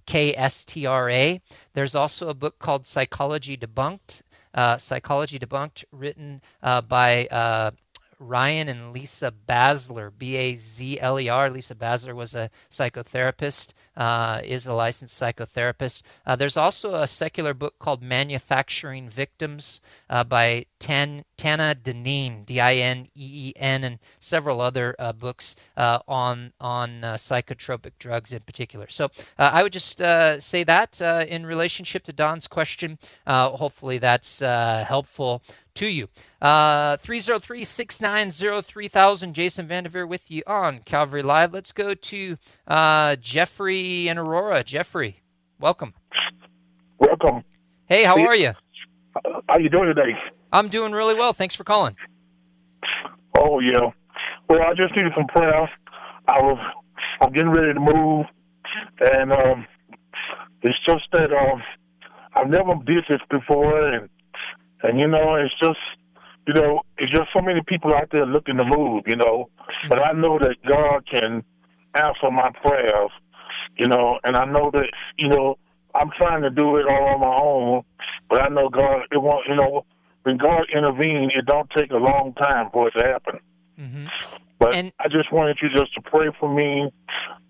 K 0.06 0.34
S 0.34 0.64
T 0.64 0.86
R 0.86 1.10
A. 1.10 1.42
There's 1.74 1.94
also 1.94 2.30
a 2.30 2.34
book 2.34 2.58
called 2.58 2.86
Psychology 2.86 3.58
Debunked. 3.58 4.22
Psychology 4.78 5.38
Debunked, 5.38 5.84
written 5.92 6.40
by 6.62 7.28
Ryan 8.24 8.68
and 8.68 8.92
Lisa 8.92 9.32
Bazler, 9.48 10.10
B 10.16 10.36
A 10.36 10.56
Z 10.56 10.98
L 11.00 11.20
E 11.20 11.28
R. 11.28 11.50
Lisa 11.50 11.74
Bazler 11.74 12.14
was 12.14 12.34
a 12.34 12.50
psychotherapist, 12.70 13.74
uh, 13.96 14.40
is 14.42 14.66
a 14.66 14.72
licensed 14.72 15.20
psychotherapist. 15.20 16.02
Uh, 16.26 16.34
there's 16.34 16.56
also 16.56 16.94
a 16.94 17.06
secular 17.06 17.54
book 17.54 17.78
called 17.78 18.02
Manufacturing 18.02 19.08
Victims 19.08 19.80
uh, 20.08 20.24
by 20.24 20.66
Tan, 20.78 21.24
Tana 21.36 21.74
Dineen, 21.74 22.44
D 22.44 22.60
I 22.60 22.76
N 22.76 23.08
E 23.14 23.48
E 23.48 23.52
N, 23.56 23.84
and 23.84 23.98
several 24.18 24.60
other 24.60 24.96
uh, 24.98 25.12
books 25.12 25.54
uh, 25.76 25.98
on, 26.08 26.52
on 26.60 27.02
psychotropic 27.02 27.92
drugs 27.98 28.32
in 28.32 28.40
particular. 28.40 28.86
So 28.88 29.10
I 29.38 29.62
would 29.62 29.72
just 29.72 29.98
say 29.98 30.64
that 30.64 31.00
in 31.00 31.46
relationship 31.46 32.04
to 32.04 32.12
Don's 32.12 32.48
question. 32.48 32.98
hopefully 33.26 33.98
that's 33.98 34.40
helpful 34.40 35.42
to 35.74 35.86
you. 35.86 36.08
Uh, 36.40 36.96
303 36.98 37.64
690 37.64 38.62
3000. 38.68 39.34
Jason 39.34 39.68
Vandeveer 39.68 40.08
with 40.08 40.30
you 40.30 40.42
on 40.46 40.80
Calvary 40.80 41.22
Live. 41.22 41.52
Let's 41.52 41.72
go 41.72 41.94
to 41.94 42.36
uh, 42.66 43.16
Jeffrey 43.16 44.08
and 44.08 44.18
Aurora. 44.18 44.64
Jeffrey, 44.64 45.22
welcome. 45.58 45.94
Welcome. 46.98 47.44
Hey, 47.86 48.04
how 48.04 48.18
are 48.18 48.34
you? 48.34 48.52
How 49.48 49.58
you 49.58 49.68
doing 49.68 49.86
today? 49.86 50.16
I'm 50.52 50.68
doing 50.68 50.92
really 50.92 51.14
well. 51.14 51.32
Thanks 51.32 51.54
for 51.54 51.64
calling. 51.64 51.96
Oh 53.36 53.60
yeah. 53.60 53.90
Well, 54.48 54.62
I 54.62 54.74
just 54.74 54.94
needed 54.96 55.12
some 55.16 55.26
prayer. 55.26 55.68
I 56.28 56.40
was 56.40 56.58
I'm 57.20 57.32
getting 57.32 57.50
ready 57.50 57.74
to 57.74 57.80
move, 57.80 58.26
and 59.00 59.32
um, 59.32 59.66
it's 60.62 60.78
just 60.86 61.04
that 61.12 61.32
um, 61.32 61.62
I've 62.34 62.48
never 62.48 62.74
did 62.84 63.04
this 63.08 63.20
before, 63.30 63.88
and 63.92 64.08
and 64.84 65.00
you 65.00 65.08
know, 65.08 65.34
it's 65.34 65.54
just 65.58 65.78
you 66.46 66.54
know, 66.54 66.82
it's 66.98 67.10
just 67.10 67.28
so 67.32 67.40
many 67.40 67.60
people 67.66 67.94
out 67.94 68.08
there 68.12 68.26
looking 68.26 68.58
to 68.58 68.64
move, 68.64 69.04
you 69.06 69.16
know. 69.16 69.48
But 69.88 70.06
I 70.06 70.12
know 70.12 70.38
that 70.38 70.56
God 70.68 71.06
can 71.10 71.42
answer 71.94 72.30
my 72.30 72.50
prayers, 72.62 73.10
you 73.76 73.86
know, 73.86 74.18
and 74.24 74.36
I 74.36 74.44
know 74.44 74.70
that, 74.72 74.90
you 75.16 75.28
know, 75.28 75.56
I'm 75.94 76.10
trying 76.18 76.42
to 76.42 76.50
do 76.50 76.76
it 76.76 76.86
all 76.86 77.14
on 77.14 77.20
my 77.20 77.34
own, 77.34 77.82
but 78.28 78.42
I 78.42 78.48
know 78.48 78.68
God 78.68 79.02
it 79.10 79.22
won't 79.22 79.46
you 79.48 79.56
know, 79.56 79.86
when 80.24 80.36
God 80.36 80.66
intervenes, 80.74 81.32
it 81.34 81.46
don't 81.46 81.68
take 81.76 81.90
a 81.92 81.96
long 81.96 82.34
time 82.34 82.68
for 82.72 82.88
it 82.88 82.94
to 82.98 83.04
happen. 83.04 83.40
Mm-hmm. 83.80 84.06
But 84.58 84.74
and, 84.74 84.92
I 85.00 85.08
just 85.08 85.32
wanted 85.32 85.58
you 85.62 85.68
just 85.70 85.94
to 85.94 86.02
pray 86.02 86.28
for 86.38 86.52
me 86.52 86.90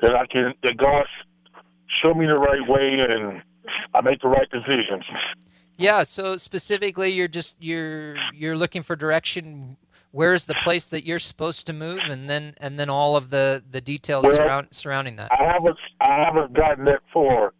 that 0.01 0.14
I 0.14 0.27
can 0.27 0.55
that 0.62 0.77
God 0.77 1.07
show 2.03 2.14
me 2.14 2.27
the 2.27 2.38
right 2.38 2.66
way 2.68 3.01
and 3.09 3.42
I 3.94 4.03
make 4.03 4.20
the 4.20 4.29
right 4.29 4.49
decisions. 4.51 5.05
Yeah. 5.77 6.03
So 6.03 6.37
specifically, 6.37 7.13
you're 7.13 7.29
just 7.29 7.57
you're 7.61 8.17
you're 8.33 8.57
looking 8.57 8.83
for 8.83 8.97
direction. 8.97 9.77
Where's 10.11 10.45
the 10.45 10.55
place 10.55 10.87
that 10.87 11.05
you're 11.05 11.19
supposed 11.19 11.67
to 11.67 11.73
move, 11.73 11.99
and 12.05 12.31
then 12.31 12.55
and 12.59 12.79
then 12.79 12.89
all 12.89 13.17
of 13.17 13.31
the 13.31 13.63
the 13.69 13.81
details 13.81 14.23
well, 14.23 14.37
surround, 14.37 14.69
surrounding 14.71 15.17
that. 15.17 15.33
I 15.33 15.45
haven't 15.45 15.77
I 16.01 16.25
haven't 16.25 16.53
gotten 16.55 16.85
that 16.85 17.01
far 17.13 17.53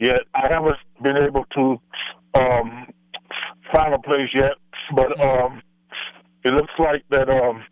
yet. 0.00 0.22
I 0.34 0.48
haven't 0.50 0.76
been 1.02 1.16
able 1.16 1.44
to 1.54 1.80
um, 2.34 2.86
find 3.72 3.94
a 3.94 3.98
place 3.98 4.30
yet, 4.34 4.52
but 4.94 5.10
mm-hmm. 5.10 5.44
um, 5.44 5.62
it 6.44 6.52
looks 6.54 6.72
like 6.78 7.04
that. 7.10 7.28
Um, 7.28 7.62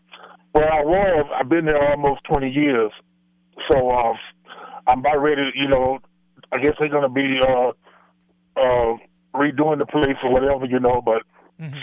where 0.53 0.73
I 0.73 0.83
was, 0.83 1.27
I've 1.39 1.49
been 1.49 1.67
there 1.67 1.91
almost 1.91 2.25
20 2.25 2.49
years, 2.51 2.91
so 3.71 3.91
um, 3.91 4.17
I'm 4.87 5.01
about 5.01 5.21
ready. 5.21 5.51
You 5.55 5.69
know, 5.69 5.99
I 6.53 6.59
guess 6.59 6.75
they're 6.79 6.89
going 6.89 7.03
to 7.03 7.09
be 7.09 7.39
uh, 7.41 7.73
uh, 8.61 8.97
redoing 9.35 9.79
the 9.79 9.87
place 9.87 10.17
or 10.23 10.33
whatever, 10.33 10.67
you 10.67 10.81
know. 10.81 11.01
But 11.05 11.23
mm-hmm. 11.61 11.79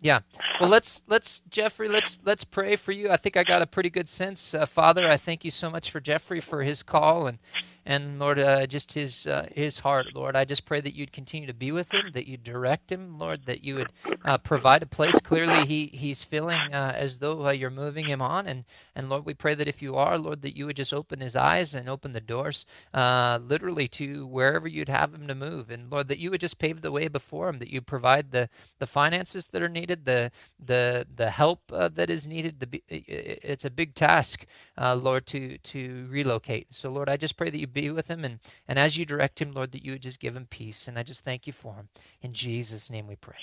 yeah, 0.00 0.20
well, 0.60 0.70
let's 0.70 1.02
let's 1.06 1.42
Jeffrey, 1.50 1.88
let's 1.88 2.18
let's 2.24 2.44
pray 2.44 2.76
for 2.76 2.92
you. 2.92 3.10
I 3.10 3.16
think 3.16 3.36
I 3.36 3.44
got 3.44 3.62
a 3.62 3.66
pretty 3.66 3.90
good 3.90 4.08
sense, 4.08 4.54
uh, 4.54 4.66
Father. 4.66 5.08
I 5.08 5.16
thank 5.16 5.44
you 5.44 5.50
so 5.50 5.70
much 5.70 5.90
for 5.90 6.00
Jeffrey 6.00 6.40
for 6.40 6.62
his 6.62 6.82
call 6.82 7.26
and 7.26 7.38
and 7.86 8.18
Lord, 8.18 8.40
uh, 8.40 8.66
just 8.66 8.92
his 8.94 9.28
uh, 9.28 9.46
his 9.54 9.78
heart, 9.78 10.08
Lord. 10.12 10.34
I 10.34 10.44
just 10.44 10.66
pray 10.66 10.80
that 10.80 10.94
you'd 10.94 11.12
continue 11.12 11.46
to 11.46 11.54
be 11.54 11.70
with 11.70 11.92
him, 11.92 12.10
that 12.14 12.26
you 12.26 12.36
direct 12.36 12.90
him, 12.90 13.16
Lord, 13.16 13.46
that 13.46 13.62
you 13.62 13.76
would 13.76 13.92
uh, 14.24 14.38
provide 14.38 14.82
a 14.82 14.86
place. 14.86 15.14
Clearly, 15.20 15.64
he 15.66 15.86
he's 15.94 16.24
feeling 16.24 16.74
uh, 16.74 16.94
as 16.96 17.20
though 17.20 17.46
uh, 17.46 17.50
you're 17.50 17.70
moving 17.70 18.06
him 18.06 18.20
on, 18.20 18.48
and 18.48 18.64
and 18.96 19.08
Lord, 19.08 19.24
we 19.24 19.34
pray 19.34 19.54
that 19.54 19.68
if 19.68 19.80
you 19.80 19.94
are, 19.94 20.18
Lord, 20.18 20.42
that 20.42 20.56
you 20.56 20.66
would 20.66 20.76
just 20.76 20.92
open 20.92 21.20
his 21.20 21.36
eyes 21.36 21.74
and 21.74 21.88
open 21.88 22.12
the 22.12 22.20
doors, 22.20 22.66
uh, 22.92 23.38
literally 23.40 23.86
to 23.88 24.26
wherever 24.26 24.66
you'd 24.66 24.88
have 24.88 25.14
him 25.14 25.28
to 25.28 25.34
move, 25.36 25.70
and 25.70 25.88
Lord, 25.88 26.08
that 26.08 26.18
you 26.18 26.32
would 26.32 26.40
just 26.40 26.58
pave 26.58 26.80
the 26.80 26.90
way 26.90 27.06
before 27.06 27.48
him, 27.48 27.60
that 27.60 27.70
you 27.70 27.80
provide 27.80 28.32
the 28.32 28.48
the 28.80 28.86
finances 28.86 29.46
that 29.48 29.62
are 29.62 29.68
needed, 29.68 30.06
the 30.06 30.32
the 30.58 31.06
the 31.14 31.30
help 31.30 31.68
that 31.68 32.10
is 32.10 32.26
needed. 32.26 32.58
The, 32.58 32.82
it's 32.88 33.64
a 33.64 33.70
big 33.70 33.94
task, 33.94 34.44
Lord, 34.76 35.24
to 35.28 35.58
to 35.58 36.08
relocate. 36.10 36.74
So, 36.74 36.90
Lord, 36.90 37.08
I 37.08 37.16
just 37.16 37.36
pray 37.36 37.48
that 37.48 37.60
you 37.60 37.75
be 37.76 37.90
with 37.90 38.08
him. 38.08 38.24
And, 38.24 38.40
and 38.66 38.78
as 38.78 38.96
you 38.96 39.04
direct 39.04 39.40
him, 39.40 39.52
Lord, 39.52 39.72
that 39.72 39.84
you 39.84 39.92
would 39.92 40.02
just 40.02 40.18
give 40.18 40.34
him 40.34 40.46
peace. 40.50 40.88
And 40.88 40.98
I 40.98 41.02
just 41.02 41.22
thank 41.22 41.46
you 41.46 41.52
for 41.52 41.74
him. 41.74 41.88
In 42.22 42.32
Jesus' 42.32 42.90
name 42.90 43.06
we 43.06 43.16
pray. 43.16 43.36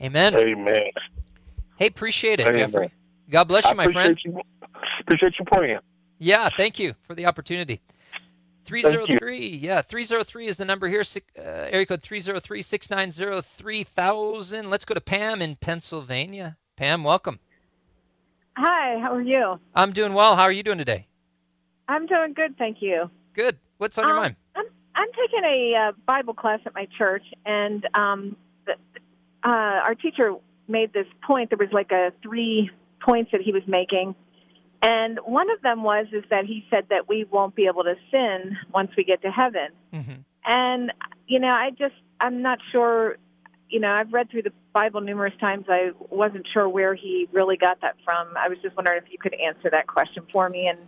Amen. 0.00 0.34
Amen. 0.34 0.90
Hey, 1.76 1.86
appreciate 1.86 2.38
it, 2.38 2.46
Amen. 2.46 2.70
Jeffrey. 2.70 2.92
God 3.30 3.44
bless 3.44 3.64
you, 3.64 3.74
my 3.74 3.90
friend. 3.90 4.18
You. 4.24 4.40
Appreciate 5.00 5.34
you 5.38 5.44
praying. 5.46 5.78
Yeah, 6.18 6.48
thank 6.50 6.78
you 6.78 6.94
for 7.02 7.14
the 7.14 7.26
opportunity. 7.26 7.80
303, 8.64 9.56
yeah, 9.56 9.82
303 9.82 10.46
is 10.46 10.56
the 10.56 10.64
number 10.64 10.86
here, 10.86 11.02
uh, 11.36 11.42
area 11.42 11.86
code 11.86 12.02
303 12.02 12.62
690 12.62 13.42
3000. 13.42 14.70
Let's 14.70 14.84
go 14.84 14.94
to 14.94 15.00
Pam 15.00 15.42
in 15.42 15.56
Pennsylvania. 15.56 16.58
Pam, 16.76 17.02
welcome. 17.02 17.40
Hi, 18.56 19.00
how 19.00 19.14
are 19.14 19.22
you? 19.22 19.58
I'm 19.74 19.92
doing 19.92 20.12
well. 20.12 20.36
How 20.36 20.42
are 20.42 20.52
you 20.52 20.62
doing 20.62 20.78
today? 20.78 21.08
I'm 21.88 22.06
doing 22.06 22.34
good, 22.34 22.56
thank 22.56 22.78
you. 22.80 23.10
Good. 23.34 23.58
What's 23.78 23.98
on 23.98 24.04
um, 24.04 24.10
your 24.10 24.16
mind? 24.16 24.36
I'm, 24.56 24.66
I'm 24.94 25.08
taking 25.08 25.44
a 25.44 25.74
uh, 25.88 25.92
Bible 26.06 26.34
class 26.34 26.60
at 26.66 26.74
my 26.74 26.86
church, 26.98 27.24
and 27.44 27.86
um, 27.94 28.36
the, 28.66 28.72
uh, 29.44 29.48
our 29.48 29.94
teacher 29.94 30.34
made 30.68 30.92
this 30.92 31.06
point. 31.26 31.50
There 31.50 31.58
was 31.58 31.72
like 31.72 31.90
a 31.92 32.12
three 32.22 32.70
points 33.00 33.32
that 33.32 33.40
he 33.40 33.52
was 33.52 33.62
making, 33.66 34.14
and 34.82 35.18
one 35.24 35.50
of 35.50 35.62
them 35.62 35.82
was 35.82 36.06
is 36.12 36.24
that 36.30 36.44
he 36.44 36.64
said 36.70 36.86
that 36.90 37.08
we 37.08 37.24
won't 37.24 37.54
be 37.54 37.66
able 37.66 37.84
to 37.84 37.94
sin 38.10 38.56
once 38.72 38.90
we 38.96 39.04
get 39.04 39.22
to 39.22 39.30
heaven. 39.30 39.68
Mm-hmm. 39.92 40.12
And 40.44 40.92
you 41.26 41.38
know, 41.38 41.48
I 41.48 41.70
just 41.70 41.94
I'm 42.20 42.42
not 42.42 42.58
sure. 42.70 43.16
You 43.68 43.80
know, 43.80 43.90
I've 43.90 44.12
read 44.12 44.30
through 44.30 44.42
the 44.42 44.52
Bible 44.74 45.00
numerous 45.00 45.32
times. 45.40 45.64
I 45.66 45.92
wasn't 46.10 46.46
sure 46.52 46.68
where 46.68 46.94
he 46.94 47.26
really 47.32 47.56
got 47.56 47.80
that 47.80 47.96
from. 48.04 48.36
I 48.36 48.48
was 48.48 48.58
just 48.62 48.76
wondering 48.76 49.00
if 49.02 49.10
you 49.10 49.18
could 49.18 49.34
answer 49.34 49.70
that 49.70 49.86
question 49.86 50.24
for 50.30 50.50
me 50.50 50.66
and 50.66 50.78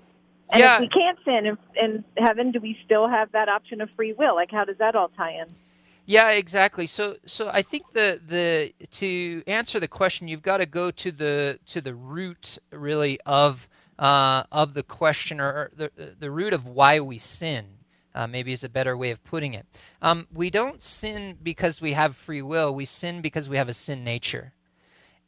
and 0.51 0.61
yeah. 0.61 0.77
if 0.77 0.81
we 0.81 0.89
can't 0.89 1.19
sin 1.25 1.47
in, 1.47 1.59
in 1.83 2.05
heaven, 2.17 2.53
do 2.53 2.61
we 2.61 2.77
still 2.85 3.09
have 3.09 3.33
that 3.33 3.49
option 3.49 3.81
of 3.81 3.89
free 3.97 4.13
will? 4.13 4.35
Like, 4.35 4.51
how 4.51 4.65
does 4.65 4.77
that 4.79 4.95
all 4.95 5.09
tie 5.09 5.33
in? 5.33 5.47
Yeah, 6.07 6.31
exactly. 6.31 6.87
So, 6.87 7.17
so 7.25 7.49
I 7.49 7.63
think 7.63 7.93
the 7.93 8.21
the 8.27 8.75
to 8.99 9.43
answer 9.47 9.81
the 9.81 9.89
question, 9.89 10.29
you've 10.29 10.43
got 10.43 10.59
to 10.59 10.67
go 10.67 10.91
to 10.91 11.11
the 11.11 11.59
to 11.67 11.81
the 11.81 11.95
root 11.95 12.59
really 12.71 13.19
of 13.25 13.69
uh, 13.99 14.43
of 14.53 14.75
the 14.75 14.83
question, 14.83 15.41
or 15.41 15.71
the 15.75 15.91
the 16.19 16.31
root 16.31 16.53
of 16.53 16.67
why 16.67 17.01
we 17.01 17.19
sin. 17.19 17.67
Uh, 18.17 18.29
maybe 18.29 18.53
is 18.53 18.63
a 18.63 18.69
better 18.69 18.97
way 18.97 19.11
of 19.11 19.25
putting 19.25 19.55
it. 19.55 19.67
Um, 20.01 20.29
we 20.33 20.49
don't 20.49 20.81
sin 20.81 21.37
because 21.43 21.81
we 21.81 21.95
have 21.95 22.15
free 22.15 22.43
will. 22.43 22.73
We 22.73 22.85
sin 22.85 23.21
because 23.21 23.49
we 23.49 23.57
have 23.57 23.69
a 23.69 23.73
sin 23.73 24.05
nature 24.05 24.53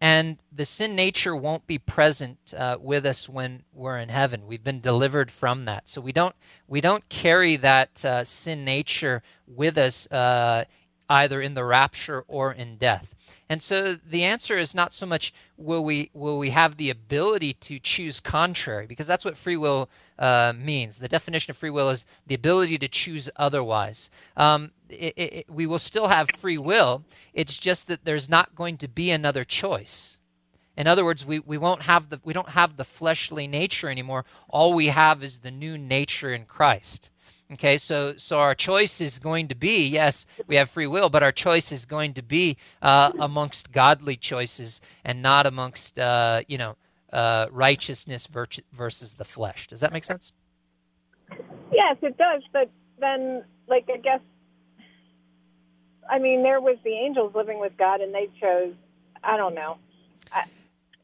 and 0.01 0.39
the 0.53 0.65
sin 0.65 0.95
nature 0.95 1.35
won't 1.35 1.67
be 1.67 1.79
present 1.79 2.39
uh, 2.57 2.77
with 2.81 3.07
us 3.07 3.29
when 3.29 3.63
we're 3.73 3.99
in 3.99 4.09
heaven 4.09 4.47
we've 4.47 4.65
been 4.65 4.81
delivered 4.81 5.31
from 5.31 5.65
that 5.65 5.89
so 5.89 6.01
we 6.01 6.13
don't 6.13 6.35
we 6.67 6.81
don't 6.81 7.09
carry 7.09 7.57
that 7.57 8.05
uh, 8.05 8.25
sin 8.25 8.65
nature 8.65 9.23
with 9.47 9.79
us 9.79 10.11
uh, 10.13 10.65
either 11.09 11.41
in 11.41 11.55
the 11.55 11.65
rapture 11.65 12.25
or 12.29 12.53
in 12.53 12.77
death 12.77 13.15
and 13.49 13.63
so 13.63 13.95
the 13.95 14.25
answer 14.25 14.59
is 14.59 14.75
not 14.75 14.93
so 14.93 15.07
much 15.07 15.33
will 15.57 15.85
we 15.85 16.11
will 16.13 16.39
we 16.39 16.51
have 16.51 16.77
the 16.77 16.91
ability 16.91 17.53
to 17.55 17.79
choose 17.79 18.21
contrary 18.21 18.87
because 18.87 19.07
that's 19.07 19.25
what 19.25 19.37
free 19.37 19.57
will 19.57 19.89
uh, 20.19 20.53
means. 20.57 20.99
The 20.99 21.09
definition 21.09 21.51
of 21.51 21.57
free 21.57 21.71
will 21.71 21.91
is 21.91 22.05
the 22.27 22.35
ability 22.35 22.79
to 22.79 22.89
choose 22.89 23.29
otherwise. 23.37 24.11
Um, 24.37 24.73
it, 24.89 25.15
it, 25.17 25.47
we 25.51 25.67
will 25.67 25.79
still 25.79 26.09
have 26.09 26.29
free 26.39 26.59
will. 26.59 27.05
It's 27.33 27.57
just 27.57 27.87
that 27.89 28.05
there's 28.05 28.29
not 28.29 28.55
going 28.55 28.77
to 28.79 28.89
be 28.89 29.11
another 29.11 29.45
choice. 29.45 30.19
In 30.77 30.87
other 30.87 31.05
words, 31.05 31.25
we, 31.25 31.39
we 31.39 31.57
won't 31.57 31.83
have 31.83 32.11
the 32.11 32.21
we 32.23 32.33
don't 32.33 32.51
have 32.51 32.77
the 32.77 32.85
fleshly 32.85 33.47
nature 33.47 33.89
anymore. 33.89 34.25
All 34.49 34.75
we 34.75 34.89
have 34.89 35.23
is 35.23 35.39
the 35.39 35.51
new 35.51 35.79
nature 35.79 36.35
in 36.35 36.45
Christ. 36.45 37.11
Okay, 37.53 37.79
so 37.79 38.15
so 38.17 38.41
our 38.41 38.55
choice 38.55 39.01
is 39.01 39.19
going 39.19 39.49
to 39.49 39.55
be 39.55 39.87
yes, 39.87 40.27
we 40.47 40.57
have 40.57 40.69
free 40.69 40.87
will, 40.87 41.09
but 41.09 41.23
our 41.23 41.33
choice 41.33 41.73
is 41.73 41.87
going 41.87 42.13
to 42.15 42.23
be 42.23 42.57
uh, 42.83 43.13
amongst 43.19 43.73
godly 43.73 44.17
choices 44.17 44.81
and 45.05 45.23
not 45.23 45.47
amongst 45.47 45.99
uh, 45.99 46.43
you 46.47 46.59
know 46.59 46.77
uh, 47.13 47.47
righteousness 47.51 48.29
versus 48.73 49.15
the 49.15 49.25
flesh. 49.25 49.69
Does 49.69 49.81
that 49.81 49.93
make 49.93 50.05
sense? 50.05 50.33
Yes, 51.73 51.97
it 52.03 52.17
does. 52.19 52.43
But 52.53 52.71
then, 52.99 53.45
like 53.69 53.89
I 53.93 53.99
guess, 53.99 54.21
I 56.11 56.19
mean, 56.19 56.43
there 56.43 56.61
was 56.61 56.77
the 56.85 56.93
angels 56.93 57.35
living 57.35 57.61
with 57.61 57.77
God, 57.77 58.01
and 58.01 58.15
they 58.15 58.29
chose. 58.41 58.75
I 59.25 59.37
don't 59.37 59.55
know. 59.55 59.79
I, 60.33 60.45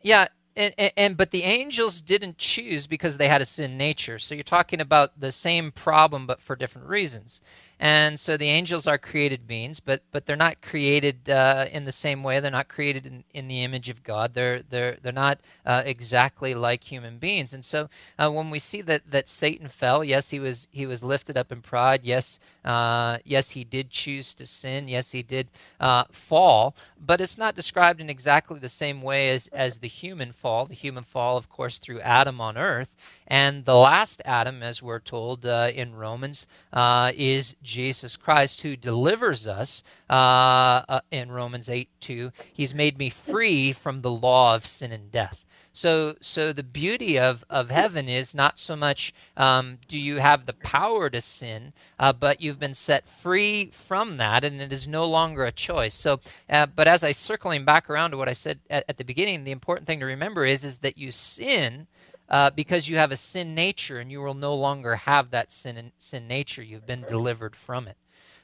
yeah, 0.02 0.28
and, 0.54 0.74
and, 0.76 0.92
and, 0.96 1.16
but 1.16 1.30
the 1.30 1.44
angels 1.44 2.00
didn't 2.00 2.38
choose 2.38 2.86
because 2.86 3.16
they 3.16 3.28
had 3.28 3.40
a 3.40 3.46
sin 3.46 3.78
nature. 3.78 4.18
So 4.18 4.34
you're 4.34 4.44
talking 4.44 4.80
about 4.80 5.18
the 5.18 5.32
same 5.32 5.72
problem, 5.72 6.26
but 6.26 6.42
for 6.42 6.56
different 6.56 6.88
reasons. 6.88 7.40
And 7.82 8.20
so 8.20 8.36
the 8.36 8.48
angels 8.48 8.86
are 8.86 8.96
created 8.96 9.48
beings, 9.48 9.80
but 9.80 10.02
but 10.12 10.24
they're 10.24 10.36
not 10.36 10.62
created 10.62 11.28
uh, 11.28 11.66
in 11.72 11.84
the 11.84 11.90
same 11.90 12.22
way. 12.22 12.38
They're 12.38 12.48
not 12.48 12.68
created 12.68 13.04
in, 13.06 13.24
in 13.34 13.48
the 13.48 13.64
image 13.64 13.88
of 13.88 14.04
God. 14.04 14.34
They're 14.34 14.62
they're 14.62 14.98
they're 15.02 15.10
not 15.12 15.40
uh, 15.66 15.82
exactly 15.84 16.54
like 16.54 16.84
human 16.84 17.18
beings. 17.18 17.52
And 17.52 17.64
so 17.64 17.90
uh, 18.20 18.30
when 18.30 18.50
we 18.50 18.60
see 18.60 18.82
that 18.82 19.10
that 19.10 19.28
Satan 19.28 19.66
fell, 19.66 20.04
yes, 20.04 20.30
he 20.30 20.38
was 20.38 20.68
he 20.70 20.86
was 20.86 21.02
lifted 21.02 21.36
up 21.36 21.50
in 21.50 21.60
pride. 21.60 22.02
Yes, 22.04 22.38
uh, 22.64 23.18
yes, 23.24 23.50
he 23.50 23.64
did 23.64 23.90
choose 23.90 24.32
to 24.34 24.46
sin. 24.46 24.86
Yes, 24.86 25.10
he 25.10 25.24
did 25.24 25.48
uh, 25.80 26.04
fall. 26.12 26.76
But 27.04 27.20
it's 27.20 27.36
not 27.36 27.56
described 27.56 28.00
in 28.00 28.08
exactly 28.08 28.60
the 28.60 28.68
same 28.68 29.02
way 29.02 29.28
as 29.30 29.48
as 29.48 29.78
the 29.78 29.88
human 29.88 30.30
fall. 30.30 30.66
The 30.66 30.74
human 30.74 31.02
fall, 31.02 31.36
of 31.36 31.48
course, 31.48 31.78
through 31.78 32.00
Adam 32.02 32.40
on 32.40 32.56
earth. 32.56 32.94
And 33.26 33.64
the 33.64 33.76
last 33.76 34.20
Adam, 34.24 34.62
as 34.62 34.82
we're 34.82 34.98
told 34.98 35.46
uh, 35.46 35.70
in 35.74 35.94
Romans, 35.94 36.46
uh, 36.72 37.12
is 37.14 37.56
Jesus 37.62 38.16
Christ, 38.16 38.62
who 38.62 38.76
delivers 38.76 39.46
us 39.46 39.82
uh, 40.10 40.82
uh 40.88 41.00
in 41.10 41.30
Romans 41.30 41.68
8 41.68 41.88
2. 42.00 42.32
He's 42.52 42.74
made 42.74 42.98
me 42.98 43.10
free 43.10 43.72
from 43.72 44.02
the 44.02 44.10
law 44.10 44.54
of 44.54 44.66
sin 44.66 44.92
and 44.92 45.10
death. 45.10 45.44
So, 45.74 46.16
so 46.20 46.52
the 46.52 46.62
beauty 46.62 47.18
of, 47.18 47.44
of 47.48 47.70
heaven 47.70 48.06
is 48.06 48.34
not 48.34 48.58
so 48.58 48.76
much 48.76 49.14
um, 49.38 49.78
do 49.88 49.98
you 49.98 50.18
have 50.18 50.44
the 50.44 50.52
power 50.52 51.08
to 51.08 51.20
sin, 51.20 51.72
uh, 51.98 52.12
but 52.12 52.42
you've 52.42 52.58
been 52.58 52.74
set 52.74 53.08
free 53.08 53.70
from 53.72 54.18
that, 54.18 54.44
and 54.44 54.60
it 54.60 54.70
is 54.70 54.86
no 54.86 55.06
longer 55.06 55.46
a 55.46 55.52
choice. 55.52 55.94
So, 55.94 56.20
uh, 56.50 56.66
but 56.66 56.88
as 56.88 57.02
I 57.02 57.12
circling 57.12 57.64
back 57.64 57.88
around 57.88 58.10
to 58.10 58.18
what 58.18 58.28
I 58.28 58.34
said 58.34 58.60
at, 58.68 58.84
at, 58.86 58.98
the 58.98 59.04
beginning, 59.04 59.44
the 59.44 59.50
important 59.50 59.86
thing 59.86 60.00
to 60.00 60.06
remember 60.06 60.44
is 60.44 60.62
is 60.62 60.78
that 60.78 60.98
you 60.98 61.10
sin 61.10 61.86
uh, 62.32 62.50
because 62.50 62.88
you 62.88 62.96
have 62.96 63.12
a 63.12 63.16
sin 63.16 63.54
nature 63.54 63.98
and 63.98 64.10
you 64.10 64.22
will 64.22 64.34
no 64.34 64.54
longer 64.54 64.96
have 64.96 65.30
that 65.30 65.52
sin, 65.52 65.92
sin 65.98 66.26
nature. 66.26 66.62
You've 66.62 66.86
been 66.86 67.04
delivered 67.08 67.54
from 67.54 67.86
it. 67.86 67.98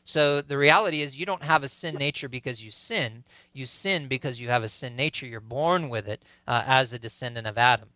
So 0.05 0.43
the 0.43 0.59
reality 0.59 1.03
is, 1.03 1.19
you 1.19 1.27
don't 1.27 1.43
have 1.43 1.63
a 1.63 1.69
sin 1.69 1.97
nature 1.97 2.29
because 2.29 2.63
you 2.63 2.71
sin. 2.71 3.25
You 3.53 3.65
sin 3.67 4.07
because 4.07 4.41
you 4.41 4.49
have 4.51 4.63
a 4.63 4.69
sin 4.69 4.95
nature. 4.95 5.27
You're 5.27 5.41
born 5.41 5.89
with 5.89 6.07
it 6.07 6.23
uh, 6.47 6.63
as 6.67 6.93
a 6.93 6.99
descendant 6.99 7.47
of 7.47 7.59
Adam, 7.59 7.89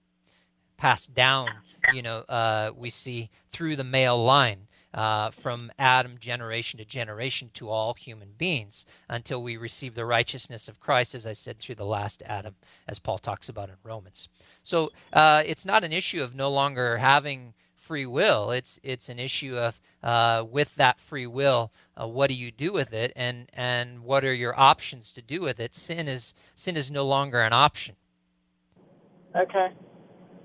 passed 0.76 1.14
down. 1.14 1.48
You 1.92 2.02
know, 2.02 2.18
uh, 2.28 2.70
we 2.76 2.90
see 2.90 3.31
through 3.50 3.76
the 3.76 3.85
male 3.85 4.22
line. 4.22 4.68
Uh, 4.94 5.31
from 5.31 5.72
Adam 5.78 6.18
generation 6.18 6.76
to 6.78 6.85
generation 6.85 7.50
to 7.55 7.70
all 7.70 7.94
human 7.94 8.33
beings 8.37 8.85
until 9.09 9.42
we 9.42 9.57
receive 9.57 9.94
the 9.94 10.05
righteousness 10.05 10.68
of 10.68 10.81
Christ, 10.81 11.14
as 11.14 11.24
I 11.26 11.33
said, 11.33 11.59
through 11.59 11.76
the 11.76 11.87
last 11.87 12.22
Adam, 12.26 12.57
as 12.87 12.98
Paul 12.98 13.16
talks 13.16 13.48
about 13.48 13.70
in 13.70 13.76
Romans. 13.83 14.28
So 14.62 14.92
uh, 15.12 15.42
it's 15.46 15.64
not 15.64 15.83
an 15.83 15.92
issue 15.92 16.22
of 16.22 16.35
no 16.35 16.50
longer 16.50 16.98
having 16.98 17.55
free 17.83 18.07
will. 18.07 18.50
It's 18.50 18.78
it's 18.83 19.09
an 19.09 19.18
issue 19.18 19.57
of 19.57 19.81
uh, 20.02 20.44
with 20.48 20.76
that 20.76 20.98
free 20.98 21.26
will, 21.26 21.72
uh, 22.00 22.07
what 22.07 22.28
do 22.28 22.35
you 22.35 22.50
do 22.50 22.72
with 22.72 22.92
it, 22.92 23.12
and 23.16 23.50
and 23.52 24.00
what 24.00 24.24
are 24.24 24.35
your 24.35 24.59
options 24.59 25.12
to 25.12 25.22
do 25.22 25.40
with 25.40 25.61
it? 25.61 25.74
Sin 25.74 26.09
is 26.09 26.33
sin 26.55 26.76
is 26.76 26.90
no 26.90 27.05
longer 27.05 27.40
an 27.40 27.52
option. 27.52 27.96
Okay. 29.37 29.68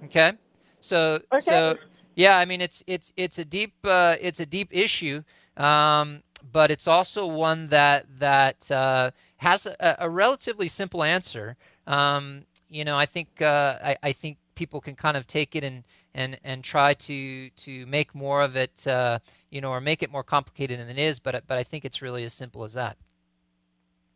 Okay. 0.05 0.33
So 0.79 1.21
okay. 1.31 1.39
so 1.39 1.77
yeah, 2.17 2.39
I 2.39 2.45
mean 2.45 2.61
it's 2.61 2.83
it's 2.87 3.13
it's 3.15 3.37
a 3.37 3.45
deep 3.45 3.75
uh, 3.83 4.15
it's 4.19 4.39
a 4.39 4.45
deep 4.45 4.69
issue, 4.71 5.21
um, 5.55 6.23
but 6.51 6.71
it's 6.71 6.87
also 6.87 7.27
one 7.27 7.67
that 7.67 8.07
that 8.17 8.71
uh, 8.71 9.11
has 9.37 9.67
a, 9.67 9.97
a, 9.99 10.09
relatively 10.09 10.67
simple 10.67 11.03
answer. 11.03 11.57
Um, 11.85 12.45
you 12.69 12.83
know, 12.83 12.97
I 12.97 13.05
think 13.05 13.39
uh, 13.39 13.77
I, 13.83 13.97
I, 14.01 14.11
think 14.13 14.39
people 14.55 14.81
can 14.81 14.95
kind 14.95 15.15
of 15.15 15.27
take 15.27 15.55
it 15.55 15.63
and 15.63 15.83
and 16.15 16.39
and 16.43 16.63
try 16.63 16.95
to 16.95 17.51
to 17.51 17.85
make 17.85 18.15
more 18.15 18.41
of 18.41 18.55
it, 18.55 18.87
uh, 18.87 19.19
you 19.51 19.61
know, 19.61 19.69
or 19.69 19.79
make 19.79 20.01
it 20.01 20.11
more 20.11 20.23
complicated 20.23 20.79
than 20.79 20.89
it 20.89 20.97
is. 20.97 21.19
But 21.19 21.43
but 21.45 21.59
I 21.59 21.63
think 21.63 21.85
it's 21.85 22.01
really 22.01 22.23
as 22.23 22.33
simple 22.33 22.63
as 22.63 22.73
that. 22.73 22.97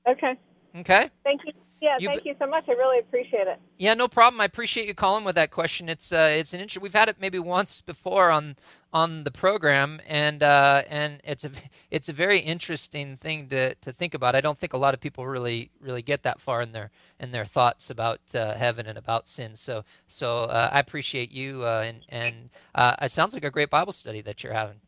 Okay. 0.10 0.34
Okay. 0.76 1.12
Thank 1.24 1.42
you. 1.46 1.54
Yeah, 1.82 1.98
you 2.00 2.08
thank 2.08 2.26
you 2.26 2.36
so 2.38 2.46
much. 2.46 2.65
I 2.70 2.74
really 2.74 3.00
appreciate 3.00 3.48
it. 3.48 3.60
Yeah, 3.80 3.96
no 3.96 4.08
problem. 4.08 4.39
I 4.39 4.46
appreciate 4.46 4.88
you 4.88 4.94
calling 4.94 5.24
with 5.24 5.34
that 5.34 5.50
question. 5.50 5.89
It's 5.89 6.12
uh, 6.12 6.32
it's 6.32 6.54
an 6.54 6.60
interesting. 6.60 6.84
We've 6.84 6.94
had 6.94 7.10
it 7.10 7.17
maybe 7.20 7.39
once 7.39 7.82
before 7.82 8.30
on 8.30 8.56
on 8.94 9.24
the 9.24 9.32
program, 9.32 10.00
and 10.08 10.44
uh, 10.44 10.84
and 10.88 11.22
it's 11.24 11.44
a 11.44 11.50
it's 11.89 12.08
a 12.08 12.13
very 12.13 12.38
interesting 12.38 13.17
thing 13.17 13.50
to, 13.50 13.74
to 13.74 13.91
think 13.91 14.13
about. 14.13 14.36
I 14.36 14.41
don't 14.41 14.60
think 14.60 14.74
a 14.74 14.78
lot 14.78 14.94
of 14.94 15.00
people 15.00 15.26
really 15.26 15.72
really 15.80 16.04
get 16.04 16.22
that 16.22 16.39
far 16.39 16.62
in 16.62 16.72
their 16.72 16.91
in 17.20 17.32
their 17.32 17.46
thoughts 17.46 17.89
about 17.89 18.20
uh, 18.36 18.54
heaven 18.54 18.86
and 18.86 18.98
about 18.98 19.28
sin. 19.28 19.56
So 19.56 19.84
so 20.08 20.44
uh, 20.44 20.70
I 20.72 20.80
appreciate 20.80 21.32
you, 21.32 21.65
uh, 21.65 21.84
and 21.84 22.06
and 22.10 22.50
uh, 22.76 22.96
it 23.02 23.10
sounds 23.10 23.34
like 23.34 23.44
a 23.44 23.52
great 23.52 23.72
Bible 23.72 23.91
study 23.91 24.22
that 24.22 24.44
you're 24.44 24.54
having. 24.54 24.82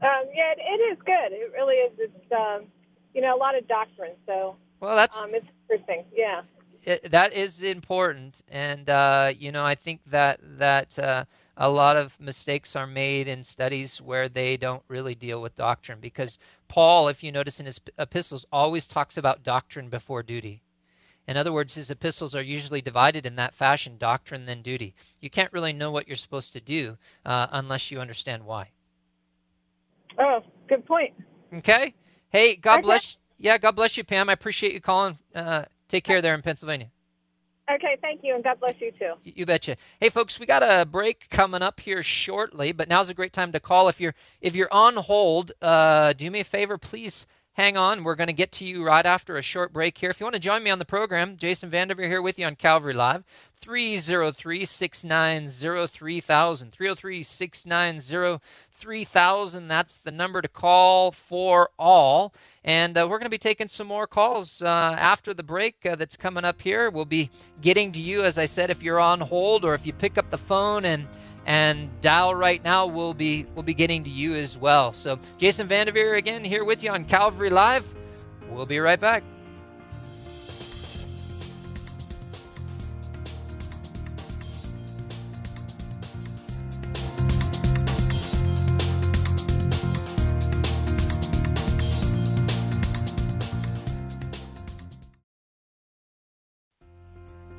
Um, 0.00 0.30
yeah, 0.32 0.52
it, 0.52 0.60
it 0.60 0.80
is 0.92 0.98
good. 1.04 1.32
It 1.32 1.50
really 1.52 1.74
is. 1.74 1.92
It's 1.98 2.32
um, 2.32 2.66
you 3.14 3.20
know 3.20 3.34
a 3.34 3.38
lot 3.38 3.58
of 3.58 3.66
doctrine, 3.66 4.14
so 4.24 4.54
well, 4.80 4.96
that's 4.96 5.18
um, 5.18 5.34
it's 5.34 5.46
interesting. 5.70 6.04
Yeah. 6.14 6.42
It, 6.84 7.10
that 7.10 7.32
is 7.34 7.62
important, 7.62 8.40
and 8.48 8.88
uh, 8.88 9.32
you 9.36 9.50
know, 9.50 9.64
I 9.64 9.74
think 9.74 10.00
that 10.06 10.40
that 10.58 10.98
uh, 10.98 11.24
a 11.56 11.68
lot 11.68 11.96
of 11.96 12.18
mistakes 12.20 12.76
are 12.76 12.86
made 12.86 13.26
in 13.26 13.42
studies 13.42 14.00
where 14.00 14.28
they 14.28 14.56
don't 14.56 14.84
really 14.88 15.14
deal 15.14 15.42
with 15.42 15.56
doctrine. 15.56 15.98
Because 16.00 16.38
Paul, 16.68 17.08
if 17.08 17.22
you 17.22 17.32
notice 17.32 17.58
in 17.58 17.66
his 17.66 17.80
epistles, 17.98 18.46
always 18.52 18.86
talks 18.86 19.16
about 19.16 19.42
doctrine 19.42 19.88
before 19.88 20.22
duty. 20.22 20.62
In 21.26 21.36
other 21.36 21.52
words, 21.52 21.74
his 21.74 21.90
epistles 21.90 22.34
are 22.34 22.42
usually 22.42 22.80
divided 22.80 23.26
in 23.26 23.36
that 23.36 23.54
fashion: 23.54 23.98
doctrine 23.98 24.46
then 24.46 24.62
duty. 24.62 24.94
You 25.20 25.28
can't 25.28 25.52
really 25.52 25.72
know 25.72 25.90
what 25.90 26.06
you're 26.06 26.16
supposed 26.16 26.52
to 26.54 26.60
do 26.60 26.96
uh, 27.26 27.48
unless 27.50 27.90
you 27.90 28.00
understand 28.00 28.46
why. 28.46 28.70
Oh, 30.18 30.40
good 30.68 30.86
point. 30.86 31.12
Okay. 31.52 31.94
Hey, 32.30 32.56
God 32.56 32.78
okay. 32.78 32.82
bless 32.82 33.17
yeah, 33.38 33.58
God 33.58 33.72
bless 33.72 33.96
you, 33.96 34.04
Pam. 34.04 34.28
I 34.28 34.32
appreciate 34.32 34.72
you 34.72 34.80
calling. 34.80 35.18
Uh, 35.34 35.64
take 35.88 36.04
care 36.04 36.20
there 36.20 36.34
in 36.34 36.42
Pennsylvania. 36.42 36.90
Okay, 37.70 37.98
thank 38.00 38.20
you, 38.24 38.34
and 38.34 38.42
God 38.42 38.58
bless 38.60 38.74
you 38.80 38.92
too. 38.92 39.12
You 39.22 39.44
betcha. 39.44 39.76
Hey, 40.00 40.08
folks, 40.08 40.40
we 40.40 40.46
got 40.46 40.62
a 40.62 40.86
break 40.86 41.28
coming 41.28 41.60
up 41.60 41.80
here 41.80 42.02
shortly, 42.02 42.72
but 42.72 42.88
now's 42.88 43.10
a 43.10 43.14
great 43.14 43.32
time 43.32 43.52
to 43.52 43.60
call. 43.60 43.88
If 43.88 44.00
you're 44.00 44.14
if 44.40 44.54
you're 44.54 44.72
on 44.72 44.96
hold, 44.96 45.52
uh, 45.60 46.14
do 46.14 46.30
me 46.30 46.40
a 46.40 46.44
favor, 46.44 46.78
please 46.78 47.26
hang 47.58 47.76
on. 47.76 48.04
We're 48.04 48.14
going 48.14 48.28
to 48.28 48.32
get 48.32 48.52
to 48.52 48.64
you 48.64 48.86
right 48.86 49.04
after 49.04 49.36
a 49.36 49.42
short 49.42 49.72
break 49.72 49.98
here. 49.98 50.10
If 50.10 50.20
you 50.20 50.24
want 50.24 50.34
to 50.34 50.40
join 50.40 50.62
me 50.62 50.70
on 50.70 50.78
the 50.78 50.84
program, 50.84 51.36
Jason 51.36 51.68
Vandeveer 51.68 52.06
here 52.06 52.22
with 52.22 52.38
you 52.38 52.46
on 52.46 52.54
Calvary 52.54 52.94
Live. 52.94 53.24
303 53.60 54.64
690 54.64 55.88
3000. 55.88 56.72
303 56.72 57.22
690 57.24 58.40
3000. 58.70 59.68
That's 59.68 59.98
the 59.98 60.12
number 60.12 60.40
to 60.40 60.48
call 60.48 61.10
for 61.10 61.70
all. 61.78 62.32
And 62.68 62.98
uh, 62.98 63.06
we're 63.08 63.16
going 63.16 63.24
to 63.24 63.30
be 63.30 63.38
taking 63.38 63.66
some 63.66 63.86
more 63.86 64.06
calls 64.06 64.60
uh, 64.60 64.66
after 64.66 65.32
the 65.32 65.42
break 65.42 65.76
uh, 65.86 65.96
that's 65.96 66.18
coming 66.18 66.44
up 66.44 66.60
here. 66.60 66.90
We'll 66.90 67.06
be 67.06 67.30
getting 67.62 67.92
to 67.92 67.98
you, 67.98 68.24
as 68.24 68.36
I 68.36 68.44
said, 68.44 68.68
if 68.68 68.82
you're 68.82 69.00
on 69.00 69.20
hold 69.20 69.64
or 69.64 69.72
if 69.72 69.86
you 69.86 69.94
pick 69.94 70.18
up 70.18 70.30
the 70.30 70.36
phone 70.36 70.84
and 70.84 71.08
and 71.46 71.88
dial 72.02 72.34
right 72.34 72.62
now 72.62 72.84
we'll 72.84 73.14
be 73.14 73.46
we'll 73.54 73.62
be 73.62 73.72
getting 73.72 74.04
to 74.04 74.10
you 74.10 74.34
as 74.34 74.58
well. 74.58 74.92
So 74.92 75.16
jason 75.38 75.66
vandeveer 75.66 76.18
again 76.18 76.44
here 76.44 76.62
with 76.62 76.82
you 76.82 76.90
on 76.90 77.04
calvary 77.04 77.48
live. 77.48 77.86
We'll 78.50 78.66
be 78.66 78.78
right 78.80 79.00
back 79.00 79.22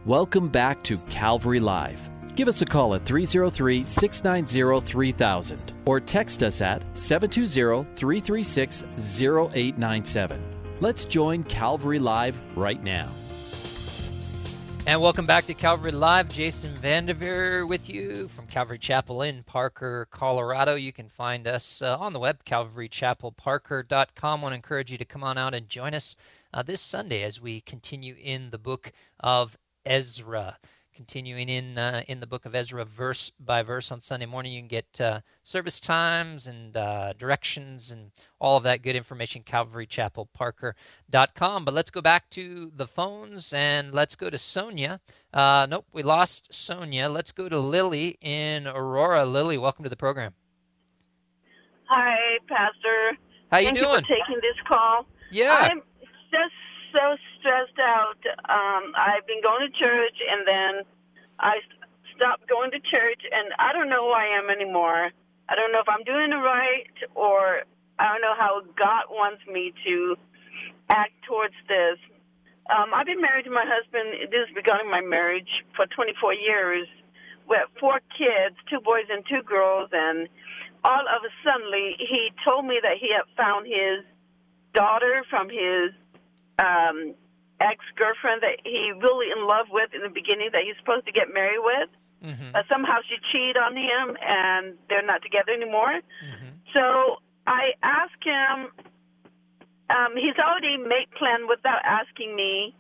Welcome 0.06 0.48
back 0.48 0.82
to 0.84 0.98
Calvary 1.10 1.60
Live. 1.60 2.10
Give 2.38 2.48
us 2.48 2.62
a 2.62 2.66
call 2.66 2.96
at 2.96 3.04
303 3.04 3.84
690 3.84 4.88
3000 4.88 5.74
or 5.86 6.00
text 6.00 6.42
us 6.42 6.62
at 6.62 6.82
720 6.98 7.84
336 7.96 8.84
0897. 9.22 10.42
Let's 10.80 11.04
join 11.04 11.44
Calvary 11.44 12.00
Live 12.00 12.42
right 12.56 12.82
now. 12.82 13.10
And 14.88 15.02
welcome 15.02 15.26
back 15.26 15.46
to 15.48 15.54
Calvary 15.54 15.92
Live. 15.92 16.30
Jason 16.30 16.74
Vandeveer 16.76 17.68
with 17.68 17.90
you 17.90 18.30
from 18.30 18.48
Calvary 18.48 18.80
Chapel 18.80 19.22
in 19.22 19.44
Parker, 19.44 20.08
Colorado. 20.10 20.76
You 20.76 20.94
can 20.94 21.10
find 21.10 21.46
us 21.46 21.82
uh, 21.82 21.98
on 21.98 22.14
the 22.14 22.20
web, 22.20 22.46
calvarychapelparker.com. 22.46 24.40
I 24.40 24.42
want 24.42 24.54
to 24.54 24.56
encourage 24.56 24.94
you 24.94 24.98
to 24.98 25.04
come 25.04 25.26
on 25.26 25.38
out 25.38 25.54
and 25.54 25.68
join 25.68 25.94
us 25.94 26.16
uh, 26.54 26.64
this 26.64 26.80
Sunday 26.80 27.22
as 27.22 27.42
we 27.42 27.60
continue 27.60 28.16
in 28.18 28.52
the 28.52 28.58
book 28.58 28.94
of 29.20 29.58
Ezra. 29.90 30.58
continuing 30.96 31.48
in 31.48 31.78
uh, 31.78 32.04
in 32.10 32.20
the 32.20 32.28
book 32.28 32.44
of 32.46 32.54
Ezra, 32.54 32.84
verse 32.84 33.32
by 33.40 33.64
verse 33.64 33.90
on 33.90 34.02
Sunday 34.02 34.26
morning. 34.26 34.52
You 34.52 34.60
can 34.60 34.68
get 34.68 35.00
uh, 35.00 35.22
service 35.44 35.80
times 35.80 36.46
and 36.46 36.76
uh, 36.76 37.14
directions 37.14 37.90
and 37.90 38.12
all 38.38 38.58
of 38.58 38.64
that 38.64 38.82
good 38.82 38.98
information. 38.98 39.42
CalvaryChapelParker.com. 39.44 41.64
But 41.66 41.74
let's 41.74 41.90
go 41.90 42.02
back 42.02 42.30
to 42.32 42.70
the 42.76 42.86
phones 42.86 43.54
and 43.54 43.94
let's 43.94 44.16
go 44.16 44.30
to 44.30 44.38
Sonia. 44.38 45.00
Uh, 45.34 45.66
nope, 45.70 45.86
we 45.94 46.04
lost 46.04 46.54
Sonia. 46.54 47.08
Let's 47.08 47.32
go 47.32 47.48
to 47.48 47.60
Lily 47.60 48.18
in 48.22 48.68
Aurora. 48.68 49.26
Lily, 49.26 49.58
welcome 49.58 49.84
to 49.84 49.90
the 49.90 49.96
program. 49.96 50.34
Hi, 51.86 52.18
Pastor. 52.48 53.18
How 53.52 53.60
you 53.60 53.68
Thank 53.68 53.78
doing? 53.80 53.90
you 53.90 53.96
for 54.02 54.02
taking 54.02 54.36
this 54.42 54.58
call. 54.68 55.06
Yeah. 55.32 55.70
I'm 55.72 55.82
just 56.30 56.54
so 56.94 57.16
stressed 57.40 57.80
out. 57.80 58.22
Um, 58.48 58.94
I've 58.96 59.26
been 59.28 59.42
going 59.42 59.68
to 59.68 59.72
church, 59.78 60.18
and 60.30 60.48
then 60.48 60.72
I 61.40 61.60
stopped 62.16 62.48
going 62.48 62.72
to 62.72 62.80
church, 62.80 63.22
and 63.32 63.54
I 63.60 63.74
don't 63.74 63.90
know 63.90 64.08
who 64.08 64.14
I 64.14 64.38
am 64.38 64.50
anymore. 64.50 65.12
I 65.50 65.56
don't 65.56 65.72
know 65.72 65.80
if 65.80 65.90
I'm 65.90 66.04
doing 66.04 66.32
it 66.32 66.44
right, 66.44 66.94
or 67.16 67.64
I 67.98 68.12
don't 68.12 68.22
know 68.22 68.36
how 68.38 68.62
God 68.78 69.10
wants 69.10 69.42
me 69.48 69.74
to 69.86 70.16
act 70.90 71.14
towards 71.28 71.56
this. 71.68 71.98
Um, 72.70 72.94
I've 72.94 73.08
been 73.08 73.22
married 73.22 73.46
to 73.46 73.52
my 73.52 73.66
husband. 73.66 74.30
This 74.30 74.46
is 74.48 74.54
beginning 74.54 74.92
my 74.92 75.02
marriage 75.02 75.50
for 75.76 75.88
24 75.88 76.36
years. 76.36 76.88
We 77.50 77.58
have 77.58 77.70
four 77.80 78.00
kids, 78.14 78.56
two 78.70 78.80
boys 78.80 79.10
and 79.10 79.26
two 79.26 79.42
girls, 79.42 79.90
and 79.92 80.30
all 80.84 81.02
of 81.02 81.26
a 81.26 81.34
sudden 81.42 81.66
he 81.98 82.30
told 82.48 82.66
me 82.66 82.78
that 82.82 82.98
he 83.02 83.10
had 83.10 83.26
found 83.36 83.66
his 83.66 84.06
daughter 84.74 85.26
from 85.30 85.50
his 85.50 85.98
um, 86.60 87.16
ex 87.60 87.84
girlfriend 87.96 88.42
that 88.42 88.60
he 88.64 88.92
really 88.96 89.28
in 89.32 89.48
love 89.48 89.68
with 89.72 89.94
in 89.94 90.02
the 90.02 90.10
beginning 90.10 90.50
that 90.54 90.64
he's 90.64 90.78
supposed 90.80 91.06
to 91.06 91.12
get 91.12 91.34
married 91.34 91.62
with. 91.62 91.90
Mm-hmm. 92.24 92.52
But 92.52 92.66
somehow 92.72 93.00
she 93.08 93.16
cheated 93.32 93.58
on 93.58 93.76
him 93.76 94.18
and 94.20 94.76
they're 94.90 95.06
not 95.06 95.22
together 95.22 95.52
anymore. 95.52 96.02
Mm-hmm. 96.02 96.52
So 96.76 97.18
I 97.48 97.72
asked 97.84 98.24
him. 98.24 98.72
Um, 99.90 100.14
he's 100.16 100.38
already 100.38 100.78
made 100.78 101.10
plan 101.18 101.48
without 101.50 101.82
asking 101.84 102.36
me. 102.36 102.76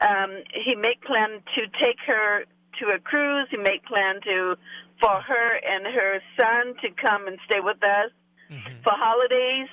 Um, 0.00 0.42
he 0.64 0.74
made 0.74 1.00
plan 1.02 1.42
to 1.54 1.60
take 1.82 1.98
her 2.06 2.44
to 2.80 2.94
a 2.94 2.98
cruise. 2.98 3.48
He 3.50 3.58
made 3.58 3.82
plan 3.84 4.22
to 4.24 4.56
for 5.00 5.20
her 5.20 5.60
and 5.60 5.84
her 5.84 6.20
son 6.40 6.74
to 6.80 6.88
come 6.96 7.26
and 7.26 7.38
stay 7.46 7.60
with 7.60 7.82
us 7.84 8.10
Mm-hmm. 8.52 8.82
for 8.84 8.92
holidays, 8.92 9.68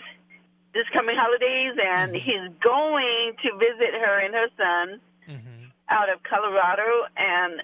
this 0.73 0.85
coming 0.93 1.15
holidays, 1.17 1.73
and 1.81 2.13
he's 2.15 2.47
going 2.63 3.33
to 3.43 3.49
visit 3.57 3.93
her 3.93 4.19
and 4.19 4.33
her 4.33 4.47
son 4.57 5.01
Mm-hmm. 5.29 5.69
out 5.89 6.09
of 6.09 6.23
Colorado, 6.25 7.05
and 7.15 7.61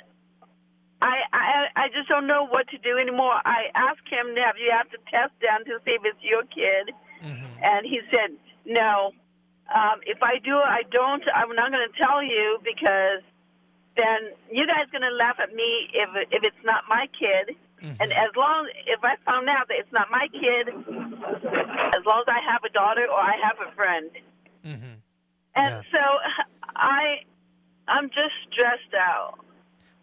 I, 1.01 1.25
I 1.33 1.45
I 1.75 1.85
just 1.89 2.07
don't 2.07 2.27
know 2.27 2.45
what 2.45 2.67
to 2.69 2.77
do 2.77 2.99
anymore. 3.01 3.33
I 3.43 3.73
asked 3.73 4.05
him, 4.05 4.37
"Have 4.37 4.57
you 4.61 4.69
have 4.69 4.85
to 4.91 4.97
test 5.09 5.33
them 5.41 5.65
to 5.65 5.81
see 5.83 5.97
if 5.97 6.05
it's 6.05 6.21
your 6.21 6.43
kid?" 6.43 6.93
Mm-hmm. 7.25 7.63
And 7.63 7.85
he 7.85 8.01
said, 8.13 8.37
"No. 8.65 9.13
Um, 9.73 10.01
if 10.05 10.21
I 10.21 10.37
do, 10.45 10.53
I 10.57 10.83
don't. 10.91 11.23
I'm 11.33 11.55
not 11.55 11.71
going 11.71 11.87
to 11.89 11.97
tell 11.97 12.21
you 12.21 12.59
because 12.63 13.25
then 13.97 14.29
you 14.51 14.67
guys 14.67 14.85
going 14.91 15.01
to 15.01 15.15
laugh 15.17 15.37
at 15.41 15.49
me 15.53 15.89
if 15.93 16.09
if 16.29 16.43
it's 16.43 16.63
not 16.63 16.83
my 16.87 17.07
kid." 17.17 17.57
Mm-hmm. 17.85 18.01
And 18.01 18.11
as 18.13 18.31
long 18.35 18.69
if 18.87 19.03
I 19.03 19.15
found 19.25 19.47
out 19.49 19.67
that 19.67 19.77
it's 19.79 19.91
not 19.91 20.07
my 20.09 20.27
kid, 20.31 20.69
as 20.69 22.03
long 22.05 22.23
as 22.25 22.27
I 22.27 22.39
have 22.51 22.63
a 22.65 22.69
daughter 22.73 23.05
or 23.09 23.19
I 23.19 23.35
have 23.43 23.57
a 23.67 23.75
friend, 23.75 24.09
Mm-hmm. 24.65 24.93
and 25.55 25.83
so 25.91 25.99
I 26.75 27.17
I'm 27.87 28.09
just 28.09 28.33
stressed 28.51 28.93
out. 28.99 29.35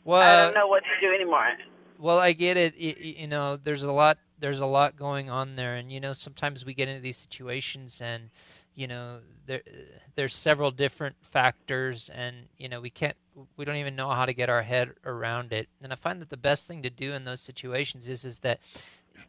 Well, 0.04 0.22
I 0.22 0.44
don't 0.44 0.54
know 0.54 0.68
what 0.68 0.82
to 0.84 1.06
do 1.06 1.12
anymore. 1.12 1.48
Well, 1.98 2.18
I 2.18 2.32
get 2.32 2.56
it. 2.56 2.74
Y- 2.80 3.14
You 3.22 3.26
know, 3.26 3.56
there's 3.56 3.82
a 3.82 3.90
lot. 3.92 4.18
There's 4.38 4.60
a 4.60 4.66
lot 4.66 4.96
going 4.96 5.30
on 5.30 5.56
there, 5.56 5.74
and 5.76 5.90
you 5.92 6.00
know, 6.00 6.12
sometimes 6.12 6.64
we 6.64 6.74
get 6.74 6.88
into 6.88 7.00
these 7.02 7.16
situations, 7.16 8.00
and 8.00 8.30
you 8.74 8.86
know, 8.86 9.18
there 9.46 9.62
there's 10.14 10.34
several 10.34 10.70
different 10.70 11.16
factors, 11.22 12.08
and 12.14 12.46
you 12.58 12.68
know, 12.68 12.80
we 12.80 12.90
can't. 12.90 13.16
We 13.56 13.64
don't 13.64 13.76
even 13.76 13.96
know 13.96 14.10
how 14.10 14.26
to 14.26 14.32
get 14.32 14.50
our 14.50 14.62
head 14.62 14.92
around 15.04 15.52
it. 15.52 15.68
And 15.82 15.92
I 15.92 15.96
find 15.96 16.20
that 16.20 16.30
the 16.30 16.36
best 16.36 16.66
thing 16.66 16.82
to 16.82 16.90
do 16.90 17.12
in 17.12 17.24
those 17.24 17.40
situations 17.40 18.08
is 18.08 18.24
is 18.24 18.40
that, 18.40 18.60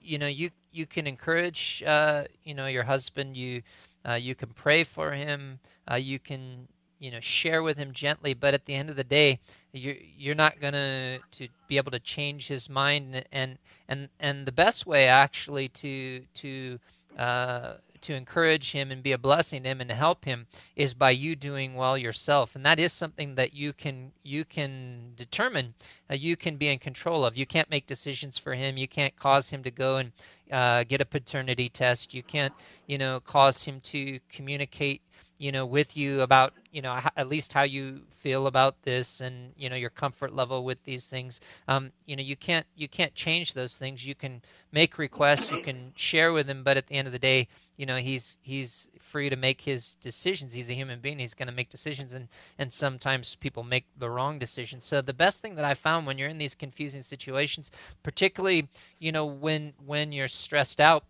you 0.02 0.18
know, 0.18 0.28
you 0.28 0.52
you 0.72 0.86
can 0.86 1.08
encourage, 1.08 1.84
uh, 1.86 2.26
you 2.44 2.54
know, 2.54 2.68
your 2.68 2.84
husband. 2.84 3.38
You 3.38 3.62
uh, 4.08 4.14
you 4.16 4.36
can 4.36 4.50
pray 4.50 4.84
for 4.84 5.12
him. 5.12 5.60
Uh, 5.90 5.96
you 5.96 6.20
can 6.20 6.68
you 7.04 7.12
know 7.12 7.20
share 7.20 7.62
with 7.62 7.76
him 7.76 7.92
gently 7.92 8.34
but 8.34 8.54
at 8.54 8.66
the 8.66 8.74
end 8.74 8.90
of 8.90 8.96
the 8.96 9.04
day 9.04 9.38
you're 9.74 9.98
you're 10.18 10.34
not 10.34 10.62
going 10.62 10.74
to 10.74 11.20
to 11.32 11.50
be 11.68 11.76
able 11.76 11.92
to 11.92 12.00
change 12.00 12.48
his 12.48 12.70
mind 12.70 13.26
and 13.30 13.58
and 13.90 14.08
and 14.22 14.46
the 14.46 14.54
best 14.54 14.86
way 14.86 15.06
actually 15.06 15.68
to 15.68 16.22
to 16.34 16.80
uh 17.20 17.74
to 18.04 18.14
encourage 18.14 18.72
him 18.72 18.92
and 18.92 19.02
be 19.02 19.12
a 19.12 19.18
blessing 19.18 19.64
to 19.64 19.70
him 19.70 19.82
and 19.82 19.92
help 19.92 20.26
him 20.26 20.48
is 20.76 20.94
by 20.94 21.12
you 21.12 21.36
doing 21.36 21.76
well 21.76 21.98
yourself. 21.98 22.56
And 22.56 22.66
that 22.66 22.80
is 22.80 22.94
something 22.94 23.36
that 23.36 23.54
you 23.54 23.74
can 23.74 24.12
you 24.24 24.46
can 24.46 25.14
determine 25.16 25.74
uh, 26.10 26.16
you 26.16 26.36
can 26.36 26.58
be 26.58 26.68
in 26.68 26.80
control 26.80 27.26
of. 27.26 27.38
You 27.38 27.46
can't 27.46 27.70
make 27.70 27.88
decisions 27.88 28.38
for 28.38 28.54
him. 28.54 28.78
You 28.78 28.88
can't 28.88 29.16
cause 29.16 29.50
him 29.50 29.64
to 29.64 29.72
go 29.72 29.98
and 29.98 30.12
uh, 30.52 30.84
get 30.84 31.02
a 31.02 31.06
paternity 31.06 31.70
test. 31.70 32.14
You 32.14 32.24
can't 32.24 32.54
you 32.88 32.98
know 32.98 33.20
cause 33.20 33.64
him 33.64 33.80
to 33.82 34.20
communicate 34.30 35.02
you 35.44 35.52
know 35.52 35.66
with 35.66 35.98
you 35.98 36.22
about 36.22 36.54
you 36.72 36.82
know 36.82 37.02
at 37.18 37.28
least 37.28 37.52
how 37.52 37.64
you 37.64 38.04
feel 38.10 38.48
about 38.48 38.84
this 38.84 39.20
and 39.20 39.52
you 39.58 39.70
know 39.70 39.76
your 39.76 39.90
comfort 39.90 40.34
level 40.34 40.64
with 40.64 40.82
these 40.86 41.06
things. 41.06 41.42
Um, 41.68 41.92
you 42.06 42.16
know 42.16 42.24
you 42.24 42.38
can't 42.38 42.66
you 42.78 42.88
can't 42.88 43.14
change 43.14 43.54
those 43.54 43.76
things. 43.76 44.06
You 44.06 44.16
can 44.16 44.42
make 44.72 44.98
requests 44.98 45.52
you 45.52 45.60
can 45.62 45.92
share 45.98 46.32
with 46.32 46.48
him 46.50 46.64
but 46.64 46.78
at 46.78 46.88
the 46.88 46.96
end 46.96 47.08
of 47.08 47.12
the 47.12 47.20
day 47.20 47.50
you 47.76 47.86
know 47.86 47.98
he's 47.98 48.38
he's 48.42 48.88
free 48.98 49.30
to 49.30 49.36
make 49.36 49.62
his 49.62 49.96
decisions. 49.96 50.54
He's 50.54 50.70
a 50.70 50.74
human 50.74 51.02
being. 51.02 51.20
He's 51.20 51.34
going 51.34 51.50
to 51.50 51.54
make 51.54 51.70
decisions 51.70 52.14
and 52.14 52.30
and 52.58 52.72
sometimes 52.72 53.36
people 53.36 53.64
make 53.64 53.86
the 53.98 54.10
wrong 54.10 54.40
decisions. 54.40 54.86
So 54.86 55.02
the 55.02 55.14
best 55.14 55.42
thing 55.42 55.56
that 55.56 55.66
i 55.66 55.74
found 55.74 56.08
when 56.08 56.18
you're 56.18 56.30
in 56.30 56.38
these 56.38 56.56
confusing 56.56 57.02
situations 57.02 57.70
particularly 58.02 58.70
you 58.98 59.12
know 59.12 59.26
when 59.26 59.74
when 59.86 60.14
you're 60.14 60.30
stressed 60.30 60.80
out 60.80 61.04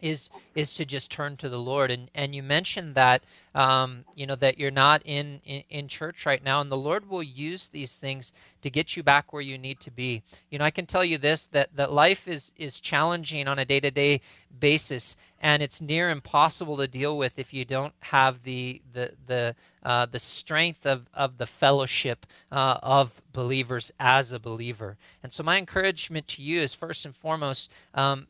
is 0.00 0.30
is 0.54 0.74
to 0.74 0.84
just 0.84 1.10
turn 1.10 1.36
to 1.36 1.48
the 1.48 1.58
Lord 1.58 1.90
and 1.90 2.10
and 2.14 2.34
you 2.34 2.42
mentioned 2.42 2.94
that 2.94 3.22
um, 3.54 4.04
you 4.14 4.26
know 4.26 4.36
that 4.36 4.58
you're 4.58 4.70
not 4.70 5.02
in, 5.04 5.40
in 5.44 5.64
in 5.68 5.88
church 5.88 6.26
right 6.26 6.42
now 6.42 6.60
and 6.60 6.70
the 6.70 6.76
Lord 6.76 7.08
will 7.08 7.22
use 7.22 7.68
these 7.68 7.96
things 7.96 8.32
to 8.62 8.70
get 8.70 8.96
you 8.96 9.02
back 9.02 9.32
where 9.32 9.42
you 9.42 9.58
need 9.58 9.80
to 9.80 9.90
be 9.90 10.22
you 10.50 10.58
know 10.58 10.64
I 10.64 10.70
can 10.70 10.86
tell 10.86 11.04
you 11.04 11.18
this 11.18 11.44
that 11.46 11.74
that 11.76 11.92
life 11.92 12.28
is 12.28 12.52
is 12.56 12.80
challenging 12.80 13.48
on 13.48 13.58
a 13.58 13.64
day 13.64 13.80
to 13.80 13.90
day 13.90 14.20
basis 14.58 15.16
and 15.40 15.62
it's 15.62 15.80
near 15.80 16.10
impossible 16.10 16.76
to 16.76 16.88
deal 16.88 17.16
with 17.16 17.38
if 17.38 17.52
you 17.52 17.64
don't 17.64 17.94
have 18.00 18.42
the 18.42 18.82
the 18.92 19.12
the 19.26 19.54
uh, 19.88 20.06
the 20.06 20.18
strength 20.18 20.84
of, 20.84 21.08
of 21.14 21.38
the 21.38 21.46
fellowship 21.46 22.26
uh, 22.50 22.78
of 22.82 23.22
believers 23.32 23.92
as 23.98 24.32
a 24.32 24.38
believer. 24.38 24.98
And 25.22 25.32
so, 25.32 25.42
my 25.42 25.56
encouragement 25.56 26.28
to 26.28 26.42
you 26.42 26.60
is 26.60 26.74
first 26.74 27.06
and 27.06 27.14
foremost, 27.14 27.70
um, 27.94 28.26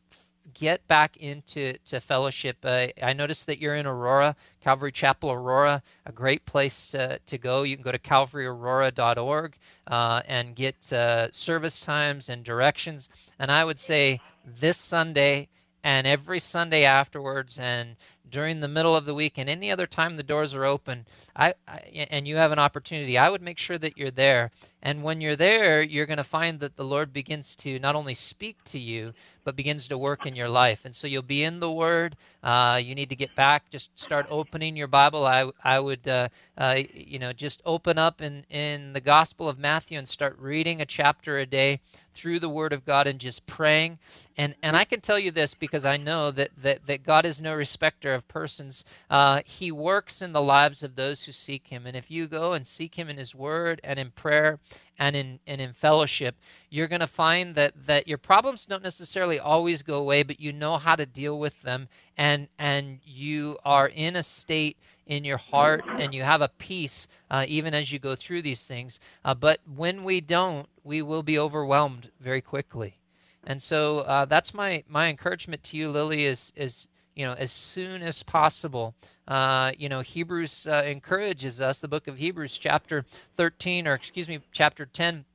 get 0.53 0.87
back 0.87 1.17
into 1.17 1.75
to 1.85 1.99
fellowship. 1.99 2.57
Uh, 2.63 2.87
I 3.01 3.13
noticed 3.13 3.45
that 3.45 3.59
you're 3.59 3.75
in 3.75 3.85
Aurora, 3.85 4.35
Calvary 4.61 4.91
Chapel, 4.91 5.31
Aurora, 5.31 5.83
a 6.05 6.11
great 6.11 6.45
place 6.45 6.93
uh, 6.93 7.17
to 7.25 7.37
go. 7.37 7.63
You 7.63 7.75
can 7.75 7.83
go 7.83 7.91
to 7.91 7.99
calvaryaurora.org 7.99 9.57
uh, 9.87 10.21
and 10.27 10.55
get 10.55 10.91
uh, 10.91 11.31
service 11.31 11.81
times 11.81 12.29
and 12.29 12.43
directions. 12.43 13.09
And 13.37 13.51
I 13.51 13.63
would 13.65 13.79
say 13.79 14.21
this 14.45 14.77
Sunday 14.77 15.47
and 15.83 16.05
every 16.05 16.39
Sunday 16.39 16.83
afterwards 16.83 17.57
and 17.57 17.95
during 18.29 18.59
the 18.59 18.67
middle 18.67 18.95
of 18.95 19.05
the 19.05 19.13
week 19.13 19.37
and 19.37 19.49
any 19.49 19.71
other 19.71 19.87
time 19.87 20.15
the 20.15 20.23
doors 20.23 20.53
are 20.53 20.65
open 20.65 21.05
I, 21.35 21.55
I, 21.67 22.07
and 22.11 22.27
you 22.27 22.35
have 22.35 22.51
an 22.51 22.59
opportunity 22.59 23.17
i 23.17 23.29
would 23.29 23.41
make 23.41 23.57
sure 23.57 23.77
that 23.77 23.97
you're 23.97 24.11
there 24.11 24.51
and 24.81 25.03
when 25.03 25.21
you're 25.21 25.35
there 25.35 25.81
you're 25.81 26.05
going 26.05 26.17
to 26.17 26.23
find 26.23 26.59
that 26.59 26.75
the 26.75 26.85
lord 26.85 27.11
begins 27.11 27.55
to 27.57 27.79
not 27.79 27.95
only 27.95 28.13
speak 28.13 28.63
to 28.65 28.79
you 28.79 29.13
but 29.43 29.55
begins 29.55 29.87
to 29.87 29.97
work 29.97 30.25
in 30.25 30.35
your 30.35 30.49
life. 30.49 30.81
And 30.85 30.95
so 30.95 31.07
you'll 31.07 31.21
be 31.21 31.43
in 31.43 31.59
the 31.59 31.71
word. 31.71 32.15
Uh, 32.43 32.79
you 32.81 32.95
need 32.95 33.09
to 33.09 33.15
get 33.15 33.35
back. 33.35 33.69
Just 33.69 33.97
start 33.99 34.25
opening 34.29 34.77
your 34.77 34.87
bible. 34.87 35.25
I, 35.25 35.51
I 35.63 35.79
would 35.79 36.07
uh, 36.07 36.29
uh, 36.57 36.79
you 36.93 37.19
know 37.19 37.33
just 37.33 37.61
open 37.65 37.97
up 37.97 38.21
in, 38.21 38.45
in 38.49 38.93
the 38.93 39.01
gospel 39.01 39.49
of 39.49 39.59
matthew 39.59 39.97
and 39.97 40.07
start 40.07 40.37
reading 40.39 40.81
a 40.81 40.85
chapter 40.85 41.37
a 41.37 41.45
day 41.45 41.79
through 42.13 42.39
the 42.39 42.49
word 42.49 42.73
of 42.73 42.85
god 42.85 43.07
and 43.07 43.19
just 43.19 43.45
praying. 43.45 43.99
And 44.37 44.55
and 44.63 44.75
i 44.75 44.85
can 44.85 45.01
tell 45.01 45.19
you 45.19 45.31
this 45.31 45.53
because 45.53 45.85
i 45.85 45.97
know 45.97 46.31
that 46.31 46.51
that, 46.61 46.85
that 46.87 47.03
god 47.03 47.25
is 47.25 47.41
no 47.41 47.53
respecter 47.53 48.13
of 48.13 48.27
persons. 48.27 48.85
Uh, 49.09 49.41
he 49.45 49.71
works 49.71 50.21
in 50.21 50.31
the 50.31 50.41
lives 50.41 50.81
of 50.83 50.95
those 50.95 51.25
who 51.25 51.31
seek 51.31 51.67
him. 51.67 51.85
And 51.85 51.95
if 51.95 52.09
you 52.09 52.27
go 52.27 52.53
and 52.53 52.65
seek 52.65 52.95
him 52.95 53.09
in 53.09 53.17
his 53.17 53.35
word 53.35 53.81
and 53.83 53.99
in 53.99 54.11
prayer 54.11 54.59
and 54.99 55.15
in 55.15 55.39
and 55.47 55.61
in 55.61 55.73
fellowship, 55.73 56.35
you're 56.69 56.87
going 56.87 56.99
to 56.99 57.07
find 57.07 57.55
that 57.55 57.73
that 57.87 58.07
your 58.07 58.17
problems 58.17 58.65
don't 58.65 58.83
necessarily 58.83 59.39
always 59.39 59.81
go 59.81 59.95
away, 59.95 60.21
but 60.21 60.39
you 60.39 60.51
know 60.51 60.77
how 60.77 60.95
to 60.95 61.05
deal 61.05 61.39
with 61.39 61.61
them, 61.61 61.87
and 62.17 62.49
and 62.59 62.99
you 63.05 63.57
are 63.63 63.87
in 63.87 64.17
a 64.17 64.23
state 64.23 64.77
in 65.07 65.23
your 65.23 65.37
heart, 65.37 65.83
and 65.97 66.13
you 66.13 66.21
have 66.23 66.41
a 66.41 66.49
peace 66.49 67.07
uh, 67.31 67.45
even 67.47 67.73
as 67.73 67.91
you 67.91 67.97
go 67.97 68.15
through 68.15 68.41
these 68.41 68.67
things. 68.67 68.99
Uh, 69.23 69.33
but 69.33 69.61
when 69.65 70.03
we 70.03 70.21
don't, 70.21 70.67
we 70.83 71.01
will 71.01 71.23
be 71.23 71.39
overwhelmed 71.39 72.11
very 72.19 72.41
quickly. 72.41 72.99
And 73.43 73.63
so 73.63 73.99
uh, 73.99 74.25
that's 74.25 74.53
my 74.53 74.83
my 74.87 75.07
encouragement 75.07 75.63
to 75.63 75.77
you, 75.77 75.89
Lily, 75.89 76.25
is 76.25 76.51
is 76.57 76.89
you 77.15 77.25
know 77.25 77.33
as 77.33 77.51
soon 77.51 78.03
as 78.03 78.21
possible 78.21 78.95
uh, 79.29 79.71
you 79.77 79.87
know, 79.87 80.01
Hebrews 80.01 80.67
uh, 80.67 80.83
encourages 80.85 81.61
us, 81.61 81.77
the 81.77 81.87
book 81.87 82.07
of 82.07 82.17
Hebrews, 82.17 82.57
chapter 82.57 83.05
13, 83.37 83.87
or 83.87 83.93
excuse 83.93 84.27
me, 84.27 84.39
chapter 84.51 84.87
10, 84.87 85.25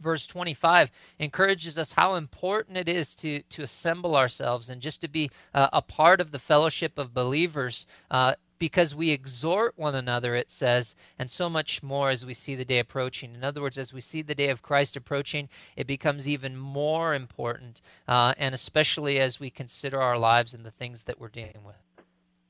verse 0.00 0.26
25 0.26 0.90
encourages 1.18 1.78
us 1.78 1.92
how 1.92 2.14
important 2.14 2.76
it 2.76 2.88
is 2.88 3.14
to 3.14 3.40
to 3.48 3.62
assemble 3.62 4.14
ourselves 4.14 4.68
and 4.68 4.82
just 4.82 5.00
to 5.00 5.08
be 5.08 5.30
uh, 5.54 5.68
a 5.72 5.80
part 5.80 6.20
of 6.20 6.32
the 6.32 6.38
fellowship 6.38 6.98
of 6.98 7.14
believers 7.14 7.86
uh, 8.10 8.34
because 8.58 8.94
we 8.94 9.10
exhort 9.10 9.72
one 9.76 9.94
another 9.94 10.34
it 10.34 10.50
says 10.50 10.94
and 11.18 11.30
so 11.30 11.48
much 11.48 11.82
more 11.82 12.10
as 12.10 12.26
we 12.26 12.34
see 12.34 12.54
the 12.54 12.64
day 12.64 12.78
approaching. 12.78 13.34
In 13.34 13.42
other 13.42 13.62
words 13.62 13.78
as 13.78 13.92
we 13.94 14.02
see 14.02 14.20
the 14.20 14.34
day 14.34 14.50
of 14.50 14.60
christ 14.60 14.96
approaching 14.96 15.48
it 15.76 15.86
becomes 15.86 16.28
even 16.28 16.56
more 16.56 17.14
important 17.14 17.80
uh, 18.06 18.34
and 18.36 18.54
especially 18.54 19.18
as 19.18 19.40
we 19.40 19.48
consider 19.48 20.00
our 20.00 20.18
lives 20.18 20.52
and 20.52 20.64
the 20.64 20.70
things 20.70 21.04
that 21.04 21.18
we're 21.18 21.28
dealing 21.28 21.64
with. 21.64 21.76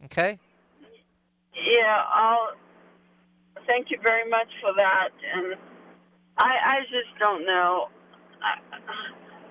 Okay 0.04 0.40
yeah, 1.64 2.02
I'll 2.12 2.50
thank 3.66 3.90
you 3.90 3.98
very 4.02 4.28
much 4.28 4.48
for 4.60 4.72
that. 4.76 5.08
And 5.34 5.54
I, 6.38 6.52
I 6.64 6.80
just 6.82 7.18
don't 7.18 7.46
know. 7.46 7.88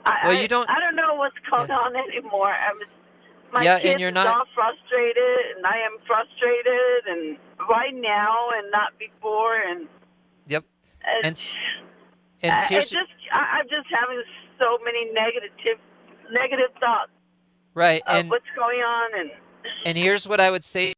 I, 0.05 0.27
well, 0.27 0.33
you 0.33 0.47
don't. 0.47 0.69
I, 0.69 0.77
I 0.77 0.79
don't 0.79 0.95
know 0.95 1.15
what's 1.15 1.35
going 1.51 1.69
yeah. 1.69 1.75
on 1.75 1.95
anymore. 1.95 2.49
I 2.49 2.73
was, 2.73 2.87
my 3.51 3.63
yeah, 3.63 3.79
kids 3.79 3.91
and 3.91 3.99
you're 3.99 4.11
not 4.11 4.47
frustrated, 4.53 5.55
and 5.55 5.65
I 5.65 5.77
am 5.79 5.97
frustrated, 6.05 7.07
and 7.07 7.37
right 7.69 7.93
now, 7.93 8.49
and 8.55 8.71
not 8.71 8.97
before, 8.99 9.57
and 9.57 9.87
yep. 10.47 10.63
And 11.03 11.25
and, 11.25 11.41
and 12.41 12.69
here's, 12.69 12.89
just, 12.89 13.09
I, 13.31 13.59
I'm 13.59 13.65
just 13.65 13.87
having 13.91 14.21
so 14.61 14.77
many 14.83 15.11
negative, 15.11 15.79
negative 16.31 16.69
thoughts. 16.79 17.11
Right, 17.73 18.03
and 18.07 18.29
what's 18.29 18.45
going 18.55 18.79
on, 18.79 19.19
and 19.19 19.31
and 19.85 19.97
here's 19.97 20.27
what 20.27 20.39
I 20.39 20.51
would 20.51 20.63
say 20.63 20.94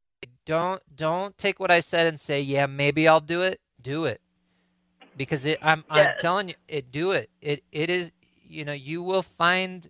don't 0.47 0.81
don't 0.95 1.37
take 1.37 1.59
what 1.59 1.69
I 1.69 1.81
said 1.81 2.07
and 2.07 2.19
say, 2.19 2.41
"Yeah, 2.41 2.65
maybe 2.65 3.07
I'll 3.07 3.19
do 3.19 3.43
it." 3.43 3.59
Do 3.79 4.05
it. 4.05 4.21
Because 5.15 5.45
it 5.45 5.59
I'm 5.61 5.83
I'm 5.89 6.15
telling 6.19 6.49
you, 6.49 6.55
it 6.67 6.91
do 6.91 7.11
it. 7.11 7.29
It 7.41 7.63
it 7.71 7.89
is 7.89 8.11
you 8.49 8.65
know, 8.65 8.73
you 8.73 9.03
will 9.03 9.21
find 9.21 9.89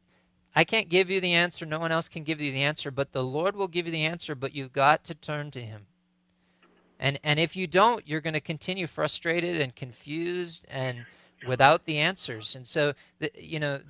I 0.55 0.63
can't 0.63 0.89
give 0.89 1.09
you 1.09 1.21
the 1.21 1.33
answer, 1.33 1.65
no 1.65 1.79
one 1.79 1.91
else 1.91 2.09
can 2.09 2.23
give 2.23 2.41
you 2.41 2.51
the 2.51 2.63
answer, 2.63 2.89
but 2.89 3.11
the 3.11 3.23
Lord 3.23 3.55
will 3.55 3.67
give 3.67 3.85
you 3.85 3.91
the 3.91 4.05
answer, 4.05 4.33
but 4.33 4.55
you've 4.55 4.73
got 4.73 5.03
to 5.03 5.13
turn 5.13 5.51
to 5.51 5.61
him. 5.61 5.85
And 6.99 7.19
and 7.23 7.39
if 7.39 7.55
you 7.55 7.67
don't, 7.67 8.07
you're 8.07 8.21
going 8.21 8.33
to 8.33 8.41
continue 8.41 8.87
frustrated 8.87 9.61
and 9.61 9.75
confused 9.75 10.65
and 10.67 11.05
without 11.47 11.85
the 11.85 11.99
answers. 11.99 12.55
And 12.55 12.65
so 12.67 12.93
the, 13.19 13.31
you 13.35 13.59
know, 13.59 13.81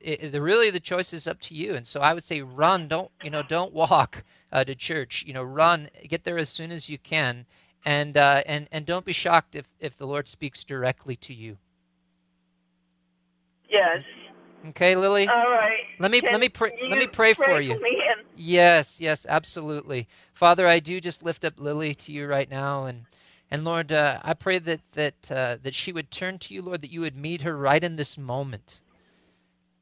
it, 0.00 0.32
the 0.32 0.42
really 0.42 0.70
the 0.70 0.80
choice 0.80 1.14
is 1.14 1.26
up 1.26 1.40
to 1.42 1.54
you. 1.54 1.74
And 1.74 1.86
so 1.86 2.00
I 2.00 2.12
would 2.12 2.24
say 2.24 2.42
run, 2.42 2.88
don't 2.88 3.10
you 3.22 3.30
know, 3.30 3.42
don't 3.42 3.72
walk 3.72 4.24
uh, 4.52 4.64
to 4.64 4.74
church. 4.74 5.24
You 5.26 5.34
know, 5.34 5.42
run, 5.42 5.90
get 6.08 6.24
there 6.24 6.38
as 6.38 6.48
soon 6.48 6.72
as 6.72 6.88
you 6.88 6.98
can, 6.98 7.46
and 7.84 8.16
uh, 8.16 8.42
and 8.46 8.68
and 8.72 8.86
don't 8.86 9.04
be 9.04 9.12
shocked 9.12 9.54
if 9.54 9.66
if 9.78 9.96
the 9.96 10.06
Lord 10.06 10.28
speaks 10.28 10.64
directly 10.64 11.16
to 11.16 11.34
you. 11.34 11.58
Yes. 13.68 14.02
Okay, 14.68 14.94
Lily. 14.94 15.26
All 15.26 15.50
right. 15.50 15.78
Let 15.98 16.10
me 16.10 16.20
Can 16.20 16.32
let 16.32 16.40
me 16.40 16.48
pray. 16.48 16.72
Let 16.88 16.98
me 16.98 17.06
pray, 17.06 17.34
pray 17.34 17.46
for 17.46 17.60
you. 17.60 17.78
For 17.78 17.86
yes, 18.36 19.00
yes, 19.00 19.24
absolutely, 19.28 20.06
Father. 20.34 20.66
I 20.66 20.80
do 20.80 21.00
just 21.00 21.22
lift 21.22 21.44
up 21.44 21.54
Lily 21.58 21.94
to 21.94 22.12
you 22.12 22.26
right 22.26 22.50
now, 22.50 22.84
and 22.84 23.06
and 23.50 23.64
Lord, 23.64 23.90
uh, 23.90 24.20
I 24.22 24.34
pray 24.34 24.58
that 24.58 24.80
that 24.92 25.30
uh, 25.30 25.56
that 25.62 25.74
she 25.74 25.92
would 25.92 26.10
turn 26.10 26.38
to 26.40 26.54
you, 26.54 26.60
Lord, 26.60 26.82
that 26.82 26.90
you 26.90 27.00
would 27.00 27.16
meet 27.16 27.42
her 27.42 27.56
right 27.56 27.82
in 27.82 27.96
this 27.96 28.18
moment, 28.18 28.80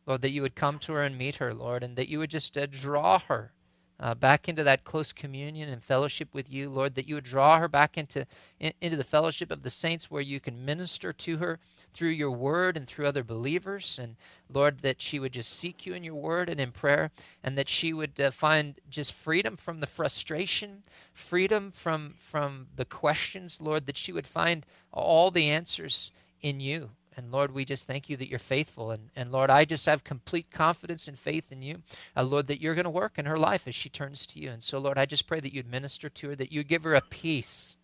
Lord, 0.06 0.22
that 0.22 0.30
you 0.30 0.42
would 0.42 0.54
come 0.54 0.78
to 0.80 0.92
her 0.92 1.02
and 1.02 1.18
meet 1.18 1.36
her, 1.36 1.52
Lord, 1.52 1.82
and 1.82 1.96
that 1.96 2.08
you 2.08 2.20
would 2.20 2.30
just 2.30 2.56
uh, 2.56 2.66
draw 2.66 3.18
her 3.18 3.52
uh, 4.00 4.14
back 4.14 4.48
into 4.48 4.62
that 4.62 4.84
close 4.84 5.12
communion 5.12 5.68
and 5.68 5.82
fellowship 5.82 6.32
with 6.32 6.52
you, 6.52 6.70
Lord, 6.70 6.94
that 6.94 7.08
you 7.08 7.16
would 7.16 7.24
draw 7.24 7.58
her 7.58 7.68
back 7.68 7.98
into, 7.98 8.26
in, 8.60 8.72
into 8.80 8.96
the 8.96 9.04
fellowship 9.04 9.50
of 9.50 9.62
the 9.62 9.70
saints 9.70 10.10
where 10.10 10.22
you 10.22 10.38
can 10.38 10.64
minister 10.64 11.12
to 11.12 11.38
her 11.38 11.58
through 11.92 12.10
your 12.10 12.30
word 12.30 12.76
and 12.76 12.86
through 12.86 13.06
other 13.06 13.24
believers. 13.24 13.98
And 14.00 14.16
Lord, 14.52 14.80
that 14.80 15.02
she 15.02 15.18
would 15.18 15.32
just 15.32 15.52
seek 15.52 15.84
you 15.84 15.94
in 15.94 16.04
your 16.04 16.14
word 16.14 16.48
and 16.48 16.60
in 16.60 16.70
prayer, 16.70 17.10
and 17.42 17.58
that 17.58 17.68
she 17.68 17.92
would 17.92 18.20
uh, 18.20 18.30
find 18.30 18.76
just 18.88 19.12
freedom 19.12 19.56
from 19.56 19.80
the 19.80 19.86
frustration, 19.86 20.84
freedom 21.12 21.72
from, 21.72 22.14
from 22.18 22.68
the 22.76 22.84
questions, 22.84 23.60
Lord, 23.60 23.86
that 23.86 23.96
she 23.96 24.12
would 24.12 24.26
find 24.26 24.64
all 24.92 25.30
the 25.30 25.50
answers 25.50 26.12
in 26.40 26.60
you. 26.60 26.90
And 27.18 27.32
Lord, 27.32 27.50
we 27.50 27.64
just 27.64 27.84
thank 27.84 28.08
you 28.08 28.16
that 28.16 28.28
you're 28.28 28.38
faithful. 28.38 28.92
And, 28.92 29.10
and 29.16 29.32
Lord, 29.32 29.50
I 29.50 29.64
just 29.64 29.86
have 29.86 30.04
complete 30.04 30.52
confidence 30.52 31.08
and 31.08 31.18
faith 31.18 31.50
in 31.50 31.62
you, 31.62 31.82
uh, 32.16 32.22
Lord, 32.22 32.46
that 32.46 32.60
you're 32.60 32.76
going 32.76 32.84
to 32.84 32.90
work 32.90 33.18
in 33.18 33.26
her 33.26 33.36
life 33.36 33.66
as 33.66 33.74
she 33.74 33.88
turns 33.88 34.24
to 34.28 34.38
you. 34.38 34.50
And 34.50 34.62
so, 34.62 34.78
Lord, 34.78 34.96
I 34.96 35.04
just 35.04 35.26
pray 35.26 35.40
that 35.40 35.52
you'd 35.52 35.68
minister 35.68 36.08
to 36.08 36.28
her, 36.28 36.36
that 36.36 36.52
you'd 36.52 36.68
give 36.68 36.84
her 36.84 36.94
a 36.94 37.00
peace 37.00 37.76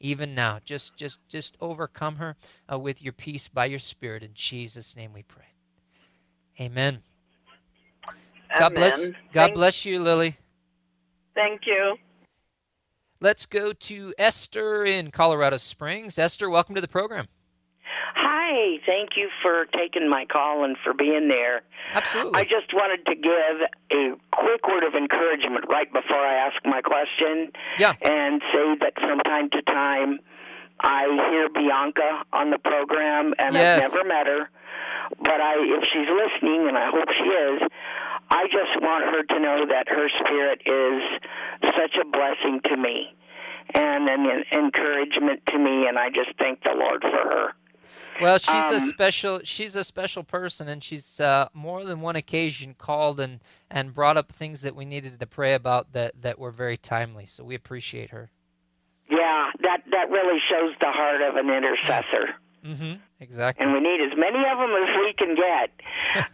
even 0.00 0.34
now. 0.34 0.58
Just, 0.64 0.96
just, 0.96 1.20
just 1.28 1.56
overcome 1.60 2.16
her 2.16 2.34
uh, 2.70 2.76
with 2.76 3.00
your 3.00 3.12
peace 3.12 3.46
by 3.46 3.66
your 3.66 3.78
Spirit. 3.78 4.24
In 4.24 4.34
Jesus' 4.34 4.96
name 4.96 5.12
we 5.12 5.22
pray. 5.22 5.54
Amen. 6.60 7.02
God 8.58 8.74
bless. 8.74 9.00
God 9.00 9.14
Thank- 9.32 9.54
bless 9.54 9.84
you, 9.84 10.02
Lily. 10.02 10.38
Thank 11.36 11.66
you. 11.66 11.98
Let's 13.20 13.46
go 13.46 13.72
to 13.72 14.12
Esther 14.18 14.84
in 14.84 15.12
Colorado 15.12 15.56
Springs. 15.58 16.18
Esther, 16.18 16.50
welcome 16.50 16.74
to 16.74 16.80
the 16.80 16.88
program. 16.88 17.28
Hi, 18.14 18.78
thank 18.86 19.16
you 19.16 19.28
for 19.42 19.66
taking 19.76 20.08
my 20.08 20.24
call 20.26 20.64
and 20.64 20.76
for 20.84 20.92
being 20.94 21.28
there. 21.28 21.62
Absolutely. 21.94 22.40
I 22.40 22.44
just 22.44 22.72
wanted 22.72 23.04
to 23.06 23.14
give 23.14 23.32
a 23.92 24.16
quick 24.32 24.66
word 24.68 24.84
of 24.84 24.94
encouragement 24.94 25.64
right 25.68 25.90
before 25.92 26.18
I 26.18 26.34
ask 26.46 26.56
my 26.64 26.80
question. 26.82 27.52
Yeah. 27.78 27.94
And 28.02 28.42
say 28.52 28.76
that 28.80 28.94
from 29.00 29.18
time 29.20 29.50
to 29.50 29.62
time 29.62 30.18
I 30.80 31.04
hear 31.30 31.48
Bianca 31.48 32.24
on 32.32 32.50
the 32.50 32.58
program 32.58 33.34
and 33.38 33.54
Yes. 33.54 33.82
I've 33.82 33.92
never 33.92 34.08
met 34.08 34.26
her. 34.26 34.50
But 35.18 35.40
I 35.40 35.54
if 35.58 35.84
she's 35.92 36.08
listening 36.08 36.68
and 36.68 36.76
I 36.76 36.90
hope 36.90 37.08
she 37.16 37.24
is, 37.24 37.62
I 38.30 38.44
just 38.46 38.80
want 38.80 39.04
her 39.04 39.22
to 39.22 39.40
know 39.40 39.66
that 39.68 39.88
her 39.88 40.08
spirit 40.18 40.62
is 40.66 41.02
such 41.76 41.96
a 41.96 42.04
blessing 42.04 42.60
to 42.64 42.76
me 42.76 43.14
and 43.74 44.08
an 44.08 44.44
encouragement 44.52 45.44
to 45.46 45.58
me 45.58 45.86
and 45.86 45.98
I 45.98 46.10
just 46.10 46.30
thank 46.38 46.62
the 46.62 46.72
Lord 46.74 47.02
for 47.02 47.08
her. 47.30 47.54
Well, 48.22 48.38
she's 48.38 48.48
a 48.50 48.76
Um, 48.76 48.88
special 48.88 49.40
she's 49.44 49.74
a 49.76 49.84
special 49.84 50.22
person, 50.24 50.68
and 50.68 50.82
she's 50.82 51.20
uh, 51.20 51.48
more 51.52 51.84
than 51.84 52.00
one 52.00 52.16
occasion 52.16 52.74
called 52.78 53.20
and 53.20 53.40
and 53.70 53.94
brought 53.94 54.16
up 54.16 54.32
things 54.32 54.60
that 54.62 54.74
we 54.74 54.84
needed 54.84 55.18
to 55.18 55.26
pray 55.26 55.54
about 55.54 55.92
that 55.92 56.22
that 56.22 56.38
were 56.38 56.50
very 56.50 56.76
timely. 56.76 57.26
So 57.26 57.44
we 57.44 57.54
appreciate 57.54 58.10
her. 58.10 58.30
Yeah, 59.10 59.50
that 59.62 59.82
that 59.90 60.10
really 60.10 60.38
shows 60.48 60.74
the 60.80 60.90
heart 60.90 61.20
of 61.22 61.36
an 61.36 61.50
intercessor. 61.50 62.36
Mm-hmm. 62.64 62.92
Exactly. 63.18 63.64
And 63.64 63.72
we 63.74 63.80
need 63.80 64.00
as 64.00 64.16
many 64.16 64.38
of 64.38 64.56
them 64.58 64.70
as 64.70 64.96
we 65.04 65.12
can 65.18 65.34
get. 65.34 65.70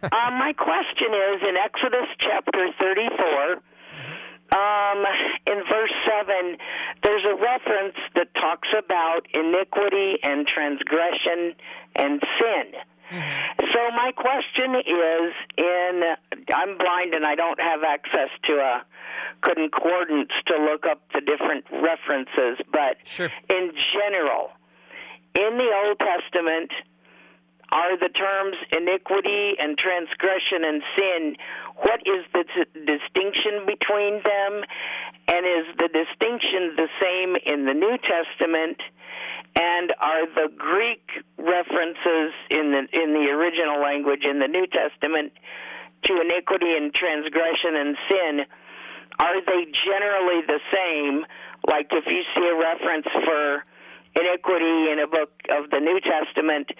uh, 0.13 0.31
my 0.31 0.53
question 0.53 1.09
is 1.11 1.41
in 1.47 1.57
Exodus 1.57 2.05
chapter 2.19 2.69
34, 2.79 3.61
um, 4.51 5.03
in 5.47 5.63
verse 5.69 5.91
7, 6.07 6.57
there's 7.03 7.23
a 7.25 7.35
reference 7.35 7.95
that 8.15 8.33
talks 8.35 8.67
about 8.77 9.27
iniquity 9.33 10.17
and 10.23 10.47
transgression 10.47 11.53
and 11.95 12.21
sin. 12.39 12.73
So 13.71 13.79
my 13.95 14.11
question 14.15 14.75
is 14.75 15.33
in 15.57 16.03
I'm 16.53 16.77
blind 16.77 17.15
and 17.15 17.25
I 17.25 17.33
don't 17.33 17.59
have 17.59 17.81
access 17.83 18.29
to 18.43 18.53
a 18.53 18.83
concordance 19.41 20.29
to 20.45 20.57
look 20.57 20.85
up 20.85 21.01
the 21.15 21.21
different 21.21 21.65
references, 21.71 22.63
but 22.71 22.97
Sure. 23.05 23.31
in 23.49 23.71
general, 23.93 24.51
in 25.33 25.57
the 25.57 25.71
Old 25.85 25.97
Testament, 25.99 26.71
are 27.71 27.97
the 27.97 28.09
terms 28.09 28.55
iniquity 28.75 29.53
and 29.59 29.77
transgression 29.77 30.63
and 30.65 30.81
sin. 30.97 31.35
What 31.77 32.01
is 32.05 32.25
the 32.33 32.43
t- 32.43 32.79
distinction 32.85 33.65
between 33.65 34.21
them? 34.23 34.63
And 35.27 35.45
is 35.45 35.65
the 35.77 35.89
distinction 35.89 36.75
the 36.75 36.89
same 37.01 37.35
in 37.45 37.65
the 37.65 37.73
new 37.73 37.97
testament? 38.01 38.81
And 39.55 39.93
are 39.99 40.25
the 40.33 40.49
greek 40.57 41.05
references 41.37 42.33
in 42.49 42.71
the 42.71 42.87
in 42.93 43.13
the 43.13 43.29
original 43.33 43.81
language 43.81 44.23
in 44.23 44.39
the 44.39 44.47
new 44.47 44.67
testament 44.67 45.33
to 46.03 46.21
iniquity 46.21 46.77
and 46.77 46.93
transgression 46.93 47.75
and 47.75 47.97
sin 48.09 48.45
are 49.19 49.41
they 49.45 49.65
generally 49.71 50.41
the 50.47 50.59
same? 50.73 51.25
Like 51.67 51.87
if 51.91 52.05
you 52.07 52.23
see 52.35 52.47
a 52.47 52.55
reference 52.55 53.07
for 53.25 53.65
iniquity 54.15 54.91
in 54.91 54.99
a 55.03 55.07
book 55.07 55.31
of 55.49 55.69
the 55.69 55.79
New 55.79 55.99
Testament, 55.99 56.71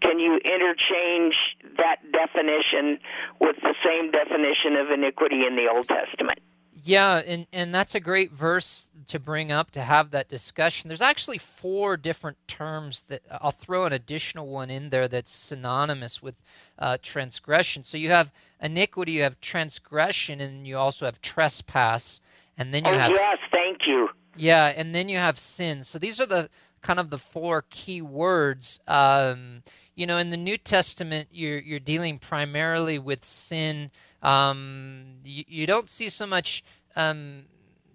can 0.00 0.18
you 0.18 0.38
interchange 0.44 1.36
that 1.78 1.98
definition 2.12 2.98
with 3.40 3.56
the 3.62 3.74
same 3.84 4.10
definition 4.10 4.76
of 4.76 4.90
iniquity 4.90 5.46
in 5.46 5.56
the 5.56 5.68
Old 5.68 5.88
Testament? 5.88 6.40
Yeah, 6.84 7.16
and, 7.18 7.46
and 7.52 7.74
that's 7.74 7.94
a 7.94 8.00
great 8.00 8.32
verse 8.32 8.88
to 9.08 9.18
bring 9.18 9.50
up 9.50 9.70
to 9.72 9.82
have 9.82 10.10
that 10.12 10.28
discussion. 10.28 10.88
There's 10.88 11.02
actually 11.02 11.38
four 11.38 11.96
different 11.96 12.38
terms 12.46 13.04
that 13.08 13.22
I'll 13.30 13.50
throw 13.50 13.84
an 13.84 13.92
additional 13.92 14.46
one 14.46 14.70
in 14.70 14.90
there 14.90 15.08
that's 15.08 15.34
synonymous 15.34 16.22
with 16.22 16.36
uh, 16.78 16.98
transgression. 17.02 17.82
So 17.82 17.98
you 17.98 18.10
have 18.10 18.32
iniquity, 18.60 19.12
you 19.12 19.22
have 19.22 19.40
transgression, 19.40 20.40
and 20.40 20.66
you 20.66 20.78
also 20.78 21.04
have 21.04 21.20
trespass, 21.20 22.20
and 22.56 22.72
then 22.72 22.84
you 22.84 22.92
oh, 22.92 22.98
have 22.98 23.10
yes, 23.10 23.38
thank 23.50 23.86
you. 23.86 24.08
Yeah, 24.36 24.66
and 24.66 24.94
then 24.94 25.08
you 25.08 25.18
have 25.18 25.38
sin. 25.38 25.82
So 25.82 25.98
these 25.98 26.20
are 26.20 26.26
the 26.26 26.48
kind 26.82 26.98
of 26.98 27.10
the 27.10 27.18
four 27.18 27.64
key 27.70 28.02
words. 28.02 28.80
Um, 28.86 29.62
you 29.94 30.06
know, 30.06 30.18
in 30.18 30.30
the 30.30 30.36
New 30.36 30.56
Testament, 30.56 31.28
you're 31.32 31.58
you're 31.58 31.80
dealing 31.80 32.18
primarily 32.18 32.98
with 32.98 33.24
sin. 33.24 33.90
Um, 34.22 35.16
you, 35.24 35.44
you 35.48 35.66
don't 35.66 35.88
see 35.88 36.08
so 36.08 36.26
much 36.26 36.62
um, 36.96 37.44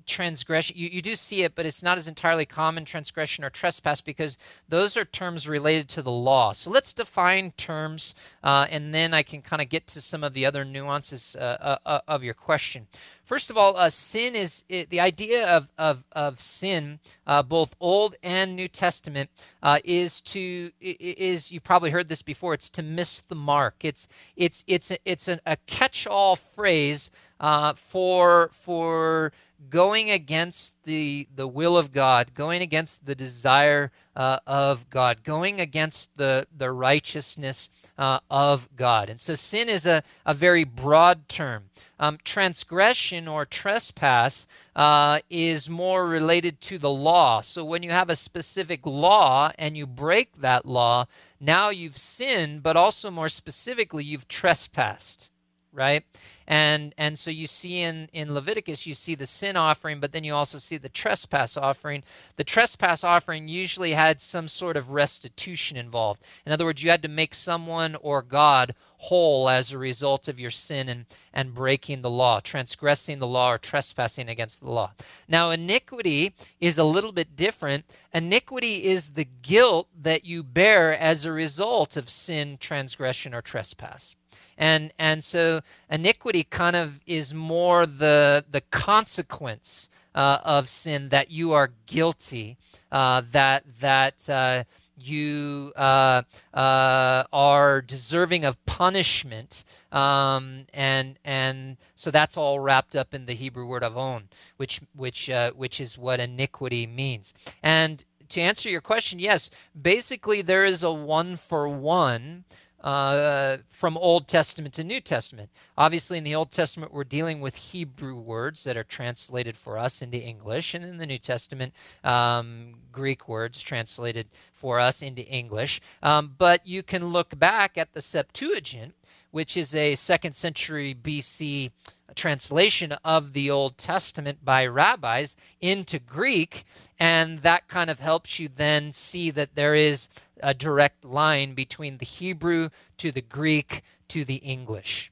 transgression. 0.06 0.76
You, 0.78 0.90
you 0.90 1.02
do 1.02 1.16
see 1.16 1.44
it, 1.44 1.56
but 1.56 1.66
it's 1.66 1.84
not 1.84 1.98
as 1.98 2.08
entirely 2.08 2.46
common 2.46 2.86
transgression 2.86 3.44
or 3.44 3.50
trespass 3.50 4.02
because 4.02 4.38
those 4.70 4.96
are 4.98 5.06
terms 5.06 5.48
related 5.48 5.90
to 5.90 6.02
the 6.02 6.12
law. 6.12 6.54
So 6.54 6.70
let's 6.70 6.94
define 6.94 7.52
terms, 7.52 8.16
uh, 8.44 8.68
and 8.70 8.94
then 8.94 9.14
I 9.14 9.24
can 9.24 9.42
kind 9.42 9.62
of 9.62 9.70
get 9.70 9.88
to 9.88 10.02
some 10.02 10.24
of 10.24 10.34
the 10.34 10.46
other 10.46 10.66
nuances 10.66 11.36
uh, 11.36 11.58
uh, 11.60 11.78
uh 11.86 12.00
of 12.08 12.24
your 12.24 12.34
question. 12.34 12.88
First 13.24 13.50
of 13.50 13.58
all, 13.58 13.78
uh, 13.78 13.90
sin 13.90 14.36
is 14.36 14.66
it, 14.68 14.90
the 14.90 15.00
idea 15.00 15.48
of, 15.48 15.70
of, 15.78 16.04
of 16.12 16.42
sin, 16.42 17.00
uh, 17.26 17.42
both 17.42 17.74
Old 17.80 18.18
and 18.22 18.54
New 18.54 18.68
Testament, 18.68 19.30
uh, 19.62 19.80
is 19.86 20.20
to 20.22 20.72
is 20.82 21.50
you 21.50 21.62
probably 21.62 21.92
heard 21.92 22.10
this 22.10 22.22
before. 22.22 22.54
It's 22.54 22.70
to 22.72 22.84
miss 22.84 23.22
the 23.22 23.36
mark. 23.36 23.76
It's 23.82 24.10
it's 24.36 24.66
it's 24.68 24.92
a, 24.92 24.98
it's 25.06 25.30
a, 25.30 25.40
catch-all 25.68 26.36
phrase 26.36 27.10
uh, 27.40 27.74
for 27.74 28.52
for 28.54 29.32
going 29.70 30.10
against 30.10 30.74
the 30.84 31.28
the 31.36 31.48
will 31.48 31.78
of 31.78 31.92
God, 31.92 32.34
going 32.34 32.62
against 32.62 33.06
the 33.06 33.16
desire 33.16 33.92
uh, 34.16 34.40
of 34.46 34.90
God, 34.90 35.24
going 35.24 35.60
against 35.60 36.10
the 36.18 36.48
the 36.56 36.72
righteousness 36.72 37.70
uh, 37.98 38.20
of 38.30 38.70
God. 38.76 39.10
And 39.10 39.20
so 39.22 39.36
sin 39.36 39.70
is 39.70 39.86
a, 39.86 40.04
a 40.26 40.34
very 40.34 40.64
broad 40.64 41.28
term. 41.28 41.66
Um, 42.00 42.18
transgression 42.24 43.28
or 43.28 43.46
trespass 43.46 44.46
uh, 44.76 45.20
is 45.30 45.70
more 45.70 46.08
related 46.08 46.60
to 46.62 46.78
the 46.78 46.90
law. 46.90 47.42
So 47.42 47.64
when 47.64 47.84
you 47.84 47.92
have 47.92 48.10
a 48.10 48.16
specific 48.16 48.82
law 48.86 49.52
and 49.58 49.78
you 49.78 49.86
break 49.86 50.42
that 50.42 50.66
law, 50.66 51.06
now 51.40 51.70
you've 51.70 51.98
sinned, 51.98 52.64
but 52.64 52.76
also 52.76 53.10
more 53.12 53.30
specifically, 53.30 54.04
you've 54.04 54.28
trespassed 54.28 55.30
right? 55.74 56.04
And 56.48 56.94
and 56.98 57.18
so 57.18 57.32
you 57.32 57.48
see 57.48 57.82
in 57.82 58.10
in 58.14 58.34
Leviticus 58.34 58.86
you 58.86 58.94
see 58.94 59.16
the 59.16 59.26
sin 59.26 59.58
offering, 59.58 60.00
but 60.00 60.12
then 60.12 60.24
you 60.24 60.34
also 60.34 60.58
see 60.58 60.78
the 60.78 60.90
trespass 60.90 61.58
offering. 61.58 62.04
The 62.36 62.44
trespass 62.44 63.04
offering 63.04 63.48
usually 63.48 63.94
had 63.94 64.22
some 64.22 64.48
sort 64.48 64.78
of 64.78 64.92
restitution 64.92 65.78
involved. 65.78 66.22
In 66.46 66.52
other 66.52 66.66
words, 66.66 66.84
you 66.84 66.90
had 66.90 67.02
to 67.02 67.08
make 67.08 67.34
someone 67.34 67.96
or 67.96 68.22
God 68.22 68.76
whole 68.98 69.50
as 69.50 69.72
a 69.72 69.78
result 69.78 70.30
of 70.30 70.40
your 70.40 70.52
sin 70.52 70.88
and, 70.88 71.06
and 71.34 71.54
breaking 71.54 72.02
the 72.02 72.10
law, 72.10 72.40
transgressing 72.40 73.20
the 73.20 73.28
law 73.28 73.52
or 73.52 73.58
trespassing 73.58 74.30
against 74.30 74.62
the 74.62 74.70
law. 74.70 74.92
Now, 75.28 75.50
iniquity 75.50 76.34
is 76.62 76.78
a 76.78 76.86
little 76.86 77.12
bit 77.12 77.36
different. 77.36 77.84
Iniquity 78.14 78.86
is 78.86 79.10
the 79.10 79.28
guilt 79.42 79.90
that 80.02 80.24
you 80.24 80.42
bear 80.42 80.98
as 80.98 81.26
a 81.26 81.34
result 81.34 81.98
of 81.98 82.10
sin, 82.10 82.58
transgression, 82.58 83.34
or 83.34 83.42
trespass 83.42 84.16
and 84.58 84.94
and 85.00 85.24
so 85.24 85.62
iniquity 85.90 86.44
kind 86.44 86.76
of 86.76 87.00
is 87.06 87.34
more 87.34 87.86
the 87.86 88.46
the 88.50 88.62
consequence 88.62 89.90
uh, 90.16 90.40
of 90.44 90.70
sin 90.70 91.10
that 91.10 91.32
you 91.32 91.54
are 91.54 91.72
guilty 91.86 92.58
uh, 92.92 93.22
that 93.32 93.64
that 93.80 94.30
uh, 94.30 94.64
you 94.98 95.74
uh, 95.76 96.22
uh, 96.54 97.24
are 97.34 97.82
deserving 97.82 98.46
of 98.46 98.64
punishment 98.66 99.64
um, 99.92 100.66
and 100.74 101.18
and 101.24 101.78
so 101.96 102.12
that's 102.12 102.38
all 102.38 102.60
wrapped 102.60 102.96
up 102.96 103.14
in 103.14 103.26
the 103.26 103.34
Hebrew 103.34 103.66
word 103.66 103.84
avon 103.84 104.30
which 104.58 104.82
which 104.96 105.30
uh, 105.30 105.52
which 105.52 105.82
is 105.82 105.98
what 105.98 106.20
iniquity 106.20 106.86
means. 106.86 107.34
And 107.62 108.04
to 108.30 108.42
answer 108.42 108.70
your 108.70 108.82
question 108.82 109.20
yes 109.20 109.50
basically 109.80 110.42
there 110.42 110.66
is 110.66 110.84
a 110.84 110.92
one 110.92 111.36
for 111.36 111.68
one 111.68 112.46
uh, 112.84 113.58
from 113.70 113.98
Old 113.98 114.28
Testament 114.28 114.74
to 114.76 114.84
New 114.84 115.00
Testament. 115.00 115.50
Obviously, 115.78 116.18
in 116.18 116.24
the 116.24 116.36
Old 116.36 116.52
Testament, 116.52 116.94
we're 116.94 117.06
dealing 117.06 117.40
with 117.40 117.56
Hebrew 117.56 118.16
words 118.16 118.64
that 118.64 118.76
are 118.76 118.84
translated 118.84 119.56
for 119.56 119.78
us 119.78 120.02
into 120.02 120.18
English, 120.18 120.74
and 120.74 120.84
in 120.84 120.98
the 120.98 121.06
New 121.06 121.18
Testament, 121.18 121.74
um, 122.04 122.76
Greek 122.92 123.28
words 123.28 123.62
translated 123.62 124.28
for 124.54 124.80
us 124.80 125.02
into 125.02 125.24
English. 125.24 125.82
Um, 126.02 126.36
but 126.38 126.68
you 126.68 126.84
can 126.84 127.08
look 127.08 127.38
back 127.40 127.78
at 127.78 127.94
the 127.94 128.02
Septuagint, 128.02 128.94
which 129.34 129.58
is 129.58 129.74
a 129.74 129.96
second 129.96 130.34
century 130.34 130.94
BC 130.94 131.72
translation 132.14 132.92
of 133.04 133.34
the 133.34 133.50
Old 133.50 133.80
Testament 133.80 134.46
by 134.46 134.64
rabbis 134.68 135.36
into 135.60 135.98
Greek, 135.98 136.66
and 137.00 137.40
that 137.40 137.68
kind 137.68 137.90
of 137.90 137.98
helps 137.98 138.38
you 138.38 138.48
then 138.48 138.94
see 138.94 139.32
that 139.32 139.56
there 139.56 139.74
is 139.74 140.08
a 140.44 140.54
direct 140.54 141.04
line 141.04 141.56
between 141.56 141.98
the 141.98 142.06
Hebrew 142.06 142.70
to 142.98 143.12
the 143.12 143.24
Greek 143.24 143.82
to 144.10 144.24
the 144.24 144.36
English. 144.36 145.12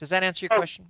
Does 0.00 0.08
that 0.08 0.24
answer 0.24 0.46
your 0.46 0.54
oh. 0.54 0.58
question? 0.58 0.86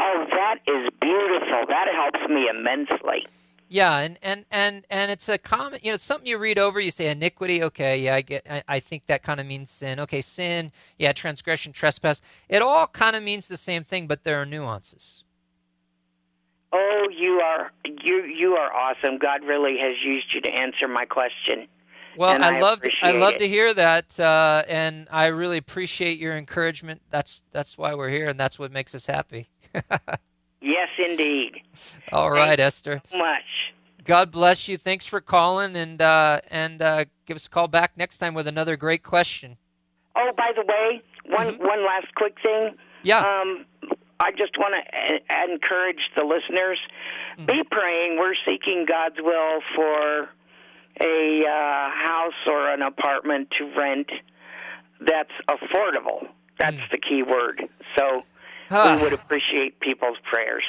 Oh, 0.00 0.24
that 0.30 0.60
is 0.66 0.88
beautiful. 1.02 1.66
That 1.68 1.88
helps 1.92 2.26
me 2.30 2.48
immensely. 2.48 3.26
Yeah, 3.74 3.98
and, 3.98 4.20
and, 4.22 4.44
and, 4.52 4.86
and 4.88 5.10
it's 5.10 5.28
a 5.28 5.36
common, 5.36 5.80
you 5.82 5.90
know, 5.90 5.96
something 5.96 6.28
you 6.28 6.38
read 6.38 6.60
over. 6.60 6.78
You 6.78 6.92
say 6.92 7.10
iniquity. 7.10 7.60
Okay, 7.60 7.98
yeah, 7.98 8.14
I 8.14 8.20
get. 8.20 8.46
I, 8.48 8.62
I 8.68 8.78
think 8.78 9.06
that 9.08 9.24
kind 9.24 9.40
of 9.40 9.46
means 9.46 9.68
sin. 9.68 9.98
Okay, 9.98 10.20
sin. 10.20 10.70
Yeah, 10.96 11.12
transgression, 11.12 11.72
trespass. 11.72 12.20
It 12.48 12.62
all 12.62 12.86
kind 12.86 13.16
of 13.16 13.24
means 13.24 13.48
the 13.48 13.56
same 13.56 13.82
thing, 13.82 14.06
but 14.06 14.22
there 14.22 14.40
are 14.40 14.46
nuances. 14.46 15.24
Oh, 16.72 17.08
you 17.10 17.40
are 17.40 17.72
you 18.04 18.22
you 18.22 18.54
are 18.54 18.72
awesome. 18.72 19.18
God 19.18 19.42
really 19.42 19.76
has 19.80 19.96
used 20.04 20.32
you 20.32 20.40
to 20.42 20.50
answer 20.50 20.86
my 20.86 21.04
question. 21.04 21.66
Well, 22.16 22.40
I, 22.40 22.58
I 22.58 22.60
love 22.60 22.80
I 23.02 23.10
love 23.10 23.38
to 23.38 23.48
hear 23.48 23.74
that, 23.74 24.20
uh, 24.20 24.62
and 24.68 25.08
I 25.10 25.26
really 25.26 25.58
appreciate 25.58 26.20
your 26.20 26.36
encouragement. 26.36 27.02
That's 27.10 27.42
that's 27.50 27.76
why 27.76 27.96
we're 27.96 28.10
here, 28.10 28.28
and 28.28 28.38
that's 28.38 28.56
what 28.56 28.70
makes 28.70 28.94
us 28.94 29.06
happy. 29.06 29.48
yes, 30.64 30.88
indeed. 30.98 31.60
All 32.12 32.30
right, 32.30 32.58
Thank 32.58 32.60
Esther. 32.60 33.02
So 33.10 33.18
much. 33.18 33.42
God 34.04 34.30
bless 34.30 34.68
you. 34.68 34.76
Thanks 34.76 35.06
for 35.06 35.20
calling, 35.20 35.76
and 35.76 36.00
uh, 36.02 36.40
and 36.50 36.82
uh, 36.82 37.04
give 37.26 37.36
us 37.36 37.46
a 37.46 37.50
call 37.50 37.68
back 37.68 37.92
next 37.96 38.18
time 38.18 38.34
with 38.34 38.46
another 38.46 38.76
great 38.76 39.02
question. 39.02 39.56
Oh, 40.16 40.30
by 40.36 40.52
the 40.54 40.62
way, 40.66 41.02
one 41.26 41.54
Mm-hmm. 41.54 41.66
one 41.66 41.86
last 41.86 42.14
quick 42.14 42.36
thing. 42.42 42.74
Yeah. 43.02 43.18
Um, 43.20 43.64
I 44.20 44.30
just 44.32 44.56
want 44.58 44.74
to 44.74 45.52
encourage 45.52 46.10
the 46.16 46.24
listeners: 46.24 46.78
Mm-hmm. 47.38 47.46
be 47.46 47.62
praying. 47.70 48.18
We're 48.18 48.34
seeking 48.46 48.84
God's 48.86 49.16
will 49.18 49.60
for 49.74 50.28
a 51.00 51.42
uh, 51.44 51.90
house 51.90 52.32
or 52.46 52.70
an 52.72 52.82
apartment 52.82 53.48
to 53.58 53.64
rent 53.76 54.10
that's 55.00 55.32
affordable. 55.50 56.28
That's 56.58 56.76
the 56.92 56.98
key 56.98 57.22
word. 57.24 57.62
So 57.98 58.22
Ah. 58.70 58.96
we 58.96 59.02
would 59.02 59.12
appreciate 59.12 59.80
people's 59.80 60.18
prayers. 60.30 60.64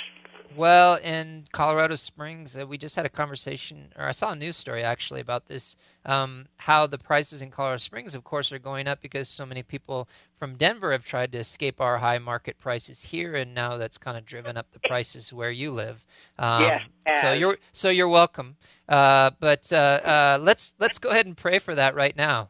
Well, 0.55 0.95
in 0.95 1.45
Colorado 1.51 1.95
Springs, 1.95 2.57
uh, 2.57 2.65
we 2.65 2.77
just 2.77 2.95
had 2.95 3.05
a 3.05 3.09
conversation, 3.09 3.91
or 3.97 4.05
I 4.05 4.13
saw 4.13 4.31
a 4.31 4.35
news 4.35 4.55
story 4.55 4.83
actually 4.83 5.19
about 5.19 5.47
this. 5.47 5.75
Um, 6.05 6.45
how 6.57 6.87
the 6.87 6.97
prices 6.97 7.41
in 7.41 7.51
Colorado 7.51 7.79
Springs, 7.79 8.15
of 8.15 8.23
course, 8.23 8.53
are 8.53 8.59
going 8.59 8.87
up 8.87 9.01
because 9.01 9.27
so 9.27 9.45
many 9.45 9.63
people 9.63 10.07
from 10.39 10.55
Denver 10.55 10.93
have 10.93 11.03
tried 11.03 11.33
to 11.33 11.39
escape 11.39 11.81
our 11.81 11.97
high 11.97 12.19
market 12.19 12.57
prices 12.57 13.03
here, 13.05 13.35
and 13.35 13.53
now 13.53 13.75
that's 13.75 13.97
kind 13.97 14.17
of 14.17 14.25
driven 14.25 14.55
up 14.55 14.67
the 14.71 14.79
prices 14.79 15.33
where 15.33 15.51
you 15.51 15.71
live. 15.71 16.05
Um, 16.39 16.61
Yes, 16.61 17.21
So 17.21 17.33
you're 17.33 17.57
so 17.73 17.89
you're 17.89 18.07
welcome. 18.07 18.55
Uh, 18.87 19.31
but 19.39 19.73
uh, 19.73 19.75
uh, 19.75 20.39
let's 20.41 20.73
let's 20.79 20.99
go 20.99 21.09
ahead 21.09 21.25
and 21.25 21.35
pray 21.35 21.59
for 21.59 21.75
that 21.75 21.95
right 21.95 22.15
now. 22.15 22.49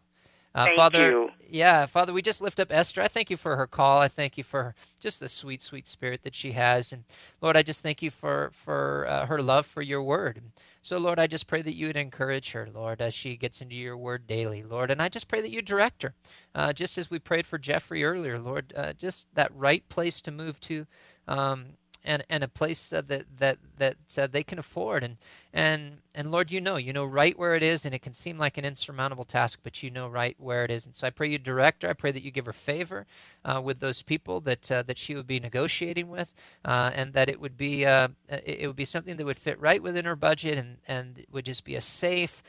Uh, 0.54 0.66
Thank 0.66 0.78
Father, 0.78 1.10
you. 1.10 1.30
Yeah, 1.50 1.86
Father, 1.86 2.14
we 2.14 2.22
just 2.22 2.42
lift 2.42 2.60
up 2.60 2.72
Esther. 2.72 3.02
I 3.02 3.08
thank 3.08 3.30
you 3.30 3.38
for 3.38 3.56
her 3.56 3.68
call. 3.68 4.02
I 4.02 4.08
thank 4.08 4.38
you 4.38 4.44
for 4.44 4.76
just 5.00 5.20
the 5.20 5.28
sweet, 5.28 5.62
sweet 5.62 5.88
spirit 5.88 6.24
that 6.24 6.36
she 6.36 6.54
has, 6.54 6.92
and 6.92 7.04
Lord, 7.42 7.58
I 7.58 7.64
just 7.64 7.82
thank 7.82 8.02
you 8.02 8.12
for 8.12 8.52
for 8.54 9.06
uh, 9.08 9.26
her 9.28 9.42
love 9.42 9.66
for 9.66 9.82
your 9.82 10.04
word. 10.04 10.42
So, 10.82 10.98
Lord, 10.98 11.18
I 11.20 11.28
just 11.28 11.48
pray 11.48 11.64
that 11.64 11.76
you 11.76 11.88
would 11.88 11.98
encourage 11.98 12.52
her, 12.52 12.70
Lord, 12.72 13.02
as 13.02 13.14
she 13.14 13.38
gets 13.38 13.60
into 13.60 13.76
your 13.76 13.98
word 13.98 14.28
daily, 14.28 14.62
Lord, 14.64 14.92
and 14.92 15.02
I 15.02 15.10
just 15.10 15.28
pray 15.28 15.42
that 15.42 15.50
you 15.52 15.62
direct 15.62 16.04
her, 16.04 16.14
uh, 16.54 16.74
just 16.74 16.98
as 16.98 17.10
we 17.10 17.18
prayed 17.20 17.48
for 17.48 17.58
Jeffrey 17.58 18.04
earlier, 18.04 18.38
Lord, 18.38 18.74
uh, 18.76 18.94
just 18.94 19.28
that 19.34 19.56
right 19.56 19.88
place 19.90 20.22
to 20.22 20.32
move 20.32 20.60
to. 20.62 20.86
Um, 21.28 21.78
and 22.06 22.24
and 22.30 22.44
a 22.44 22.48
place 22.48 22.94
uh, 22.94 23.02
that 23.08 23.26
that 23.40 23.58
that 23.78 23.98
uh, 24.18 24.28
they 24.28 24.44
can 24.44 24.60
afford. 24.60 25.04
And 25.04 25.18
and 25.54 25.98
and 26.14 26.32
Lord 26.32 26.52
you 26.52 26.62
know 26.62 26.78
you 26.78 26.94
know 26.94 27.04
right 27.04 27.38
where 27.38 27.56
it 27.56 27.64
is 27.64 27.86
and 27.86 27.94
it 27.94 28.02
can 28.02 28.14
seem 28.14 28.38
like 28.38 28.58
an 28.58 28.66
insurmountable 28.66 29.26
task 29.26 29.60
but 29.64 29.84
you 29.84 29.90
know 29.90 30.08
right 30.08 30.36
where 30.40 30.64
it 30.64 30.72
is. 30.72 30.86
And 30.86 30.96
so 30.96 31.08
I 31.08 31.10
pray 31.10 31.30
you 31.30 31.38
direct 31.38 31.84
her. 31.84 31.90
I 31.90 31.94
pray 31.94 32.12
that 32.12 32.24
you 32.24 32.32
give 32.32 32.46
her 32.46 32.54
favor 32.54 33.06
uh, 33.44 33.62
with 33.64 33.80
those 33.80 34.02
people 34.02 34.40
that 34.42 34.72
uh, 34.72 34.84
that 34.84 34.98
she 34.98 35.16
would 35.16 35.28
be 35.28 35.40
negotiating 35.40 36.10
with 36.10 36.32
uh, 36.64 36.92
and 36.94 37.14
that 37.14 37.28
it 37.28 37.42
would 37.42 37.58
be 37.58 37.86
uh, 37.86 38.10
it 38.30 38.68
would 38.68 38.76
be 38.76 38.86
something 38.86 39.18
that 39.18 39.26
would 39.26 39.40
fit 39.40 39.60
right 39.60 39.82
within 39.82 40.06
her 40.06 40.16
budget 40.16 40.58
and 40.58 40.78
and 40.88 41.18
it 41.18 41.28
would 41.32 41.46
just 41.46 41.66
be 41.66 41.76
a 41.76 41.82
safe 41.82 42.44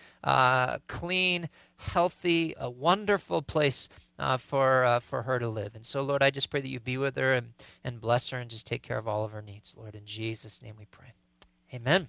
clean 0.86 1.48
healthy 1.78 2.54
a 2.58 2.70
wonderful 2.70 3.42
place 3.42 3.88
uh, 4.18 4.36
for 4.36 4.84
uh, 4.84 5.00
for 5.00 5.22
her 5.22 5.38
to 5.38 5.48
live. 5.48 5.74
And 5.74 5.86
so, 5.86 6.02
Lord, 6.02 6.22
I 6.22 6.30
just 6.30 6.50
pray 6.50 6.60
that 6.60 6.68
you 6.68 6.80
be 6.80 6.96
with 6.96 7.16
her 7.16 7.32
and, 7.32 7.54
and 7.84 8.00
bless 8.00 8.30
her 8.30 8.38
and 8.38 8.50
just 8.50 8.66
take 8.66 8.82
care 8.82 8.98
of 8.98 9.08
all 9.08 9.24
of 9.24 9.32
her 9.32 9.42
needs. 9.42 9.74
Lord, 9.76 9.94
in 9.94 10.06
Jesus' 10.06 10.62
name 10.62 10.74
we 10.78 10.86
pray. 10.86 11.12
Amen. 11.72 12.08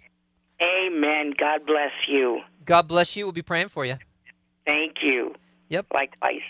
Amen. 0.62 1.34
God 1.38 1.66
bless 1.66 1.92
you. 2.08 2.42
God 2.66 2.88
bless 2.88 3.16
you. 3.16 3.26
We'll 3.26 3.34
be 3.34 3.42
praying 3.42 3.70
for 3.70 3.86
you. 3.86 3.98
Thank 4.66 4.96
you. 5.02 5.36
Yep. 5.70 5.88
Likewise. 5.94 6.42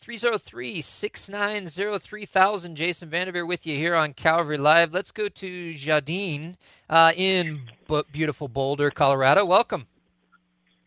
303 0.00 0.80
690 0.80 1.98
3000. 1.98 2.76
Jason 2.76 3.10
Vanderveer 3.10 3.44
with 3.44 3.66
you 3.66 3.76
here 3.76 3.94
on 3.94 4.12
Calvary 4.12 4.56
Live. 4.56 4.92
Let's 4.92 5.10
go 5.10 5.28
to 5.28 5.70
Jadine 5.72 6.54
uh, 6.88 7.12
in 7.16 7.62
b- 7.88 8.04
beautiful 8.12 8.48
Boulder, 8.48 8.90
Colorado. 8.90 9.44
Welcome. 9.44 9.86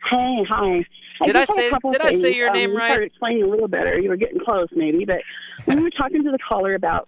Hey, 0.09 0.43
hi. 0.49 0.85
Did 1.23 1.35
I, 1.35 1.41
I 1.41 1.45
say 1.45 1.69
Did 1.69 1.81
things. 1.81 1.97
I 2.03 2.21
say 2.21 2.35
your 2.35 2.49
um, 2.49 2.55
name 2.55 2.75
right? 2.75 3.01
Explaining 3.01 3.43
a 3.43 3.47
little 3.47 3.67
better. 3.67 3.99
You 3.99 4.09
were 4.09 4.17
getting 4.17 4.39
close, 4.39 4.67
maybe, 4.71 5.05
but 5.05 5.21
when 5.65 5.77
we 5.77 5.83
were 5.83 5.89
talking 5.91 6.23
to 6.23 6.31
the 6.31 6.39
caller 6.39 6.73
about 6.73 7.07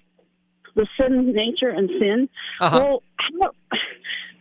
the 0.76 0.88
sin 1.00 1.34
nature 1.34 1.70
and 1.70 1.90
sin, 2.00 2.30
uh-huh. 2.60 2.80
well, 2.80 3.04
how, 3.40 3.52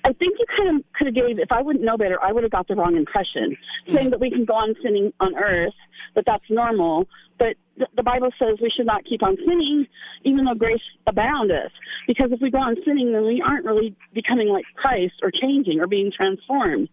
I 0.05 0.13
think 0.15 0.37
you 0.39 0.47
kind 0.57 0.77
of 0.77 0.85
could 0.95 1.07
have 1.09 1.15
gave. 1.15 1.39
If 1.39 1.53
I 1.53 1.63
wouldn't 1.63 1.85
know 1.85 1.97
better, 1.97 2.23
I 2.23 2.33
would 2.33 2.43
have 2.43 2.53
got 2.53 2.69
the 2.69 2.75
wrong 2.75 2.97
impression, 2.97 3.51
mm-hmm. 3.51 3.95
saying 3.95 4.11
that 4.11 4.21
we 4.21 4.31
can 4.31 4.45
go 4.45 4.55
on 4.55 4.75
sinning 4.83 5.13
on 5.21 5.37
earth, 5.37 5.75
that 6.15 6.25
that's 6.27 6.45
normal. 6.51 7.09
But 7.39 7.57
the, 7.77 7.87
the 7.97 8.03
Bible 8.03 8.31
says 8.39 8.59
we 8.61 8.71
should 8.71 8.87
not 8.87 9.05
keep 9.05 9.23
on 9.23 9.37
sinning, 9.37 9.87
even 10.25 10.45
though 10.45 10.55
grace 10.55 10.83
abound 11.07 11.51
us. 11.53 11.71
Because 12.07 12.33
if 12.33 12.41
we 12.41 12.51
go 12.51 12.59
on 12.59 12.77
sinning, 12.85 13.13
then 13.13 13.25
we 13.27 13.43
aren't 13.45 13.65
really 13.65 13.95
becoming 14.13 14.49
like 14.49 14.65
Christ 14.75 15.15
or 15.23 15.31
changing 15.31 15.81
or 15.81 15.87
being 15.87 16.11
transformed 16.15 16.89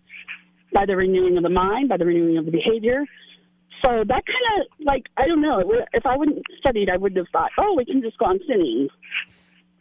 by 0.74 0.86
the 0.86 0.95
renewing 0.95 1.38
of 1.38 1.43
the 1.43 1.49
mind, 1.49 1.89
by 1.89 1.97
the 1.97 2.05
renewing 2.05 2.38
of 2.38 2.45
the 2.45 2.51
behavior. 2.51 3.05
So 3.86 4.03
that 4.05 4.24
kind 4.26 4.61
of 4.61 4.86
like 4.86 5.05
I 5.17 5.26
don't 5.26 5.41
know. 5.41 5.61
If 5.93 6.05
I 6.05 6.17
wouldn't 6.17 6.43
studied, 6.57 6.91
I 6.91 6.97
wouldn't 6.97 7.17
have 7.17 7.32
thought, 7.32 7.51
oh, 7.57 7.76
we 7.76 7.86
can 7.86 8.01
just 8.01 8.17
go 8.17 8.26
on 8.26 8.39
sinning. 8.47 8.89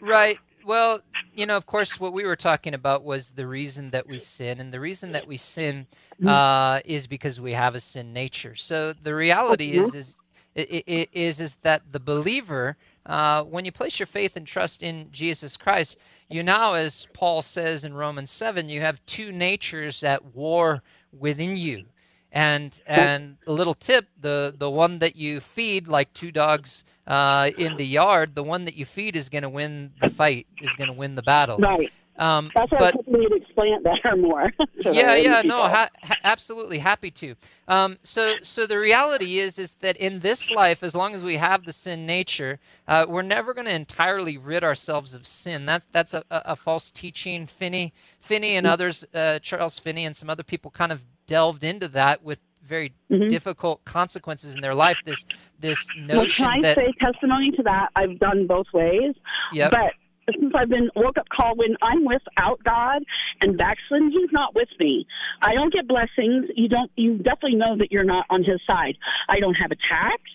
Right. 0.01 0.39
Well, 0.65 1.01
you 1.35 1.47
know, 1.47 1.57
of 1.57 1.67
course, 1.67 1.99
what 1.99 2.13
we 2.13 2.25
were 2.25 2.37
talking 2.37 2.75
about 2.75 3.03
was 3.03 3.31
the 3.31 3.47
reason 3.47 3.91
that 3.91 4.07
we 4.07 4.19
sin, 4.19 4.61
and 4.61 4.73
the 4.73 4.81
reason 4.81 5.13
that 5.13 5.27
we 5.27 5.37
sin 5.37 5.87
mm-hmm. 6.15 6.29
uh, 6.29 6.81
is 6.85 7.07
because 7.07 7.41
we 7.41 7.55
have 7.55 7.75
a 7.75 7.81
sin 7.81 8.13
nature. 8.13 8.55
So 8.55 8.93
the 8.93 9.15
reality 9.15 9.73
is, 9.73 9.95
is, 9.95 10.17
is, 10.55 11.41
is 11.41 11.57
that 11.63 11.91
the 11.91 12.01
believer, 12.01 12.77
uh, 13.07 13.45
when 13.45 13.65
you 13.65 13.73
place 13.73 13.99
your 13.99 14.07
faith 14.07 14.37
and 14.37 14.47
trust 14.47 14.83
in 14.83 15.09
Jesus 15.11 15.57
Christ, 15.57 15.97
you 16.29 16.43
now, 16.43 16.75
as 16.75 17.07
Paul 17.13 17.43
says 17.43 17.85
in 17.85 17.95
Romans 17.95 18.31
7, 18.31 18.69
you 18.69 18.81
have 18.81 19.05
two 19.07 19.33
natures 19.33 20.03
at 20.03 20.35
war 20.35 20.83
within 21.13 21.57
you. 21.57 21.87
And 22.31 22.79
and 22.87 23.39
a 23.47 23.53
little 23.53 23.73
tip, 23.73 24.07
the, 24.21 24.55
the 24.57 24.69
one 24.69 24.99
that 24.99 25.17
you 25.17 25.41
feed 25.41 25.89
like 25.89 26.13
two 26.13 26.31
dogs 26.31 26.85
uh, 27.07 27.51
in 27.57 27.79
the 27.79 27.87
yard, 27.87 28.35
the 28.35 28.43
one 28.43 28.67
that 28.67 28.75
you 28.75 28.85
feed 28.85 29.17
is 29.17 29.31
going 29.31 29.43
to 29.43 29.49
win 29.49 29.93
the 30.03 30.11
fight, 30.11 30.47
is 30.61 30.71
going 30.77 30.89
to 30.89 30.93
win 30.93 31.15
the 31.15 31.23
battle. 31.23 31.57
Right. 31.57 31.91
Um, 32.19 32.51
That's 32.55 32.71
why 32.73 32.79
but, 32.79 32.95
I 32.97 33.19
need 33.19 33.29
to 33.29 33.37
explain 33.37 33.75
it 33.75 33.85
better 33.85 34.17
more. 34.17 34.53
yeah, 34.81 35.15
yeah, 35.15 35.43
no, 35.43 35.63
ha- 35.63 35.89
ha- 36.03 36.17
absolutely 36.25 36.79
happy 36.79 37.13
to. 37.13 37.37
Um, 37.69 37.99
so, 38.03 38.35
so 38.43 38.67
the 38.67 38.79
reality 38.79 39.39
is, 39.39 39.59
is 39.59 39.75
that 39.81 39.97
in 39.97 40.21
this 40.21 40.51
life, 40.51 40.83
as 40.83 40.95
long 40.95 41.15
as 41.15 41.23
we 41.23 41.37
have 41.37 41.65
the 41.65 41.73
sin 41.73 42.07
nature, 42.07 42.59
uh, 42.89 43.07
we're 43.09 43.23
never 43.23 43.55
going 43.55 43.67
to 43.67 43.73
entirely 43.73 44.37
rid 44.37 44.65
ourselves 44.65 45.15
of 45.15 45.27
sin. 45.27 45.67
That, 45.67 45.85
that's 45.93 46.13
a, 46.13 46.25
a, 46.31 46.43
a 46.47 46.57
false 46.57 46.91
teaching. 46.91 47.47
Finney, 47.47 47.93
Finney, 48.21 48.57
and 48.57 48.67
others, 48.67 49.05
uh, 49.15 49.39
Charles 49.39 49.79
Finney, 49.79 50.05
and 50.05 50.17
some 50.17 50.29
other 50.29 50.43
people, 50.43 50.73
kind 50.73 50.91
of 50.91 51.03
delved 51.29 51.63
into 51.63 51.87
that 51.89 52.25
with 52.25 52.41
very 52.65 52.95
mm-hmm. 53.11 53.29
difficult 53.29 53.85
consequences 53.85 54.55
in 54.55 54.61
their 54.61 54.75
life. 54.75 54.99
This, 55.07 55.25
this 55.61 55.79
notion 55.97 56.45
well, 56.45 56.53
can 56.53 56.59
I 56.59 56.63
that, 56.63 56.77
say 56.77 56.93
testimony 57.01 57.53
to 57.53 57.63
that? 57.63 57.91
I've 57.95 58.19
done 58.19 58.47
both 58.47 58.67
ways. 58.75 59.15
Yep. 59.53 59.71
But 59.71 59.93
since 60.33 60.53
I've 60.55 60.69
been 60.69 60.91
woke 60.97 61.19
up 61.19 61.29
call 61.29 61.57
when 61.57 61.77
I'm 61.83 62.05
without 62.05 62.63
God 62.65 63.03
and 63.41 63.57
backslidden, 63.57 64.11
He's 64.11 64.31
not 64.33 64.55
with 64.55 64.69
me. 64.81 65.07
I 65.43 65.55
don't 65.55 65.73
get 65.73 65.87
blessings. 65.89 66.47
You 66.57 66.69
don't. 66.69 66.91
You 66.97 67.19
definitely 67.19 67.57
know 67.57 67.77
that 67.79 67.91
you're 67.91 68.05
not 68.05 68.27
on 68.31 68.45
His 68.45 68.61
side. 68.69 68.97
I 69.29 69.41
don't 69.41 69.57
have 69.59 69.71
attacks. 69.71 70.31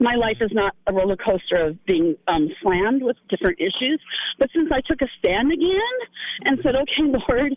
My 0.00 0.14
life 0.14 0.38
is 0.40 0.50
not 0.52 0.74
a 0.86 0.92
roller 0.92 1.16
coaster 1.16 1.68
of 1.68 1.84
being 1.86 2.16
um, 2.28 2.48
slammed 2.60 3.02
with 3.02 3.16
different 3.28 3.58
issues. 3.60 4.00
But 4.38 4.50
since 4.54 4.70
I 4.72 4.80
took 4.86 5.00
a 5.00 5.08
stand 5.18 5.52
again 5.52 5.96
and 6.44 6.58
said, 6.62 6.74
"Okay, 6.76 7.02
Lord, 7.28 7.56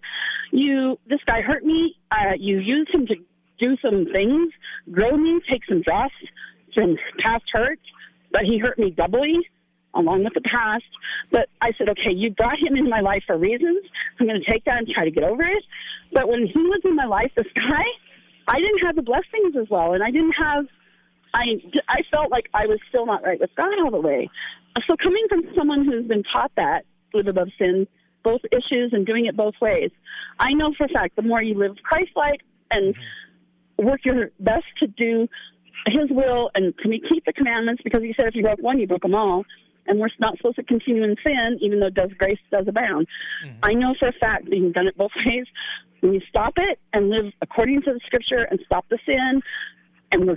you 0.52 1.00
this 1.08 1.20
guy 1.26 1.42
hurt 1.42 1.64
me. 1.64 1.96
Uh, 2.12 2.34
you 2.38 2.60
used 2.60 2.94
him 2.94 3.08
to 3.08 3.16
do 3.60 3.76
some 3.82 4.06
things, 4.14 4.54
grow 4.92 5.18
me, 5.18 5.40
take 5.52 5.62
some 5.68 5.82
dross 5.82 6.12
from 6.74 6.96
past 7.20 7.44
hurt, 7.54 7.80
but 8.32 8.44
he 8.44 8.58
hurt 8.58 8.78
me 8.80 8.92
doubly." 8.92 9.36
Along 9.94 10.24
with 10.24 10.34
the 10.34 10.42
past. 10.42 10.84
But 11.32 11.50
I 11.62 11.72
said, 11.78 11.90
okay, 11.90 12.14
you 12.14 12.32
brought 12.32 12.60
him 12.60 12.76
in 12.76 12.90
my 12.90 13.02
life 13.02 13.24
for 13.26 13.38
reasons. 13.38 13.84
I'm 14.20 14.28
going 14.28 14.42
to 14.42 14.52
take 14.52 14.66
that 14.66 14.78
and 14.78 14.88
try 14.88 15.06
to 15.06 15.12
get 15.12 15.24
over 15.24 15.44
it. 15.44 15.64
But 16.14 16.28
when 16.28 16.48
he 16.48 16.60
was 16.60 16.82
in 16.86 16.96
my 16.96 17.06
life, 17.06 17.32
this 17.36 17.48
guy, 17.56 17.84
I 18.48 18.60
didn't 18.60 18.86
have 18.86 18.96
the 18.96 19.04
blessings 19.04 19.56
as 19.60 19.70
well, 19.70 19.94
and 19.94 20.04
I 20.04 20.12
didn't 20.12 20.34
have. 20.34 20.66
I 21.34 21.62
I 21.88 22.02
felt 22.12 22.32
like 22.32 22.50
I 22.56 22.66
was 22.66 22.80
still 22.90 23.06
not 23.06 23.24
right 23.24 23.40
with 23.40 23.52
God 23.56 23.74
all 23.84 23.92
the 23.92 24.02
way. 24.02 24.28
So 24.88 24.96
coming 24.96 25.26
from 25.30 25.44
someone 25.56 25.86
who's 25.86 26.08
been 26.08 26.24
taught 26.24 26.52
that 26.56 26.86
live 27.14 27.28
above 27.28 27.50
sin, 27.60 27.88
both 28.24 28.42
issues, 28.52 28.92
and 28.94 29.06
doing 29.06 29.28
it 29.28 29.38
both 29.38 29.54
ways, 29.62 29.92
I 30.40 30.54
know 30.54 30.74
for 30.76 30.86
a 30.86 30.90
fact 30.90 31.16
the 31.16 31.22
more 31.22 31.44
you 31.44 31.54
live 31.54 31.76
Christ-like 31.84 32.42
and 32.72 32.96
mm-hmm. 32.96 33.86
work 33.86 34.00
your 34.04 34.32
best 34.40 34.66
to 34.80 34.88
do 34.88 35.28
His 35.88 36.10
will 36.10 36.50
and 36.56 36.74
to 36.78 36.90
keep 37.12 37.26
the 37.26 37.34
commandments, 37.34 37.84
because 37.84 38.02
He 38.02 38.16
said 38.18 38.28
if 38.28 38.36
you 38.36 38.42
broke 38.42 38.62
one, 38.62 38.80
you 38.80 38.88
broke 38.88 39.04
them 39.04 39.14
all 39.14 39.46
and 39.90 40.00
we're 40.00 40.08
not 40.20 40.38
supposed 40.38 40.56
to 40.56 40.64
continue 40.64 41.04
in 41.04 41.16
sin, 41.26 41.58
even 41.62 41.80
though 41.80 41.90
does 41.90 42.12
grace 42.18 42.40
does 42.52 42.68
abound. 42.68 43.08
Mm-hmm. 43.46 43.60
I 43.64 43.74
know 43.74 43.96
for 44.00 44.08
a 44.08 44.14
fact 44.14 44.46
you've 44.48 44.74
done 44.74 44.88
it 44.88 44.96
both 44.96 45.12
ways. 45.26 45.46
When 46.00 46.14
you 46.14 46.22
stop 46.30 46.54
it 46.56 46.80
and 46.94 47.10
live 47.10 47.34
according 47.42 47.82
to 47.82 47.94
the 47.94 48.00
Scripture 48.06 48.44
and 48.50 48.60
stop 48.66 48.86
the 48.90 49.00
sin, 49.06 49.42
and 50.12 50.30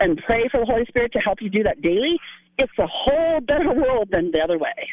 and 0.00 0.22
pray 0.24 0.48
for 0.50 0.60
the 0.60 0.66
Holy 0.66 0.84
Spirit 0.86 1.12
to 1.12 1.18
help 1.18 1.42
you 1.42 1.50
do 1.50 1.62
that 1.64 1.82
daily, 1.82 2.18
it's 2.58 2.72
a 2.78 2.86
whole 2.86 3.40
better 3.40 3.72
world 3.72 4.08
than 4.12 4.30
the 4.30 4.40
other 4.40 4.58
way. 4.58 4.88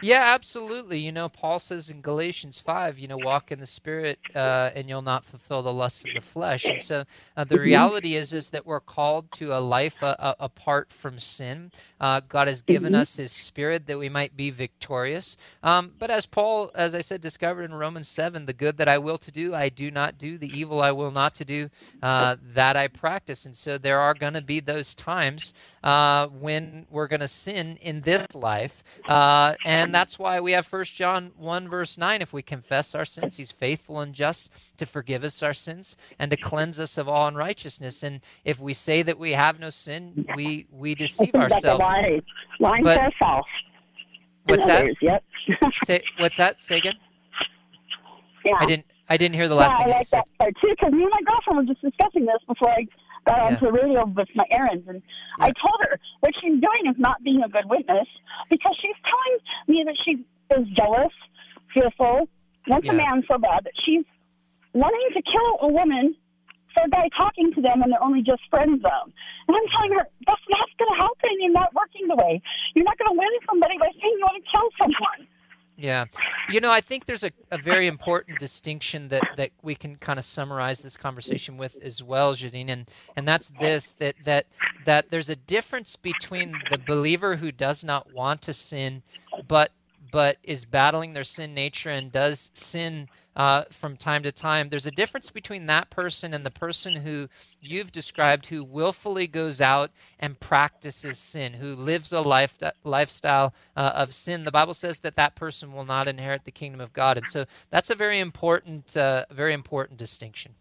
Yeah, 0.00 0.32
absolutely. 0.34 1.00
You 1.00 1.10
know, 1.10 1.28
Paul 1.28 1.58
says 1.58 1.90
in 1.90 2.00
Galatians 2.00 2.60
5, 2.60 2.98
you 2.98 3.08
know, 3.08 3.16
walk 3.16 3.50
in 3.50 3.58
the 3.58 3.66
Spirit 3.66 4.20
uh, 4.34 4.70
and 4.74 4.88
you'll 4.88 5.02
not 5.02 5.24
fulfill 5.24 5.62
the 5.62 5.72
lusts 5.72 6.04
of 6.04 6.14
the 6.14 6.20
flesh. 6.20 6.64
And 6.64 6.80
so 6.80 7.04
uh, 7.36 7.44
the 7.44 7.56
mm-hmm. 7.56 7.64
reality 7.64 8.14
is 8.14 8.32
is 8.32 8.50
that 8.50 8.64
we're 8.64 8.80
called 8.80 9.32
to 9.32 9.56
a 9.56 9.58
life 9.58 10.02
uh, 10.02 10.14
uh 10.18 10.34
apart 10.38 10.92
from 10.92 11.18
sin. 11.18 11.72
Uh, 12.00 12.20
God 12.28 12.46
has 12.46 12.62
given 12.62 12.92
mm-hmm. 12.92 13.02
us 13.02 13.16
His 13.16 13.32
Spirit 13.32 13.86
that 13.86 13.98
we 13.98 14.08
might 14.08 14.36
be 14.36 14.50
victorious. 14.50 15.36
Um, 15.64 15.92
but 15.98 16.10
as 16.10 16.26
Paul, 16.26 16.70
as 16.76 16.94
I 16.94 17.00
said, 17.00 17.20
discovered 17.20 17.64
in 17.64 17.74
Romans 17.74 18.08
7, 18.08 18.46
the 18.46 18.52
good 18.52 18.76
that 18.76 18.88
I 18.88 18.98
will 18.98 19.18
to 19.18 19.32
do, 19.32 19.54
I 19.54 19.68
do 19.68 19.90
not 19.90 20.16
do. 20.16 20.38
The 20.38 20.56
evil 20.56 20.80
I 20.80 20.92
will 20.92 21.10
not 21.10 21.34
to 21.36 21.44
do, 21.44 21.70
uh, 22.02 22.36
that 22.54 22.76
I 22.76 22.86
practice. 22.86 23.44
And 23.44 23.56
so 23.56 23.78
there 23.78 23.98
are 23.98 24.14
going 24.14 24.34
to 24.34 24.42
be 24.42 24.60
those 24.60 24.94
times 24.94 25.52
when 25.82 26.86
we're 26.88 27.08
going 27.08 27.20
to 27.20 27.28
sin 27.28 27.78
in 27.80 28.02
this 28.02 28.26
life. 28.32 28.84
and 29.08 29.87
and 29.88 29.94
that's 29.94 30.18
why 30.18 30.38
we 30.38 30.52
have 30.52 30.66
First 30.66 30.94
John 30.94 31.32
1, 31.38 31.66
verse 31.66 31.96
9. 31.96 32.20
If 32.20 32.30
we 32.30 32.42
confess 32.42 32.94
our 32.94 33.06
sins, 33.06 33.38
he's 33.38 33.50
faithful 33.50 34.00
and 34.00 34.14
just 34.14 34.50
to 34.76 34.84
forgive 34.84 35.24
us 35.24 35.42
our 35.42 35.54
sins 35.54 35.96
and 36.18 36.30
to 36.30 36.36
cleanse 36.36 36.78
us 36.78 36.98
of 36.98 37.08
all 37.08 37.26
unrighteousness. 37.26 38.02
And 38.02 38.20
if 38.44 38.60
we 38.60 38.74
say 38.74 39.00
that 39.00 39.18
we 39.18 39.32
have 39.32 39.58
no 39.58 39.70
sin, 39.70 40.26
we, 40.36 40.66
we 40.70 40.94
deceive 40.94 41.34
ourselves. 41.34 41.80
Lie. 41.80 42.20
Lying 42.60 42.84
but, 42.84 42.96
to 42.96 43.00
ourselves. 43.00 43.48
What's 44.44 44.66
that? 44.66 44.82
Others, 44.82 44.96
yep. 45.00 45.24
say, 45.86 46.02
what's 46.18 46.36
that? 46.36 46.60
Say 46.60 46.76
again? 46.76 46.96
Yeah. 48.44 48.56
I 48.60 48.66
didn't 48.66 48.86
I 49.08 49.16
didn't 49.16 49.36
hear 49.36 49.48
the 49.48 49.54
last 49.54 49.72
yeah, 49.72 49.84
thing 49.84 49.94
I 49.94 49.96
like 49.96 50.10
that 50.10 50.28
part 50.38 50.54
too, 50.60 50.68
because 50.68 50.92
me 50.92 51.02
and 51.02 51.10
my 51.10 51.24
girlfriend 51.24 51.56
were 51.66 51.72
just 51.72 51.80
discussing 51.80 52.26
this 52.26 52.40
before 52.46 52.68
I 52.68 52.86
got 53.26 53.40
onto 53.40 53.64
the 53.66 53.72
radio 53.72 54.04
with 54.04 54.28
my 54.34 54.44
errands, 54.50 54.86
and 54.86 55.00
yeah. 55.38 55.46
I 55.46 55.52
told 55.56 55.80
her 55.88 55.98
what 56.20 56.32
she's 56.40 56.60
doing 56.60 56.84
is 56.88 56.96
not 56.98 57.22
being 57.24 57.42
a 57.42 57.48
good 57.48 57.64
witness 57.68 58.06
because 58.50 58.76
she's 58.80 58.96
telling 59.04 59.37
me 59.68 59.84
that 59.86 59.96
she 60.04 60.24
is 60.56 60.66
jealous, 60.76 61.12
fearful, 61.74 62.28
wants 62.66 62.86
yeah. 62.86 62.92
a 62.92 62.96
man 62.96 63.22
so 63.30 63.38
bad 63.38 63.64
that 63.64 63.72
she's 63.84 64.04
wanting 64.72 65.08
to 65.14 65.22
kill 65.22 65.68
a 65.68 65.72
woman 65.72 66.14
for 66.74 66.84
a 66.84 66.90
guy 66.90 67.08
talking 67.16 67.52
to 67.54 67.60
them 67.60 67.82
and 67.82 67.92
they're 67.92 68.02
only 68.02 68.22
just 68.22 68.42
friend 68.50 68.80
zone. 68.80 69.12
And 69.48 69.56
I'm 69.56 69.68
telling 69.72 69.92
her 69.98 70.06
that's 70.26 70.46
not 70.48 70.68
going 70.78 70.92
to 70.92 70.98
happen. 71.02 71.30
You're 71.40 71.52
not 71.52 71.74
working 71.74 72.06
the 72.08 72.16
way. 72.16 72.40
You're 72.74 72.84
not 72.84 72.98
going 72.98 73.08
to 73.08 73.18
win 73.18 73.32
somebody 73.48 73.78
by 73.78 73.86
saying 73.86 74.14
you 74.18 74.24
want 74.24 74.44
to 74.44 74.50
kill 74.50 74.68
someone. 74.78 75.28
Yeah. 75.78 76.06
You 76.50 76.60
know, 76.60 76.72
I 76.72 76.80
think 76.80 77.06
there's 77.06 77.22
a, 77.22 77.30
a 77.52 77.58
very 77.58 77.86
important 77.86 78.40
distinction 78.40 79.08
that, 79.08 79.22
that 79.36 79.52
we 79.62 79.76
can 79.76 79.94
kind 79.94 80.18
of 80.18 80.24
summarize 80.24 80.80
this 80.80 80.96
conversation 80.96 81.56
with 81.56 81.76
as 81.80 82.02
well, 82.02 82.34
Janine, 82.34 82.68
and, 82.68 82.90
and 83.16 83.28
that's 83.28 83.52
this 83.60 83.92
that, 84.00 84.16
that 84.24 84.46
that 84.86 85.10
there's 85.10 85.28
a 85.28 85.36
difference 85.36 85.94
between 85.94 86.54
the 86.72 86.78
believer 86.78 87.36
who 87.36 87.52
does 87.52 87.84
not 87.84 88.12
want 88.12 88.42
to 88.42 88.52
sin 88.52 89.04
but 89.46 89.72
but 90.10 90.38
is 90.42 90.64
battling 90.64 91.12
their 91.12 91.24
sin 91.24 91.52
nature 91.52 91.90
and 91.90 92.10
does 92.10 92.50
sin 92.54 93.08
uh, 93.36 93.64
from 93.70 93.96
time 93.96 94.22
to 94.24 94.32
time. 94.32 94.68
There's 94.68 94.86
a 94.86 94.90
difference 94.90 95.30
between 95.30 95.66
that 95.66 95.90
person 95.90 96.34
and 96.34 96.44
the 96.44 96.50
person 96.50 96.96
who 96.96 97.28
you've 97.60 97.92
described 97.92 98.46
who 98.46 98.64
willfully 98.64 99.26
goes 99.28 99.60
out 99.60 99.92
and 100.18 100.40
practices 100.40 101.18
sin, 101.18 101.54
who 101.54 101.74
lives 101.74 102.12
a 102.12 102.20
life 102.20 102.58
lifestyle 102.82 103.54
uh, 103.76 103.92
of 103.94 104.12
sin. 104.12 104.44
The 104.44 104.50
Bible 104.50 104.74
says 104.74 105.00
that 105.00 105.16
that 105.16 105.36
person 105.36 105.72
will 105.72 105.84
not 105.84 106.08
inherit 106.08 106.44
the 106.44 106.50
kingdom 106.50 106.80
of 106.80 106.92
God, 106.92 107.16
and 107.16 107.28
so 107.28 107.44
that's 107.70 107.90
a 107.90 107.94
very 107.94 108.18
important, 108.18 108.96
uh, 108.96 109.26
very 109.30 109.54
important 109.54 109.98
distinction. 109.98 110.54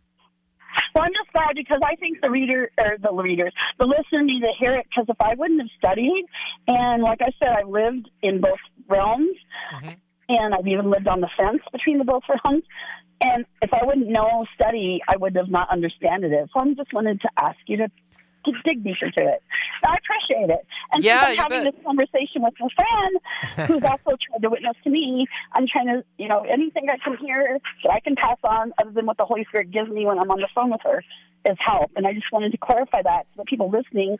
Well, 0.97 1.05
I'm 1.05 1.13
just 1.13 1.31
glad 1.31 1.53
because 1.55 1.79
I 1.85 1.95
think 1.95 2.21
the 2.21 2.31
reader 2.31 2.71
or 2.79 2.97
the 2.99 3.13
readers, 3.13 3.53
the 3.77 3.85
listener 3.85 4.23
need 4.23 4.41
to 4.41 4.51
hear 4.59 4.75
it. 4.75 4.87
Because 4.89 5.05
if 5.07 5.21
I 5.21 5.35
wouldn't 5.37 5.61
have 5.61 5.69
studied, 5.77 6.25
and 6.67 7.03
like 7.03 7.21
I 7.21 7.29
said, 7.37 7.49
I 7.49 7.61
lived 7.67 8.09
in 8.23 8.41
both 8.41 8.57
realms, 8.89 9.37
mm-hmm 9.75 9.91
and 10.29 10.53
I've 10.53 10.67
even 10.67 10.89
lived 10.89 11.07
on 11.07 11.21
the 11.21 11.29
fence 11.37 11.61
between 11.71 11.99
the 11.99 12.03
both 12.03 12.23
realms. 12.27 12.63
And 13.21 13.45
if 13.61 13.73
I 13.73 13.83
wouldn't 13.83 14.09
know 14.09 14.45
study, 14.53 15.01
I 15.07 15.17
would 15.17 15.35
have 15.35 15.49
not 15.49 15.69
understood 15.69 16.23
it. 16.23 16.49
So 16.53 16.59
I 16.59 16.73
just 16.73 16.93
wanted 16.93 17.21
to 17.21 17.29
ask 17.39 17.57
you 17.65 17.77
to, 17.77 17.87
to 18.53 18.61
dig 18.63 18.83
deeper 18.83 19.11
to 19.11 19.23
it. 19.23 19.43
I 19.85 19.97
appreciate 19.97 20.49
it. 20.49 20.65
And 20.91 21.03
yeah, 21.03 21.27
since 21.27 21.39
I'm 21.39 21.51
having 21.51 21.63
bet. 21.63 21.73
this 21.75 21.83
conversation 21.85 22.41
with 22.41 22.53
my 22.59 22.67
friend 22.75 23.67
who's 23.67 23.83
also 23.89 24.17
tried 24.17 24.41
to 24.41 24.49
witness 24.49 24.75
to 24.83 24.89
me, 24.89 25.27
I'm 25.53 25.67
trying 25.67 25.87
to, 25.87 26.03
you 26.17 26.27
know, 26.27 26.41
anything 26.41 26.87
I 26.89 26.97
can 26.97 27.17
hear 27.17 27.59
that 27.83 27.91
I 27.91 27.99
can 27.99 28.15
pass 28.15 28.37
on 28.43 28.73
other 28.81 28.91
than 28.91 29.05
what 29.05 29.17
the 29.17 29.25
Holy 29.25 29.45
Spirit 29.49 29.71
gives 29.71 29.89
me 29.89 30.05
when 30.05 30.19
I'm 30.19 30.31
on 30.31 30.39
the 30.39 30.49
phone 30.53 30.71
with 30.71 30.81
her 30.83 31.03
is 31.45 31.57
help. 31.59 31.91
And 31.95 32.07
I 32.07 32.13
just 32.13 32.31
wanted 32.31 32.51
to 32.51 32.57
clarify 32.57 33.01
that 33.03 33.27
so 33.33 33.37
that 33.37 33.47
people 33.47 33.69
listening 33.69 34.17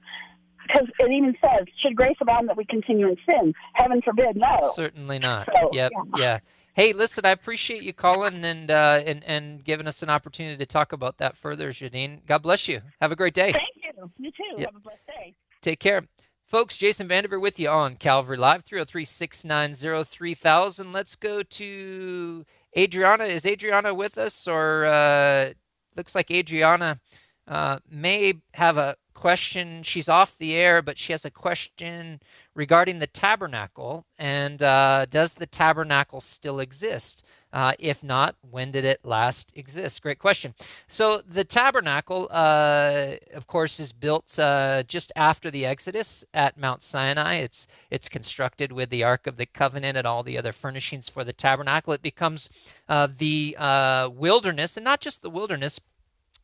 because 0.66 0.88
it 1.00 1.12
even 1.12 1.36
says, 1.44 1.66
"Should 1.82 1.96
grace 1.96 2.18
abound 2.22 2.50
that 2.50 2.58
we 2.58 2.66
continue 2.66 3.08
in 3.08 3.18
sin?" 3.30 3.54
Heaven 3.74 4.02
forbid, 4.02 4.36
no. 4.36 4.72
Certainly 4.74 5.20
not. 5.20 5.48
So, 5.56 5.70
yep. 5.72 5.92
Yeah. 5.94 6.20
yeah. 6.20 6.40
Hey, 6.78 6.94
listen, 6.94 7.26
I 7.26 7.32
appreciate 7.32 7.82
you 7.82 7.92
calling 7.92 8.46
and 8.46 8.70
uh, 8.70 9.02
and 9.04 9.24
and 9.24 9.64
giving 9.64 9.88
us 9.88 10.04
an 10.04 10.12
opportunity 10.12 10.58
to 10.58 10.66
talk 10.68 10.94
about 10.94 11.18
that 11.18 11.36
further, 11.36 11.72
Janine. 11.72 12.24
God 12.28 12.44
bless 12.44 12.68
you. 12.68 12.82
Have 13.02 13.12
a 13.12 13.16
great 13.16 13.34
day. 13.34 13.52
Thank 13.52 13.98
you. 13.98 14.12
You 14.20 14.30
too. 14.30 14.60
Yep. 14.60 14.68
Have 14.68 14.76
a 14.76 14.80
blessed 14.80 15.08
day. 15.08 15.34
Take 15.60 15.80
care. 15.80 16.04
Folks, 16.46 16.78
Jason 16.78 17.08
Vanderveer 17.08 17.40
with 17.40 17.60
you 17.60 17.68
on 17.68 17.96
Calvary 17.96 18.38
Live, 18.38 18.64
303 18.64 19.06
690 19.06 20.04
3000. 20.04 20.94
Let's 20.94 21.16
go 21.16 21.42
to 21.42 22.46
Adriana. 22.78 23.24
Is 23.24 23.48
Adriana 23.48 23.96
with 23.96 24.20
us? 24.20 24.48
Or 24.48 24.86
uh, 24.86 25.54
looks 25.96 26.14
like 26.14 26.30
Adriana 26.30 27.00
uh, 27.48 27.80
may 27.90 28.36
have 28.54 28.78
a 28.78 28.98
question. 29.16 29.82
She's 29.82 30.08
off 30.08 30.38
the 30.38 30.54
air, 30.54 30.84
but 30.84 31.00
she 31.00 31.12
has 31.12 31.26
a 31.26 31.32
question 31.32 32.22
regarding 32.58 32.98
the 32.98 33.08
tabernacle. 33.08 34.06
And 34.18 34.62
uh, 34.62 35.06
does 35.10 35.36
the 35.36 35.46
tabernacle 35.46 36.20
still 36.20 36.60
exist? 36.60 37.24
Uh, 37.54 37.74
if 37.80 38.04
not, 38.04 38.36
when 38.42 38.72
did 38.72 38.84
it 38.84 39.06
last 39.06 39.54
exist? 39.56 40.02
Great 40.02 40.20
question. 40.20 40.54
So, 40.88 41.22
the 41.26 41.46
tabernacle, 41.46 42.28
uh, 42.30 43.12
of 43.34 43.48
course, 43.48 43.80
is 43.80 43.94
built 43.94 44.38
uh, 44.38 44.84
just 44.84 45.14
after 45.16 45.50
the 45.50 45.66
Exodus 45.66 46.26
at 46.34 46.58
Mount 46.58 46.84
Sinai. 46.84 47.36
It's, 47.36 47.66
it's 47.90 48.10
constructed 48.10 48.74
with 48.74 48.90
the 48.90 49.04
Ark 49.04 49.28
of 49.28 49.38
the 49.38 49.46
Covenant 49.46 49.98
and 49.98 50.06
all 50.06 50.24
the 50.24 50.38
other 50.38 50.52
furnishings 50.52 51.08
for 51.08 51.24
the 51.24 51.32
tabernacle. 51.32 51.94
It 51.94 52.02
becomes 52.02 52.50
uh, 52.90 53.08
the 53.18 53.56
uh, 53.58 54.10
wilderness, 54.12 54.76
and 54.76 54.84
not 54.84 55.00
just 55.00 55.22
the 55.22 55.30
wilderness, 55.30 55.80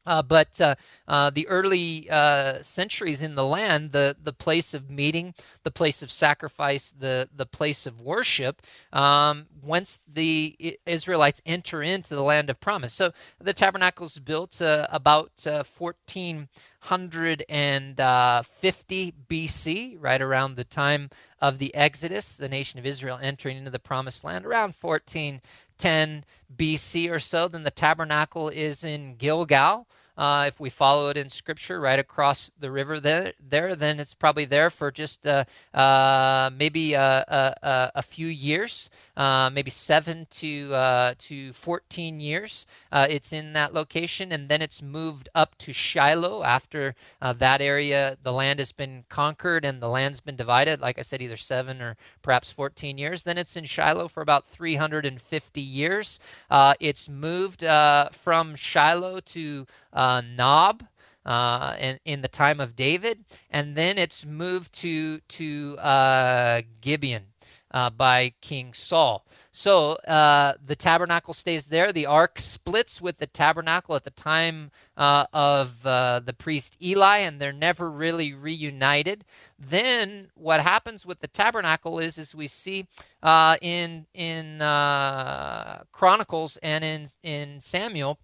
uh, 0.05 0.21
but 0.21 0.59
uh, 0.59 0.75
uh, 1.07 1.29
the 1.29 1.47
early 1.47 2.09
uh, 2.09 2.61
centuries 2.61 3.21
in 3.21 3.35
the 3.35 3.45
land, 3.45 3.91
the, 3.91 4.15
the 4.21 4.33
place 4.33 4.73
of 4.73 4.89
meeting, 4.89 5.33
the 5.63 5.71
place 5.71 6.01
of 6.01 6.11
sacrifice, 6.11 6.93
the, 6.97 7.29
the 7.33 7.45
place 7.45 7.85
of 7.85 8.01
worship, 8.01 8.61
um, 8.91 9.45
once 9.61 9.99
the 10.11 10.79
Israelites 10.85 11.41
enter 11.45 11.81
into 11.81 12.15
the 12.15 12.23
land 12.23 12.49
of 12.49 12.59
promise. 12.59 12.93
So 12.93 13.13
the 13.39 13.53
tabernacle 13.53 14.05
is 14.05 14.19
built 14.19 14.61
uh, 14.61 14.87
about 14.91 15.31
1450 15.45 17.95
uh, 17.99 18.43
BC, 19.29 19.97
right 19.99 20.21
around 20.21 20.55
the 20.55 20.65
time 20.65 21.09
of 21.41 21.59
the 21.59 21.73
Exodus, 21.75 22.35
the 22.35 22.49
nation 22.49 22.79
of 22.79 22.85
Israel 22.85 23.19
entering 23.21 23.57
into 23.57 23.71
the 23.71 23.79
promised 23.79 24.23
land, 24.23 24.45
around 24.45 24.75
14. 24.75 25.41
10 25.77 26.25
BC 26.55 27.09
or 27.09 27.19
so. 27.19 27.47
Then 27.47 27.63
the 27.63 27.71
tabernacle 27.71 28.49
is 28.49 28.83
in 28.83 29.15
Gilgal. 29.15 29.87
Uh, 30.17 30.45
if 30.47 30.59
we 30.59 30.69
follow 30.69 31.09
it 31.09 31.17
in 31.17 31.27
scripture 31.29 31.79
right 31.79 31.97
across 31.97 32.51
the 32.59 32.69
river 32.69 32.99
there, 32.99 33.33
there 33.39 33.75
then 33.75 33.99
it's 33.99 34.13
probably 34.13 34.45
there 34.45 34.69
for 34.69 34.91
just 34.91 35.25
uh, 35.25 35.43
uh, 35.73 36.51
maybe 36.55 36.93
a, 36.93 37.25
a, 37.27 37.91
a, 37.95 38.01
few 38.03 38.27
years, 38.27 38.91
uh, 39.17 39.49
maybe 39.51 39.71
seven 39.71 40.27
to 40.29 40.73
uh, 40.73 41.13
to 41.17 41.51
14 41.53 42.19
years. 42.19 42.67
Uh, 42.91 43.07
it's 43.09 43.33
in 43.33 43.53
that 43.53 43.73
location, 43.73 44.31
and 44.31 44.49
then 44.49 44.61
it's 44.61 44.83
moved 44.83 45.29
up 45.33 45.57
to 45.57 45.73
Shiloh 45.73 46.43
after 46.43 46.93
that 47.21 47.61
area, 47.61 48.17
the 48.21 48.31
land 48.31 48.59
has 48.59 48.71
been 48.71 49.05
conquered 49.09 49.65
and 49.65 49.81
the 49.81 49.87
land's 49.87 50.19
been 50.19 50.35
divided. 50.35 50.79
Like 50.79 50.99
I 50.99 51.01
said, 51.01 51.21
either 51.21 51.37
seven 51.37 51.81
or 51.81 51.95
perhaps 52.21 52.51
14 52.51 52.97
years. 52.97 53.23
Then 53.23 53.37
it's 53.37 53.55
in 53.55 53.65
Shiloh 53.65 54.07
for 54.07 54.21
about 54.21 54.45
350 54.45 55.61
years. 55.61 56.19
it's 56.79 57.09
moved 57.09 57.61
from 57.61 58.55
Shiloh 58.55 59.19
to 59.21 59.65
uh, 59.93 60.02
Nob. 60.35 60.85
Uh, 61.25 61.77
in, 61.79 61.99
in 62.03 62.21
the 62.21 62.27
time 62.27 62.59
of 62.59 62.75
David, 62.75 63.23
and 63.49 63.77
then 63.77 63.97
it's 63.97 64.25
moved 64.25 64.73
to 64.73 65.19
to 65.29 65.77
uh, 65.77 66.63
Gibeon 66.81 67.27
uh, 67.71 67.89
by 67.89 68.33
King 68.41 68.73
Saul. 68.73 69.25
So 69.49 69.93
uh, 70.05 70.55
the 70.61 70.75
tabernacle 70.75 71.33
stays 71.33 71.67
there. 71.67 71.93
The 71.93 72.05
ark 72.05 72.39
splits 72.39 73.01
with 73.01 73.19
the 73.19 73.25
tabernacle 73.25 73.95
at 73.95 74.03
the 74.03 74.09
time 74.09 74.71
uh, 74.97 75.27
of 75.31 75.85
uh, 75.85 76.19
the 76.19 76.33
priest 76.33 76.75
Eli, 76.81 77.19
and 77.19 77.39
they're 77.39 77.53
never 77.53 77.89
really 77.89 78.33
reunited. 78.33 79.23
Then 79.57 80.27
what 80.35 80.59
happens 80.59 81.05
with 81.05 81.21
the 81.21 81.29
tabernacle 81.29 81.99
is, 81.99 82.17
as 82.17 82.35
we 82.35 82.47
see 82.47 82.85
in 83.61 84.07
in 84.13 84.57
Chronicles 85.93 86.57
and 86.57 86.83
in 86.83 87.07
in 87.23 87.61
Samuel, 87.61 88.19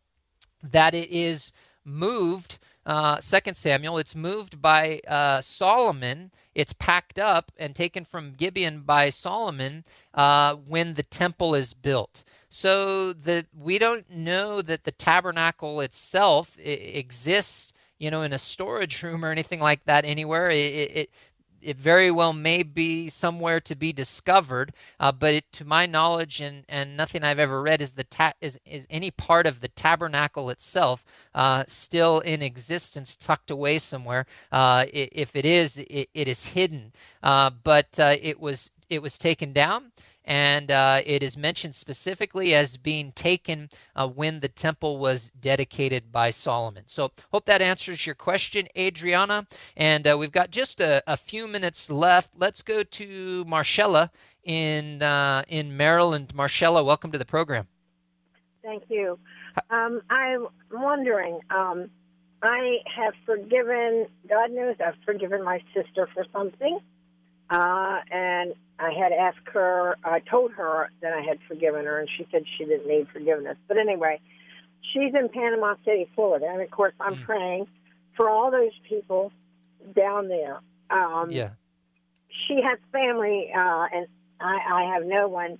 that 0.61 0.93
it 0.93 1.09
is 1.09 1.53
moved. 1.89 2.59
Uh, 2.85 3.19
Second 3.19 3.55
Samuel, 3.55 3.97
it's 3.97 4.15
moved 4.15 4.61
by 4.61 5.01
uh, 5.07 5.41
Solomon. 5.41 6.31
It's 6.55 6.73
packed 6.73 7.19
up 7.19 7.51
and 7.57 7.75
taken 7.75 8.05
from 8.05 8.33
Gibeon 8.33 8.81
by 8.81 9.09
Solomon 9.09 9.83
uh, 10.13 10.55
when 10.55 10.93
the 10.93 11.03
temple 11.03 11.53
is 11.53 11.73
built. 11.73 12.23
So 12.49 13.13
that 13.13 13.45
we 13.55 13.77
don't 13.77 14.09
know 14.09 14.61
that 14.61 14.83
the 14.83 14.91
tabernacle 14.91 15.81
itself 15.81 16.57
exists, 16.57 17.71
you 17.99 18.09
know, 18.09 18.23
in 18.23 18.33
a 18.33 18.39
storage 18.39 19.03
room 19.03 19.23
or 19.23 19.31
anything 19.31 19.59
like 19.59 19.85
that 19.85 20.03
anywhere. 20.03 20.49
It, 20.49 20.55
it, 20.57 21.09
it 21.61 21.77
very 21.77 22.11
well 22.11 22.33
may 22.33 22.63
be 22.63 23.09
somewhere 23.09 23.59
to 23.61 23.75
be 23.75 23.93
discovered, 23.93 24.73
uh, 24.99 25.11
but 25.11 25.33
it, 25.33 25.51
to 25.53 25.65
my 25.65 25.85
knowledge 25.85 26.41
and, 26.41 26.63
and 26.67 26.95
nothing 26.97 27.23
I've 27.23 27.39
ever 27.39 27.61
read 27.61 27.81
is 27.81 27.91
the 27.91 28.03
ta- 28.03 28.33
is, 28.41 28.59
is 28.65 28.87
any 28.89 29.11
part 29.11 29.45
of 29.45 29.61
the 29.61 29.67
tabernacle 29.67 30.49
itself 30.49 31.03
uh, 31.33 31.63
still 31.67 32.19
in 32.19 32.41
existence, 32.41 33.15
tucked 33.15 33.51
away 33.51 33.77
somewhere. 33.77 34.25
Uh, 34.51 34.85
if 34.91 35.35
it 35.35 35.45
is, 35.45 35.77
it, 35.77 36.09
it 36.13 36.27
is 36.27 36.47
hidden. 36.47 36.93
Uh, 37.21 37.49
but 37.49 37.99
uh, 37.99 38.15
it 38.21 38.39
was 38.39 38.71
it 38.89 39.01
was 39.01 39.17
taken 39.17 39.53
down 39.53 39.91
and 40.29 40.69
uh, 40.69 41.01
it 41.07 41.23
is 41.23 41.35
mentioned 41.35 41.73
specifically 41.73 42.53
as 42.53 42.77
being 42.77 43.11
taken 43.11 43.67
uh, 43.95 44.07
when 44.07 44.41
the 44.41 44.47
temple 44.47 44.99
was 44.99 45.31
dedicated 45.31 46.11
by 46.11 46.29
Solomon. 46.29 46.83
So, 46.85 47.11
hope 47.31 47.45
that 47.45 47.63
answers 47.63 48.05
your 48.05 48.13
question, 48.13 48.67
Adriana. 48.77 49.47
And 49.75 50.07
uh, 50.07 50.15
we've 50.19 50.31
got 50.31 50.51
just 50.51 50.79
a, 50.79 51.01
a, 51.07 51.17
few 51.17 51.47
minutes 51.47 51.89
left. 51.89 52.33
Let's 52.37 52.61
go 52.61 52.83
to 52.83 53.43
Marcella 53.45 54.11
in 54.43 55.01
uh, 55.01 55.43
in 55.47 55.75
Maryland. 55.75 56.35
Marcella, 56.35 56.83
welcome 56.83 57.11
to 57.11 57.17
the 57.17 57.25
program. 57.25 57.67
Thank 58.61 58.83
you. 58.87 59.17
Um, 59.71 60.01
I'm 60.11 60.45
wondering. 60.71 61.39
Um, 61.49 61.89
I 62.43 62.77
have 62.85 63.13
forgiven. 63.25 64.05
God 64.29 64.51
knows 64.51 64.75
I've 64.85 64.93
forgiven 65.03 65.43
my 65.43 65.59
sister 65.73 66.07
for 66.13 66.23
something, 66.31 66.79
uh, 67.49 67.99
and 68.11 68.53
I 68.79 68.91
had 68.91 69.11
asked 69.11 69.47
her, 69.53 69.97
I 70.03 70.19
told 70.19 70.51
her 70.53 70.89
that 71.01 71.13
I 71.13 71.21
had 71.21 71.39
forgiven 71.47 71.85
her, 71.85 71.99
and 71.99 72.09
she 72.17 72.27
said 72.31 72.43
she 72.57 72.65
didn't 72.65 72.87
need 72.87 73.07
forgiveness. 73.11 73.57
But 73.67 73.77
anyway, 73.77 74.19
she's 74.93 75.13
in 75.13 75.29
Panama 75.29 75.75
City, 75.83 76.07
Florida, 76.15 76.47
and 76.49 76.61
of 76.61 76.71
course, 76.71 76.93
I'm 76.99 77.15
mm. 77.15 77.25
praying 77.25 77.67
for 78.15 78.29
all 78.29 78.51
those 78.51 78.71
people 78.87 79.31
down 79.95 80.27
there. 80.27 80.59
Um, 80.89 81.31
yeah. 81.31 81.49
She 82.47 82.61
has 82.61 82.79
family, 82.91 83.51
uh, 83.55 83.87
and 83.93 84.07
I, 84.39 84.57
I 84.71 84.93
have 84.93 85.05
no 85.05 85.27
one. 85.27 85.57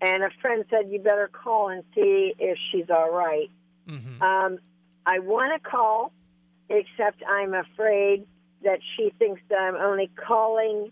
and 0.00 0.22
a 0.22 0.30
friend 0.40 0.64
said 0.70 0.90
you 0.90 0.98
better 0.98 1.28
call 1.28 1.68
and 1.70 1.82
see 1.94 2.34
if 2.38 2.58
she's 2.70 2.90
all 2.90 3.10
right. 3.10 3.50
Mm-hmm. 3.88 4.22
Um, 4.22 4.58
I 5.06 5.18
want 5.18 5.60
to 5.60 5.68
call, 5.68 6.12
except 6.68 7.22
I'm 7.28 7.54
afraid 7.54 8.26
that 8.62 8.80
she 8.96 9.12
thinks 9.18 9.40
that 9.48 9.58
I'm 9.58 9.76
only 9.76 10.10
calling 10.26 10.90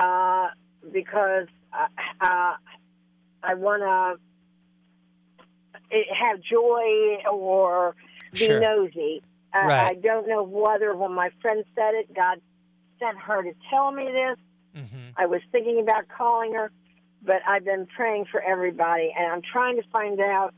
uh, 0.00 0.48
because 0.92 1.46
uh, 1.72 1.86
uh, 2.20 2.54
I 3.42 3.54
want 3.54 3.82
to 3.82 4.18
have 6.18 6.40
joy 6.40 7.18
or 7.30 7.94
be 8.32 8.38
Sure. 8.46 8.60
nosy. 8.60 9.22
Uh, 9.52 9.58
Right. 9.66 9.86
I 9.90 9.94
don't 9.94 10.28
know 10.28 10.42
whether 10.44 10.94
when 10.94 11.12
my 11.12 11.30
friend 11.42 11.64
said 11.74 11.94
it, 11.94 12.12
God 12.14 12.40
sent 13.00 13.18
her 13.18 13.42
to 13.42 13.52
tell 13.68 13.90
me 13.90 14.04
this. 14.04 14.36
Mm-hmm. 14.76 15.08
I 15.16 15.26
was 15.26 15.40
thinking 15.50 15.80
about 15.80 16.04
calling 16.08 16.54
her, 16.54 16.70
but 17.22 17.42
I've 17.46 17.64
been 17.64 17.86
praying 17.86 18.26
for 18.30 18.40
everybody, 18.40 19.12
and 19.16 19.26
I'm 19.32 19.42
trying 19.42 19.76
to 19.76 19.82
find 19.92 20.20
out 20.20 20.54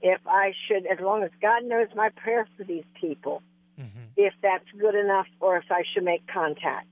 if 0.00 0.20
I 0.26 0.52
should, 0.66 0.86
as 0.86 1.00
long 1.00 1.24
as 1.24 1.30
God 1.42 1.64
knows 1.64 1.88
my 1.96 2.10
prayer 2.10 2.46
for 2.56 2.64
these 2.64 2.84
people, 3.00 3.42
Mm-hmm. 3.80 4.06
if 4.16 4.34
that's 4.42 4.64
good 4.76 4.96
enough 4.96 5.28
or 5.38 5.56
if 5.56 5.64
I 5.70 5.82
should 5.92 6.02
make 6.02 6.26
contact. 6.26 6.88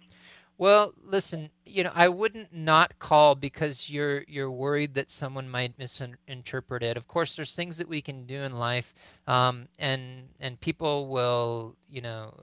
Well, 0.59 0.95
listen, 1.05 1.51
you 1.67 1.85
know, 1.85 1.93
I 1.95 2.09
wouldn't 2.09 2.53
not 2.55 2.99
call 2.99 3.35
because 3.35 3.91
you're 3.91 4.23
you're 4.27 4.51
worried 4.51 4.95
that 4.95 5.11
someone 5.11 5.51
might 5.51 5.79
misinterpret 5.79 6.83
it. 6.83 6.97
Of 6.97 7.07
course, 7.07 7.37
there's 7.37 7.53
things 7.53 7.77
that 7.77 7.89
we 7.89 8.01
can 8.01 8.25
do 8.27 8.43
in 8.43 8.53
life, 8.59 8.95
um, 9.27 9.69
and 9.79 10.29
and 10.41 10.59
people 10.59 11.09
will, 11.09 11.77
you 11.91 12.01
know, 12.01 12.35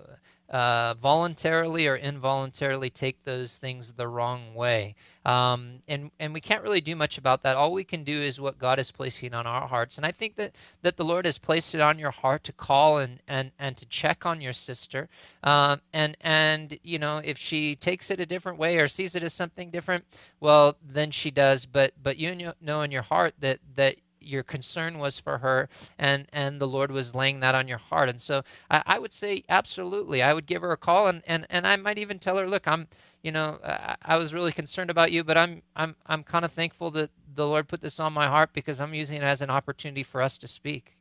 uh, 0.54 0.94
voluntarily 0.94 1.88
or 1.88 1.98
involuntarily 1.98 2.92
take 2.92 3.24
those 3.24 3.58
things 3.58 3.94
the 3.94 4.08
wrong 4.08 4.54
way, 4.54 4.94
um, 5.26 5.80
and 5.88 6.12
and 6.20 6.32
we 6.32 6.40
can't 6.40 6.62
really 6.62 6.80
do 6.80 6.96
much 6.96 7.18
about 7.18 7.42
that. 7.42 7.58
All 7.58 7.74
we 7.74 7.84
can 7.84 8.04
do 8.04 8.22
is 8.22 8.40
what 8.40 8.60
God 8.60 8.78
is 8.78 8.92
placing 8.92 9.34
on 9.34 9.48
our 9.48 9.68
hearts, 9.68 9.98
and 9.98 10.06
I 10.06 10.12
think 10.12 10.36
that 10.36 10.54
that 10.84 10.96
the 10.96 11.04
Lord 11.04 11.26
has 11.26 11.40
placed 11.40 11.74
it 11.74 11.82
on 11.82 11.98
your 11.98 12.12
heart 12.12 12.44
to 12.44 12.54
call 12.54 13.00
and 13.00 13.20
and 13.28 13.50
and 13.58 13.76
to 13.78 13.86
check 13.88 14.28
on 14.28 14.42
your 14.42 14.54
sister, 14.54 15.10
um, 15.44 15.82
and 15.92 16.16
and 16.22 16.78
you 16.84 17.00
know 17.00 17.18
if 17.18 17.40
she 17.40 17.76
takes 17.76 18.12
it 18.12 18.20
a 18.20 18.26
different 18.28 18.60
way 18.60 18.78
or 18.78 18.88
sees 18.88 19.16
it 19.16 19.24
as 19.24 19.34
something 19.34 19.72
different, 19.72 20.06
well 20.40 20.78
then 20.88 21.10
she 21.10 21.32
does. 21.32 21.66
But 21.66 21.94
but 22.02 22.18
you 22.18 22.54
know 22.62 22.84
in 22.84 22.92
your 22.92 23.02
heart 23.02 23.34
that 23.40 23.58
that 23.76 23.96
your 24.24 24.44
concern 24.44 24.98
was 25.00 25.20
for 25.20 25.40
her 25.40 25.70
and 25.98 26.28
and 26.34 26.60
the 26.62 26.68
lord 26.68 26.92
was 26.92 27.14
laying 27.16 27.40
that 27.42 27.56
on 27.56 27.68
your 27.68 27.78
heart 27.78 28.10
and 28.10 28.20
so 28.22 28.44
i, 28.72 28.82
I 28.86 29.00
would 29.00 29.14
say 29.14 29.44
absolutely 29.50 30.22
i 30.22 30.34
would 30.34 30.46
give 30.46 30.62
her 30.62 30.72
a 30.72 30.78
call 30.78 31.08
and, 31.08 31.22
and 31.28 31.46
and 31.50 31.68
i 31.68 31.76
might 31.76 31.98
even 31.98 32.20
tell 32.20 32.38
her 32.38 32.48
look 32.48 32.68
i'm 32.68 32.88
you 33.22 33.32
know 33.32 33.60
I, 33.66 33.96
I 34.04 34.18
was 34.18 34.34
really 34.34 34.52
concerned 34.52 34.90
about 34.90 35.12
you 35.12 35.24
but 35.24 35.38
i'm 35.38 35.62
i'm 35.76 35.96
i'm 36.06 36.24
kind 36.24 36.46
of 36.46 36.52
thankful 36.52 36.92
that 36.92 37.10
the 37.36 37.48
lord 37.48 37.68
put 37.68 37.82
this 37.82 38.00
on 38.00 38.14
my 38.14 38.28
heart 38.28 38.52
because 38.54 38.80
i'm 38.80 38.94
using 38.94 39.18
it 39.18 39.24
as 39.24 39.42
an 39.42 39.50
opportunity 39.50 40.04
for 40.04 40.22
us 40.22 40.38
to 40.40 40.48
speak 40.48 40.96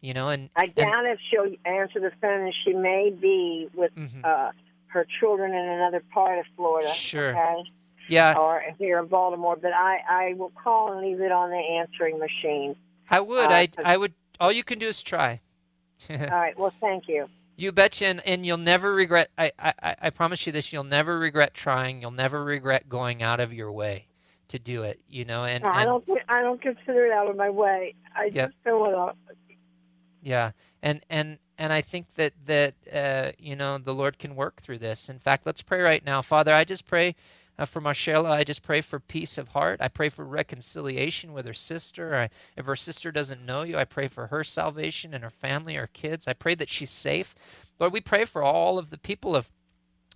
you 0.00 0.14
know 0.14 0.28
and 0.28 0.50
I 0.56 0.64
and- 0.64 0.74
doubt 0.74 1.06
if 1.06 1.18
she'll 1.30 1.54
answer 1.64 2.00
the 2.00 2.10
phone, 2.20 2.44
and 2.44 2.54
she 2.64 2.72
may 2.72 3.10
be 3.10 3.68
with 3.74 3.94
Mhm. 3.94 4.24
uh, 4.24 4.50
her 4.86 5.06
children 5.20 5.52
in 5.52 5.64
another 5.68 6.02
part 6.12 6.38
of 6.38 6.46
Florida. 6.56 6.88
Sure. 6.88 7.30
Okay? 7.30 7.70
Yeah 8.10 8.34
Or 8.36 8.62
here 8.78 8.98
in 8.98 9.06
Baltimore, 9.06 9.56
but 9.56 9.72
I, 9.72 9.98
I 10.10 10.34
will 10.34 10.52
call 10.62 10.92
and 10.92 11.00
leave 11.06 11.20
it 11.20 11.32
on 11.32 11.50
the 11.50 11.56
answering 11.56 12.18
machine. 12.18 12.76
i 13.10 13.20
would 13.20 13.50
uh, 13.50 13.54
i 13.54 13.68
i 13.84 13.96
would 13.96 14.12
all 14.38 14.52
you 14.52 14.64
can 14.64 14.78
do 14.78 14.88
is 14.88 15.02
try 15.02 15.40
All 16.10 16.16
right. 16.16 16.58
Well, 16.58 16.72
thank 16.80 17.08
you. 17.08 17.26
You 17.56 17.72
betcha, 17.72 18.06
and, 18.06 18.26
and 18.26 18.46
you'll 18.46 18.56
never 18.56 18.94
regret. 18.94 19.28
I, 19.36 19.52
I, 19.58 19.74
I- 20.00 20.08
promise 20.10 20.46
you 20.46 20.52
this: 20.52 20.72
you'll 20.72 20.82
never 20.82 21.18
regret 21.18 21.52
trying. 21.52 22.00
You'll 22.00 22.10
never 22.10 22.42
regret 22.42 22.88
going 22.88 23.22
out 23.22 23.38
of 23.38 23.52
your 23.52 23.70
way 23.70 24.06
to 24.48 24.58
do 24.58 24.82
it. 24.84 24.98
You 25.10 25.26
know, 25.26 25.44
and, 25.44 25.62
No, 25.62 25.68
I 25.68 25.84
don't. 25.84 26.02
I 26.30 26.40
don't 26.40 26.60
consider 26.62 27.04
it 27.04 27.12
out 27.12 27.28
of 27.28 27.36
my 27.36 27.50
way. 27.50 27.94
I 28.16 28.30
Yep. 28.32 28.48
just 28.48 28.64
don't 28.64 28.80
want 28.80 29.14
to. 29.28 29.34
yeah, 30.22 30.52
and 30.82 31.04
and 31.10 31.38
and 31.58 31.70
I 31.70 31.82
think 31.82 32.06
that 32.14 32.32
that 32.46 32.74
uh, 32.90 33.32
you 33.38 33.54
know 33.56 33.76
the 33.76 33.92
Lord 33.92 34.18
can 34.18 34.36
work 34.36 34.62
through 34.62 34.78
this. 34.78 35.10
In 35.10 35.18
fact, 35.18 35.44
let's 35.44 35.60
pray 35.60 35.82
right 35.82 36.02
now, 36.02 36.22
Father. 36.22 36.54
I 36.54 36.64
just 36.64 36.86
pray. 36.86 37.14
Uh, 37.60 37.66
for 37.66 37.82
Marcella, 37.82 38.30
I 38.30 38.42
just 38.42 38.62
pray 38.62 38.80
for 38.80 38.98
peace 38.98 39.36
of 39.36 39.48
heart. 39.48 39.82
I 39.82 39.88
pray 39.88 40.08
for 40.08 40.24
reconciliation 40.24 41.34
with 41.34 41.44
her 41.44 41.52
sister. 41.52 42.16
I, 42.16 42.30
if 42.56 42.64
her 42.64 42.74
sister 42.74 43.12
doesn't 43.12 43.44
know 43.44 43.64
you, 43.64 43.76
I 43.76 43.84
pray 43.84 44.08
for 44.08 44.28
her 44.28 44.42
salvation 44.42 45.12
and 45.12 45.22
her 45.22 45.28
family, 45.28 45.74
her 45.74 45.86
kids. 45.86 46.26
I 46.26 46.32
pray 46.32 46.54
that 46.54 46.70
she's 46.70 46.90
safe. 46.90 47.34
Lord, 47.78 47.92
we 47.92 48.00
pray 48.00 48.24
for 48.24 48.42
all 48.42 48.78
of 48.78 48.88
the 48.88 48.96
people 48.96 49.36
of 49.36 49.50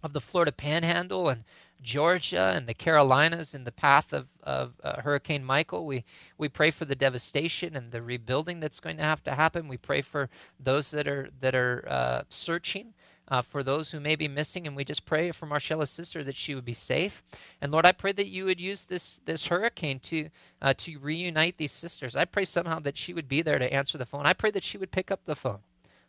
of 0.02 0.12
the 0.12 0.20
Florida 0.20 0.52
Panhandle 0.52 1.30
and 1.30 1.44
Georgia 1.80 2.52
and 2.54 2.66
the 2.66 2.74
Carolinas 2.74 3.54
in 3.54 3.64
the 3.64 3.72
path 3.72 4.12
of, 4.12 4.28
of 4.42 4.74
uh, 4.84 5.00
Hurricane 5.00 5.42
Michael. 5.42 5.86
We, 5.86 6.04
we 6.36 6.48
pray 6.48 6.70
for 6.70 6.84
the 6.84 6.94
devastation 6.94 7.74
and 7.74 7.90
the 7.90 8.02
rebuilding 8.02 8.60
that's 8.60 8.80
going 8.80 8.98
to 8.98 9.02
have 9.02 9.22
to 9.24 9.34
happen. 9.34 9.66
We 9.66 9.78
pray 9.78 10.02
for 10.02 10.28
those 10.60 10.90
that 10.90 11.08
are, 11.08 11.30
that 11.40 11.54
are 11.54 11.86
uh, 11.88 12.22
searching. 12.28 12.92
Uh, 13.26 13.40
for 13.40 13.62
those 13.62 13.90
who 13.90 14.00
may 14.00 14.16
be 14.16 14.28
missing, 14.28 14.66
and 14.66 14.76
we 14.76 14.84
just 14.84 15.06
pray 15.06 15.30
for 15.30 15.46
Marcella's 15.46 15.90
sister 15.90 16.22
that 16.22 16.36
she 16.36 16.54
would 16.54 16.64
be 16.64 16.74
safe. 16.74 17.22
And 17.60 17.72
Lord, 17.72 17.86
I 17.86 17.92
pray 17.92 18.12
that 18.12 18.28
you 18.28 18.44
would 18.44 18.60
use 18.60 18.84
this 18.84 19.20
this 19.24 19.46
hurricane 19.46 19.98
to 20.00 20.28
uh, 20.60 20.74
to 20.78 20.98
reunite 20.98 21.56
these 21.56 21.72
sisters. 21.72 22.16
I 22.16 22.26
pray 22.26 22.44
somehow 22.44 22.80
that 22.80 22.98
she 22.98 23.14
would 23.14 23.28
be 23.28 23.40
there 23.40 23.58
to 23.58 23.72
answer 23.72 23.96
the 23.96 24.04
phone. 24.04 24.26
I 24.26 24.34
pray 24.34 24.50
that 24.50 24.64
she 24.64 24.76
would 24.76 24.90
pick 24.90 25.10
up 25.10 25.20
the 25.24 25.34
phone. 25.34 25.60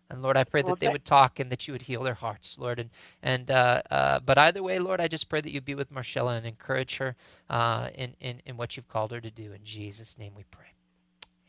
And 0.10 0.22
Lord, 0.22 0.38
I 0.38 0.44
pray 0.44 0.62
that 0.62 0.80
they 0.80 0.88
would 0.90 1.06
talk 1.06 1.40
and 1.40 1.52
that 1.52 1.68
you 1.68 1.74
would 1.74 1.84
heal 1.84 2.04
their 2.04 2.14
hearts, 2.14 2.58
Lord. 2.60 2.80
And 2.80 2.90
and 3.24 3.50
uh, 3.50 3.82
uh, 3.90 4.20
but 4.20 4.38
either 4.38 4.62
way, 4.62 4.78
Lord, 4.78 5.02
I 5.02 5.08
just 5.08 5.30
pray 5.30 5.42
that 5.42 5.52
you 5.52 5.62
be 5.62 5.74
with 5.76 5.92
Marcella 5.92 6.36
and 6.36 6.46
encourage 6.46 6.98
her 6.98 7.16
uh, 7.50 7.90
in, 7.96 8.16
in 8.20 8.42
in 8.46 8.58
what 8.58 8.76
you've 8.76 8.90
called 8.90 9.12
her 9.12 9.22
to 9.22 9.32
do. 9.32 9.52
In 9.54 9.64
Jesus' 9.64 10.18
name, 10.18 10.34
we 10.36 10.44
pray. 10.52 10.74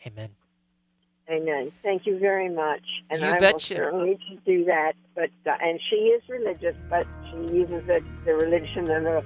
Amen. 0.06 0.30
Amen. 1.30 1.72
Thank 1.82 2.06
you 2.06 2.18
very 2.18 2.48
much. 2.48 2.82
And 3.10 3.20
You 3.20 3.26
I 3.26 3.32
will 3.32 3.40
betcha. 3.40 3.74
certainly 3.76 4.16
to 4.28 4.36
do 4.46 4.64
that. 4.66 4.92
But 5.14 5.30
uh, 5.46 5.56
and 5.60 5.80
she 5.90 5.96
is 5.96 6.22
religious, 6.28 6.76
but 6.88 7.06
she 7.30 7.36
uses 7.52 7.82
it, 7.88 8.02
the 8.24 8.34
religion 8.34 8.88
in 8.90 9.06
a 9.06 9.24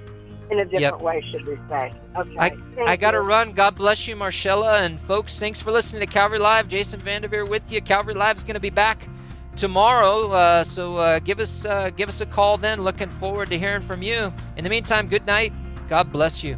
in 0.49 0.59
a 0.59 0.65
different 0.65 0.81
Yep. 0.81 1.01
way, 1.01 1.23
should 1.31 1.45
we 1.45 1.55
say? 1.69 1.93
Okay. 2.17 2.35
I, 2.39 2.51
I 2.85 2.95
got 2.97 3.11
to 3.11 3.21
run. 3.21 3.53
God 3.53 3.75
bless 3.75 4.07
you, 4.07 4.15
Marcella. 4.15 4.79
And 4.79 4.99
folks, 5.01 5.37
thanks 5.37 5.61
for 5.61 5.71
listening 5.71 5.99
to 6.05 6.11
Calvary 6.11 6.39
Live. 6.39 6.67
Jason 6.67 6.99
Vanderveer 6.99 7.45
with 7.45 7.71
you. 7.71 7.81
Calvary 7.81 8.15
Live 8.15 8.37
is 8.37 8.43
going 8.43 8.55
to 8.55 8.59
be 8.59 8.69
back 8.71 9.07
tomorrow. 9.55 10.31
Uh, 10.31 10.63
so 10.63 10.97
uh, 10.97 11.19
give 11.19 11.39
us 11.39 11.65
uh, 11.65 11.91
give 11.91 12.09
us 12.09 12.19
a 12.19 12.25
call 12.25 12.57
then. 12.57 12.83
Looking 12.83 13.09
forward 13.09 13.49
to 13.49 13.59
hearing 13.59 13.81
from 13.83 14.01
you. 14.01 14.33
In 14.57 14.63
the 14.63 14.69
meantime, 14.69 15.05
good 15.05 15.25
night. 15.27 15.53
God 15.87 16.11
bless 16.11 16.43
you. 16.43 16.57